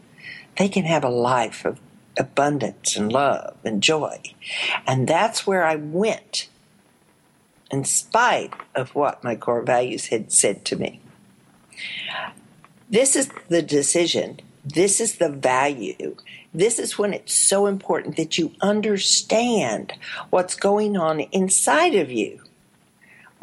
they 0.57 0.67
can 0.67 0.85
have 0.85 1.03
a 1.03 1.09
life 1.09 1.65
of 1.65 1.79
abundance 2.17 2.95
and 2.95 3.11
love 3.11 3.55
and 3.63 3.81
joy. 3.81 4.21
And 4.85 5.07
that's 5.07 5.47
where 5.47 5.65
I 5.65 5.75
went, 5.75 6.47
in 7.71 7.85
spite 7.85 8.53
of 8.75 8.93
what 8.93 9.23
my 9.23 9.35
core 9.35 9.63
values 9.63 10.07
had 10.07 10.31
said 10.31 10.63
to 10.65 10.75
me. 10.75 11.01
This 12.89 13.15
is 13.15 13.29
the 13.47 13.63
decision. 13.63 14.39
This 14.63 15.01
is 15.01 15.15
the 15.15 15.29
value. 15.29 16.15
This 16.53 16.77
is 16.77 16.99
when 16.99 17.13
it's 17.13 17.33
so 17.33 17.65
important 17.65 18.15
that 18.17 18.37
you 18.37 18.53
understand 18.61 19.93
what's 20.29 20.55
going 20.55 20.95
on 20.95 21.21
inside 21.21 21.95
of 21.95 22.11
you 22.11 22.42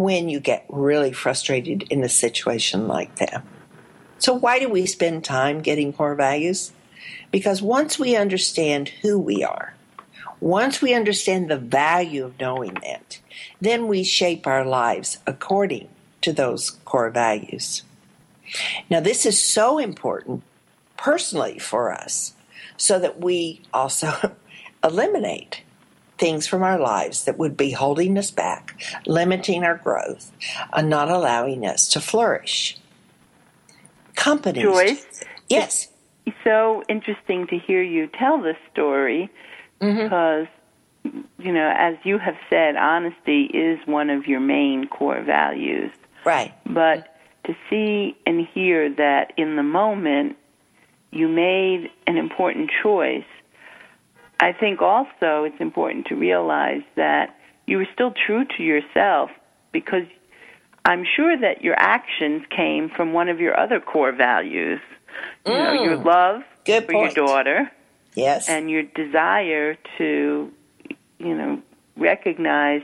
when 0.01 0.30
you 0.30 0.40
get 0.40 0.64
really 0.70 1.12
frustrated 1.12 1.82
in 1.90 2.03
a 2.03 2.09
situation 2.09 2.88
like 2.88 3.16
that. 3.16 3.44
So, 4.18 4.32
why 4.32 4.59
do 4.59 4.66
we 4.66 4.86
spend 4.86 5.24
time 5.24 5.61
getting 5.61 5.92
core 5.92 6.14
values? 6.14 6.72
Because 7.30 7.61
once 7.61 7.98
we 7.98 8.16
understand 8.16 8.88
who 9.03 9.18
we 9.18 9.44
are, 9.44 9.74
once 10.40 10.80
we 10.80 10.94
understand 10.94 11.51
the 11.51 11.59
value 11.59 12.24
of 12.24 12.40
knowing 12.40 12.78
that, 12.82 13.20
then 13.61 13.88
we 13.88 14.03
shape 14.03 14.46
our 14.46 14.64
lives 14.64 15.18
according 15.26 15.90
to 16.22 16.32
those 16.32 16.70
core 16.86 17.11
values. 17.11 17.82
Now, 18.88 19.01
this 19.01 19.26
is 19.26 19.38
so 19.38 19.76
important 19.76 20.42
personally 20.96 21.59
for 21.59 21.92
us 21.92 22.32
so 22.78 22.98
that 22.98 23.20
we 23.20 23.61
also 23.74 24.34
eliminate 24.82 25.61
things 26.20 26.46
from 26.46 26.62
our 26.62 26.78
lives 26.78 27.24
that 27.24 27.38
would 27.38 27.56
be 27.56 27.70
holding 27.70 28.16
us 28.18 28.30
back, 28.30 28.80
limiting 29.06 29.64
our 29.64 29.76
growth, 29.76 30.30
and 30.72 30.88
not 30.88 31.08
allowing 31.08 31.66
us 31.66 31.88
to 31.88 32.00
flourish 32.00 32.78
companies. 34.14 34.62
Joyce? 34.62 35.24
Yes. 35.48 35.88
It's 36.26 36.36
so 36.44 36.84
interesting 36.88 37.46
to 37.48 37.58
hear 37.58 37.82
you 37.82 38.06
tell 38.06 38.40
this 38.40 38.58
story 38.70 39.30
mm-hmm. 39.80 40.02
because, 40.02 40.46
you 41.38 41.52
know, 41.52 41.72
as 41.76 41.96
you 42.04 42.18
have 42.18 42.36
said, 42.50 42.76
honesty 42.76 43.44
is 43.46 43.78
one 43.86 44.10
of 44.10 44.26
your 44.26 44.40
main 44.40 44.86
core 44.86 45.22
values. 45.22 45.90
Right. 46.24 46.52
But 46.66 47.16
to 47.46 47.56
see 47.70 48.16
and 48.26 48.46
hear 48.46 48.94
that 48.94 49.32
in 49.38 49.56
the 49.56 49.62
moment 49.62 50.36
you 51.10 51.26
made 51.26 51.90
an 52.06 52.18
important 52.18 52.70
choice, 52.82 53.24
I 54.41 54.53
think 54.53 54.80
also 54.80 55.45
it's 55.45 55.61
important 55.61 56.07
to 56.07 56.16
realize 56.16 56.82
that 56.97 57.36
you 57.66 57.76
were 57.76 57.86
still 57.93 58.12
true 58.26 58.45
to 58.57 58.62
yourself 58.62 59.30
because 59.70 60.05
I'm 60.84 61.05
sure 61.05 61.38
that 61.38 61.62
your 61.62 61.74
actions 61.78 62.45
came 62.55 62.88
from 62.88 63.12
one 63.12 63.28
of 63.28 63.38
your 63.38 63.59
other 63.59 63.80
core 63.80 64.12
values. 64.12 64.80
You 65.47 65.53
mm. 65.53 65.74
know, 65.74 65.82
your 65.82 65.99
mm. 65.99 66.05
love 66.05 66.43
Good 66.64 66.86
for 66.86 66.93
point. 66.93 67.14
your 67.14 67.26
daughter. 67.26 67.70
Yes. 68.14 68.49
And 68.49 68.70
your 68.70 68.82
desire 68.82 69.76
to, 69.99 70.51
you 71.18 71.34
know, 71.34 71.62
recognize 71.97 72.82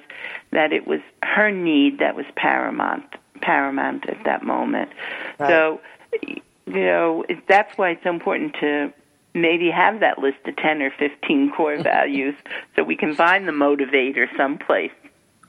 that 0.53 0.73
it 0.73 0.87
was 0.87 1.01
her 1.23 1.51
need 1.51 1.99
that 2.01 2.15
was 2.15 2.27
paramount 2.37 3.05
paramount 3.41 4.09
at 4.09 4.25
that 4.25 4.43
moment. 4.43 4.91
Right. 5.39 5.49
So, 5.49 5.81
you 6.23 6.41
know, 6.67 7.25
that's 7.49 7.77
why 7.79 7.91
it's 7.91 8.03
so 8.03 8.11
important 8.11 8.55
to 8.61 8.93
maybe 9.37 9.71
have 9.71 10.01
that 10.01 10.19
list 10.19 10.39
of 10.47 10.57
10 10.57 10.83
or 10.83 10.91
15 10.99 11.53
core 11.57 11.83
values 11.83 12.35
so 12.75 12.83
we 12.83 12.97
can 12.97 13.15
find 13.15 13.47
the 13.47 13.53
motivator 13.53 14.27
someplace. 14.37 14.93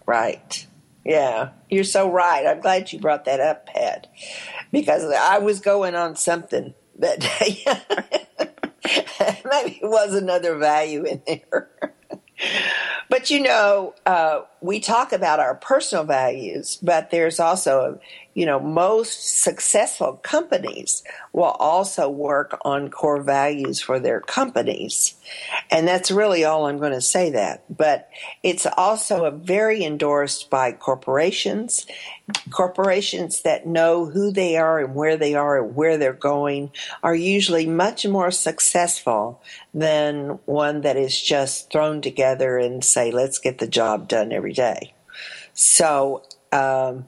Right. 0.06 0.68
Yeah, 1.06 1.52
you're 1.70 1.86
so 1.86 2.12
right. 2.12 2.46
I'm 2.46 2.60
glad 2.60 2.92
you 2.92 3.00
brought 3.00 3.24
that 3.26 3.40
up, 3.40 3.66
Pat, 3.66 4.08
because 4.74 5.06
I 5.06 5.38
was 5.38 5.62
going 5.62 5.96
on 5.96 6.18
something 6.18 6.74
that 7.00 7.20
maybe 9.46 9.80
it 9.82 9.90
was 9.90 10.14
another 10.14 10.58
value 10.58 11.06
in 11.06 11.22
there. 11.26 11.70
but 13.10 13.30
you 13.30 13.42
know, 13.42 13.94
uh, 14.06 14.42
we 14.62 14.80
talk 14.80 15.14
about 15.14 15.40
our 15.40 15.56
personal 15.56 16.04
values, 16.04 16.78
but 16.82 17.12
there's 17.12 17.40
also 17.40 18.00
you 18.38 18.46
know, 18.46 18.60
most 18.60 19.42
successful 19.42 20.14
companies 20.22 21.02
will 21.34 21.46
also 21.46 22.08
work 22.08 22.56
on 22.64 22.92
core 22.92 23.24
values 23.24 23.82
for 23.82 24.00
their 24.00 24.22
companies. 24.22 25.16
And 25.72 25.88
that's 25.88 26.12
really 26.12 26.46
all 26.46 26.68
I'm 26.68 26.78
going 26.78 26.92
to 26.92 27.02
say 27.02 27.32
that. 27.32 27.64
But 27.76 28.12
it's 28.44 28.68
also 28.78 29.32
very 29.32 29.84
endorsed 29.84 30.52
by 30.52 30.72
corporations, 30.74 31.88
corporations 32.52 33.42
that 33.42 33.66
know 33.66 34.06
who 34.06 34.32
they 34.32 34.56
are 34.56 34.82
and 34.82 34.94
where 34.94 35.18
they 35.18 35.34
are 35.34 35.64
and 35.64 35.76
where 35.76 35.98
they're 35.98 36.14
going 36.14 36.70
are 37.02 37.16
usually 37.16 37.66
much 37.66 38.06
more 38.06 38.30
successful 38.30 39.42
than 39.74 40.38
one 40.46 40.82
that 40.82 40.96
is 40.96 41.20
just 41.20 41.72
thrown 41.72 42.02
together 42.02 42.60
and 42.60 42.86
say, 42.98 43.12
let's 43.12 43.38
get 43.38 43.60
the 43.60 43.68
job 43.68 44.08
done 44.08 44.32
every 44.32 44.54
day. 44.54 44.96
So, 45.54 46.24
um, 46.52 47.08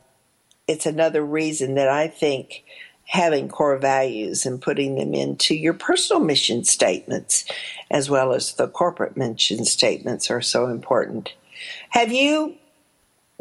it's 0.67 0.85
another 0.85 1.25
reason 1.25 1.75
that 1.75 1.89
I 1.89 2.07
think 2.07 2.63
having 3.05 3.49
core 3.49 3.77
values 3.79 4.45
and 4.45 4.61
putting 4.61 4.93
them 4.95 5.15
into 5.15 5.55
your 5.55 5.73
personal 5.73 6.21
mission 6.21 6.63
statements 6.63 7.43
as 7.89 8.07
well 8.07 8.33
as 8.33 8.53
the 8.53 8.67
corporate 8.67 9.17
mission 9.17 9.65
statements 9.65 10.29
are 10.29 10.41
so 10.41 10.67
important. 10.67 11.33
Have 11.89 12.11
you 12.13 12.55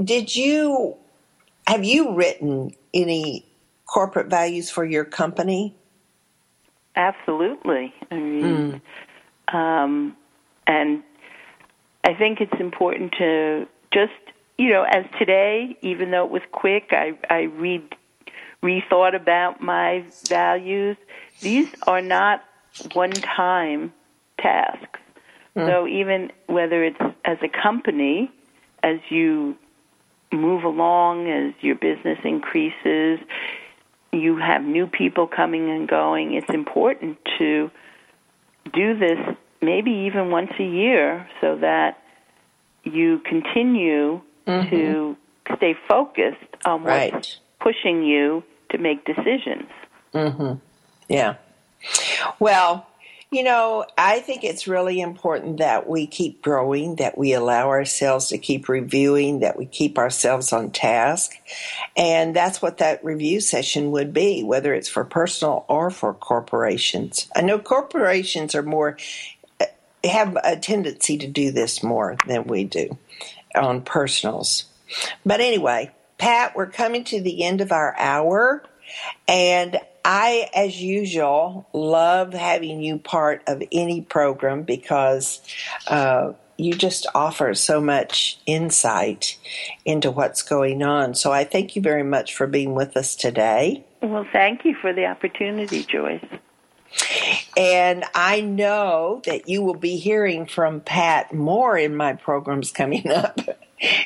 did 0.03 0.34
you 0.34 0.96
have 1.66 1.84
you 1.84 2.14
written 2.14 2.74
any 2.94 3.44
corporate 3.84 4.28
values 4.28 4.70
for 4.70 4.86
your 4.86 5.05
company? 5.05 5.76
Absolutely. 6.96 7.92
I 8.11 8.14
mean, 8.14 8.80
mm. 9.51 9.55
um, 9.55 10.16
and 10.66 11.03
I 12.09 12.15
think 12.15 12.41
it's 12.41 12.59
important 12.59 13.13
to 13.19 13.67
just, 13.93 14.15
you 14.57 14.71
know, 14.71 14.83
as 14.83 15.05
today, 15.19 15.77
even 15.83 16.11
though 16.11 16.25
it 16.25 16.31
was 16.31 16.41
quick, 16.53 16.89
I, 16.91 17.19
I 17.29 17.41
read, 17.43 17.83
rethought 18.63 19.15
about 19.15 19.61
my 19.61 20.07
values. 20.27 20.97
These 21.43 21.69
are 21.87 22.01
not 22.01 22.43
one 22.95 23.11
time 23.11 23.93
tasks. 24.41 25.01
Mm. 25.55 25.67
So 25.67 25.87
even 25.87 26.33
whether 26.47 26.83
it's 26.83 27.01
as 27.27 27.37
a 27.43 27.49
company, 27.63 28.33
as 28.83 29.01
you 29.11 29.55
move 30.33 30.65
along, 30.65 31.29
as 31.29 31.53
your 31.61 31.75
business 31.75 32.19
increases, 32.25 33.21
you 34.13 34.39
have 34.39 34.63
new 34.63 34.87
people 34.87 35.27
coming 35.27 35.69
and 35.69 35.87
going. 35.87 36.33
It's 36.33 36.49
important 36.49 37.19
to 37.37 37.71
do 38.73 38.99
this 38.99 39.19
maybe 39.61 39.91
even 39.91 40.31
once 40.31 40.53
a 40.59 40.65
year 40.65 41.29
so 41.41 41.57
that 41.57 42.03
you 42.85 43.21
continue 43.21 44.21
mm-hmm. 44.47 44.71
to 44.71 45.17
stay 45.57 45.75
focused 45.89 46.39
on 46.65 46.83
what's 46.85 47.13
right. 47.13 47.39
pushing 47.61 48.03
you 48.03 48.43
to 48.71 48.79
make 48.79 49.05
decisions. 49.05 49.69
Mm-hmm. 50.15 50.55
Yeah. 51.09 51.37
Well, 52.39 52.87
you 53.31 53.43
know, 53.43 53.85
I 53.99 54.21
think 54.21 54.43
it's 54.43 54.67
really 54.67 55.01
important 55.01 55.59
that 55.59 55.87
we 55.87 56.07
keep 56.07 56.41
growing, 56.41 56.97
that 56.97 57.19
we 57.19 57.35
allow 57.35 57.69
ourselves 57.69 58.29
to 58.29 58.39
keep 58.39 58.71
reviewing, 58.71 59.41
that 59.41 59.59
we 59.59 59.67
keep 59.67 59.99
ourselves 59.99 60.51
on 60.51 60.71
task. 60.71 61.33
And 61.95 62.35
that's 62.35 62.63
what 62.63 62.79
that 62.79 63.05
review 63.05 63.41
session 63.41 63.91
would 63.91 64.15
be, 64.15 64.43
whether 64.43 64.73
it's 64.73 64.89
for 64.89 65.05
personal 65.05 65.67
or 65.69 65.91
for 65.91 66.15
corporations. 66.15 67.29
I 67.37 67.43
know 67.43 67.59
corporations 67.59 68.55
are 68.55 68.63
more, 68.63 68.97
have 70.05 70.36
a 70.42 70.57
tendency 70.57 71.18
to 71.18 71.26
do 71.26 71.51
this 71.51 71.82
more 71.82 72.16
than 72.26 72.44
we 72.44 72.64
do 72.64 72.96
on 73.55 73.82
personals. 73.82 74.66
But 75.24 75.40
anyway, 75.40 75.92
Pat, 76.18 76.57
we're 76.57 76.70
coming 76.70 77.05
to 77.05 77.20
the 77.20 77.44
end 77.44 77.61
of 77.61 77.72
our 77.72 77.94
hour. 77.99 78.62
And 79.26 79.78
I, 80.05 80.49
as 80.55 80.80
usual, 80.80 81.68
love 81.72 82.32
having 82.32 82.82
you 82.82 82.99
part 82.99 83.42
of 83.46 83.62
any 83.70 84.01
program 84.01 84.62
because 84.62 85.40
uh, 85.86 86.32
you 86.57 86.72
just 86.74 87.07
offer 87.14 87.55
so 87.55 87.80
much 87.80 88.38
insight 88.46 89.36
into 89.84 90.11
what's 90.11 90.42
going 90.42 90.82
on. 90.82 91.14
So 91.14 91.30
I 91.30 91.44
thank 91.44 91.76
you 91.76 91.82
very 91.82 92.03
much 92.03 92.34
for 92.34 92.46
being 92.46 92.74
with 92.74 92.96
us 92.96 93.14
today. 93.14 93.84
Well, 94.03 94.26
thank 94.32 94.64
you 94.64 94.74
for 94.80 94.92
the 94.92 95.07
opportunity, 95.07 95.84
Joyce. 95.84 96.24
And 97.57 98.05
I 98.14 98.41
know 98.41 99.22
that 99.26 99.49
you 99.49 99.62
will 99.62 99.74
be 99.74 99.97
hearing 99.97 100.47
from 100.47 100.80
Pat 100.80 101.32
more 101.32 101.76
in 101.76 101.97
my 101.97 102.14
programs 102.14 102.70
coming 102.70 103.09
up 103.11 103.41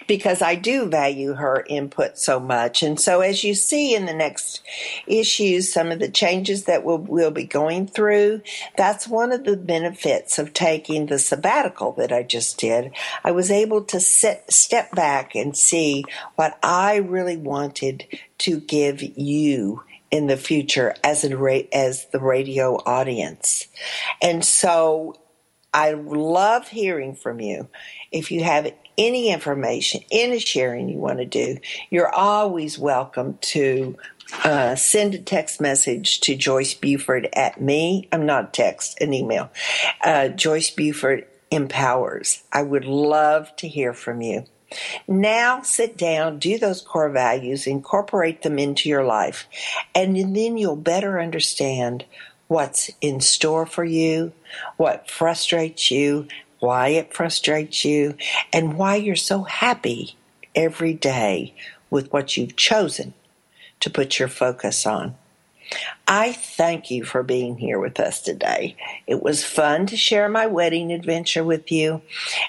because 0.07 0.43
I 0.43 0.55
do 0.55 0.87
value 0.87 1.35
her 1.35 1.65
input 1.69 2.19
so 2.19 2.39
much. 2.39 2.83
And 2.83 2.99
so, 2.99 3.21
as 3.21 3.45
you 3.45 3.55
see 3.55 3.95
in 3.95 4.07
the 4.07 4.15
next 4.15 4.63
issues, 5.07 5.73
some 5.73 5.91
of 5.91 5.99
the 5.99 6.11
changes 6.11 6.65
that 6.65 6.85
we'll, 6.85 6.99
we'll 6.99 7.31
be 7.31 7.45
going 7.45 7.87
through, 7.87 8.43
that's 8.77 9.09
one 9.09 9.33
of 9.33 9.45
the 9.45 9.57
benefits 9.57 10.39
of 10.39 10.53
taking 10.53 11.07
the 11.07 11.19
sabbatical 11.19 11.93
that 11.93 12.13
I 12.13 12.23
just 12.23 12.59
did. 12.59 12.93
I 13.25 13.33
was 13.33 13.51
able 13.51 13.85
to 13.85 14.01
sit, 14.01 14.45
step 14.51 14.93
back 14.93 15.35
and 15.35 15.57
see 15.57 16.05
what 16.37 16.59
I 16.63 16.97
really 16.97 17.37
wanted 17.37 18.07
to 18.39 18.61
give 18.61 19.03
you 19.03 19.83
in 20.13 20.29
the 20.29 20.37
future 20.37 20.95
as 21.03 21.25
a 21.25 21.75
as 21.75 22.07
the 22.13 22.21
radio 22.21 22.77
audience. 22.77 23.67
And 24.21 24.45
so 24.45 25.17
I 25.75 25.93
love 25.93 26.69
hearing 26.69 27.17
from 27.17 27.41
you. 27.41 27.69
If 28.13 28.31
you 28.31 28.45
have 28.45 28.71
any 28.99 29.33
information, 29.33 30.03
any 30.13 30.39
sharing 30.39 30.91
you 30.91 30.99
want 30.99 31.19
to 31.19 31.25
do, 31.25 31.57
you're 31.91 32.15
always 32.15 32.79
welcome 32.79 33.39
to 33.41 33.97
uh, 34.45 34.77
send 34.77 35.15
a 35.15 35.19
text 35.19 35.63
message 35.63 36.21
to 36.21 36.37
Joyce 36.37 36.75
Buford 36.75 37.29
at 37.33 37.61
me. 37.61 38.09
I'm 38.13 38.27
not 38.27 38.53
text, 38.53 39.01
an 39.01 39.15
email. 39.15 39.51
Uh, 40.05 40.29
Joyce 40.29 40.71
Buford 40.71 41.27
empowers. 41.51 42.43
I 42.53 42.63
would 42.63 42.85
love 42.85 43.55
to 43.57 43.69
hear 43.69 43.95
from 43.95 44.21
you. 44.21 44.45
Now 45.07 45.63
sit 45.63 45.97
down, 45.97 46.39
do 46.39 46.59
those 46.59 46.81
core 46.81 47.11
values, 47.11 47.67
incorporate 47.67 48.43
them 48.43 48.59
into 48.59 48.89
your 48.89 49.05
life, 49.05 49.47
and 49.95 50.17
then 50.17 50.57
you'll 50.57 50.77
better 50.77 51.21
understand 51.21 52.05
what's 52.49 52.91
in 53.01 53.21
store 53.21 53.67
for 53.67 53.85
you, 53.85 54.33
what 54.77 55.11
frustrates 55.11 55.91
you, 55.91 56.29
why 56.61 56.89
it 56.89 57.13
frustrates 57.13 57.85
you, 57.85 58.17
and 58.53 58.77
why 58.77 58.97
you're 58.97 59.17
so 59.17 59.43
happy 59.45 60.17
every 60.55 60.95
day 60.95 61.55
with 61.91 62.13
what 62.13 62.37
you've 62.37 62.57
chosen 62.57 63.15
to 63.81 63.91
put 63.91 64.19
your 64.19 64.29
focus 64.29 64.87
on. 64.87 65.15
I 66.07 66.33
thank 66.33 66.91
you 66.91 67.05
for 67.05 67.23
being 67.23 67.57
here 67.57 67.79
with 67.79 67.99
us 67.99 68.21
today. 68.21 68.77
It 69.07 69.23
was 69.23 69.45
fun 69.45 69.87
to 69.87 69.97
share 69.97 70.29
my 70.29 70.47
wedding 70.47 70.93
adventure 70.93 71.45
with 71.45 71.73
you 71.73 72.03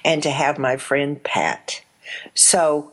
and 0.03 0.21
to 0.23 0.29
have 0.29 0.57
my 0.57 0.77
friend 0.77 1.21
Pat. 1.23 1.82
So 2.33 2.91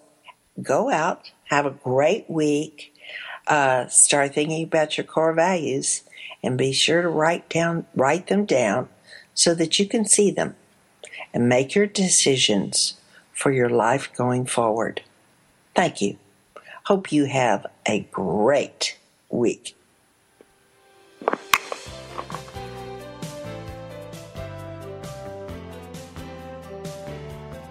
go 0.62 0.90
out, 0.90 1.32
have 1.44 1.66
a 1.66 1.70
great 1.70 2.28
week, 2.28 2.94
uh, 3.46 3.86
start 3.88 4.34
thinking 4.34 4.64
about 4.64 4.96
your 4.96 5.04
core 5.04 5.32
values, 5.32 6.02
and 6.42 6.56
be 6.56 6.72
sure 6.72 7.02
to 7.02 7.08
write 7.08 7.48
down 7.48 7.86
write 7.94 8.28
them 8.28 8.44
down 8.44 8.88
so 9.34 9.54
that 9.54 9.78
you 9.78 9.86
can 9.86 10.04
see 10.04 10.30
them 10.30 10.54
and 11.32 11.48
make 11.48 11.74
your 11.74 11.86
decisions 11.86 12.94
for 13.32 13.52
your 13.52 13.70
life 13.70 14.12
going 14.14 14.46
forward. 14.46 15.02
Thank 15.74 16.00
you. 16.00 16.18
Hope 16.84 17.12
you 17.12 17.24
have 17.24 17.66
a 17.86 18.00
great 18.10 18.98
week. 19.28 19.76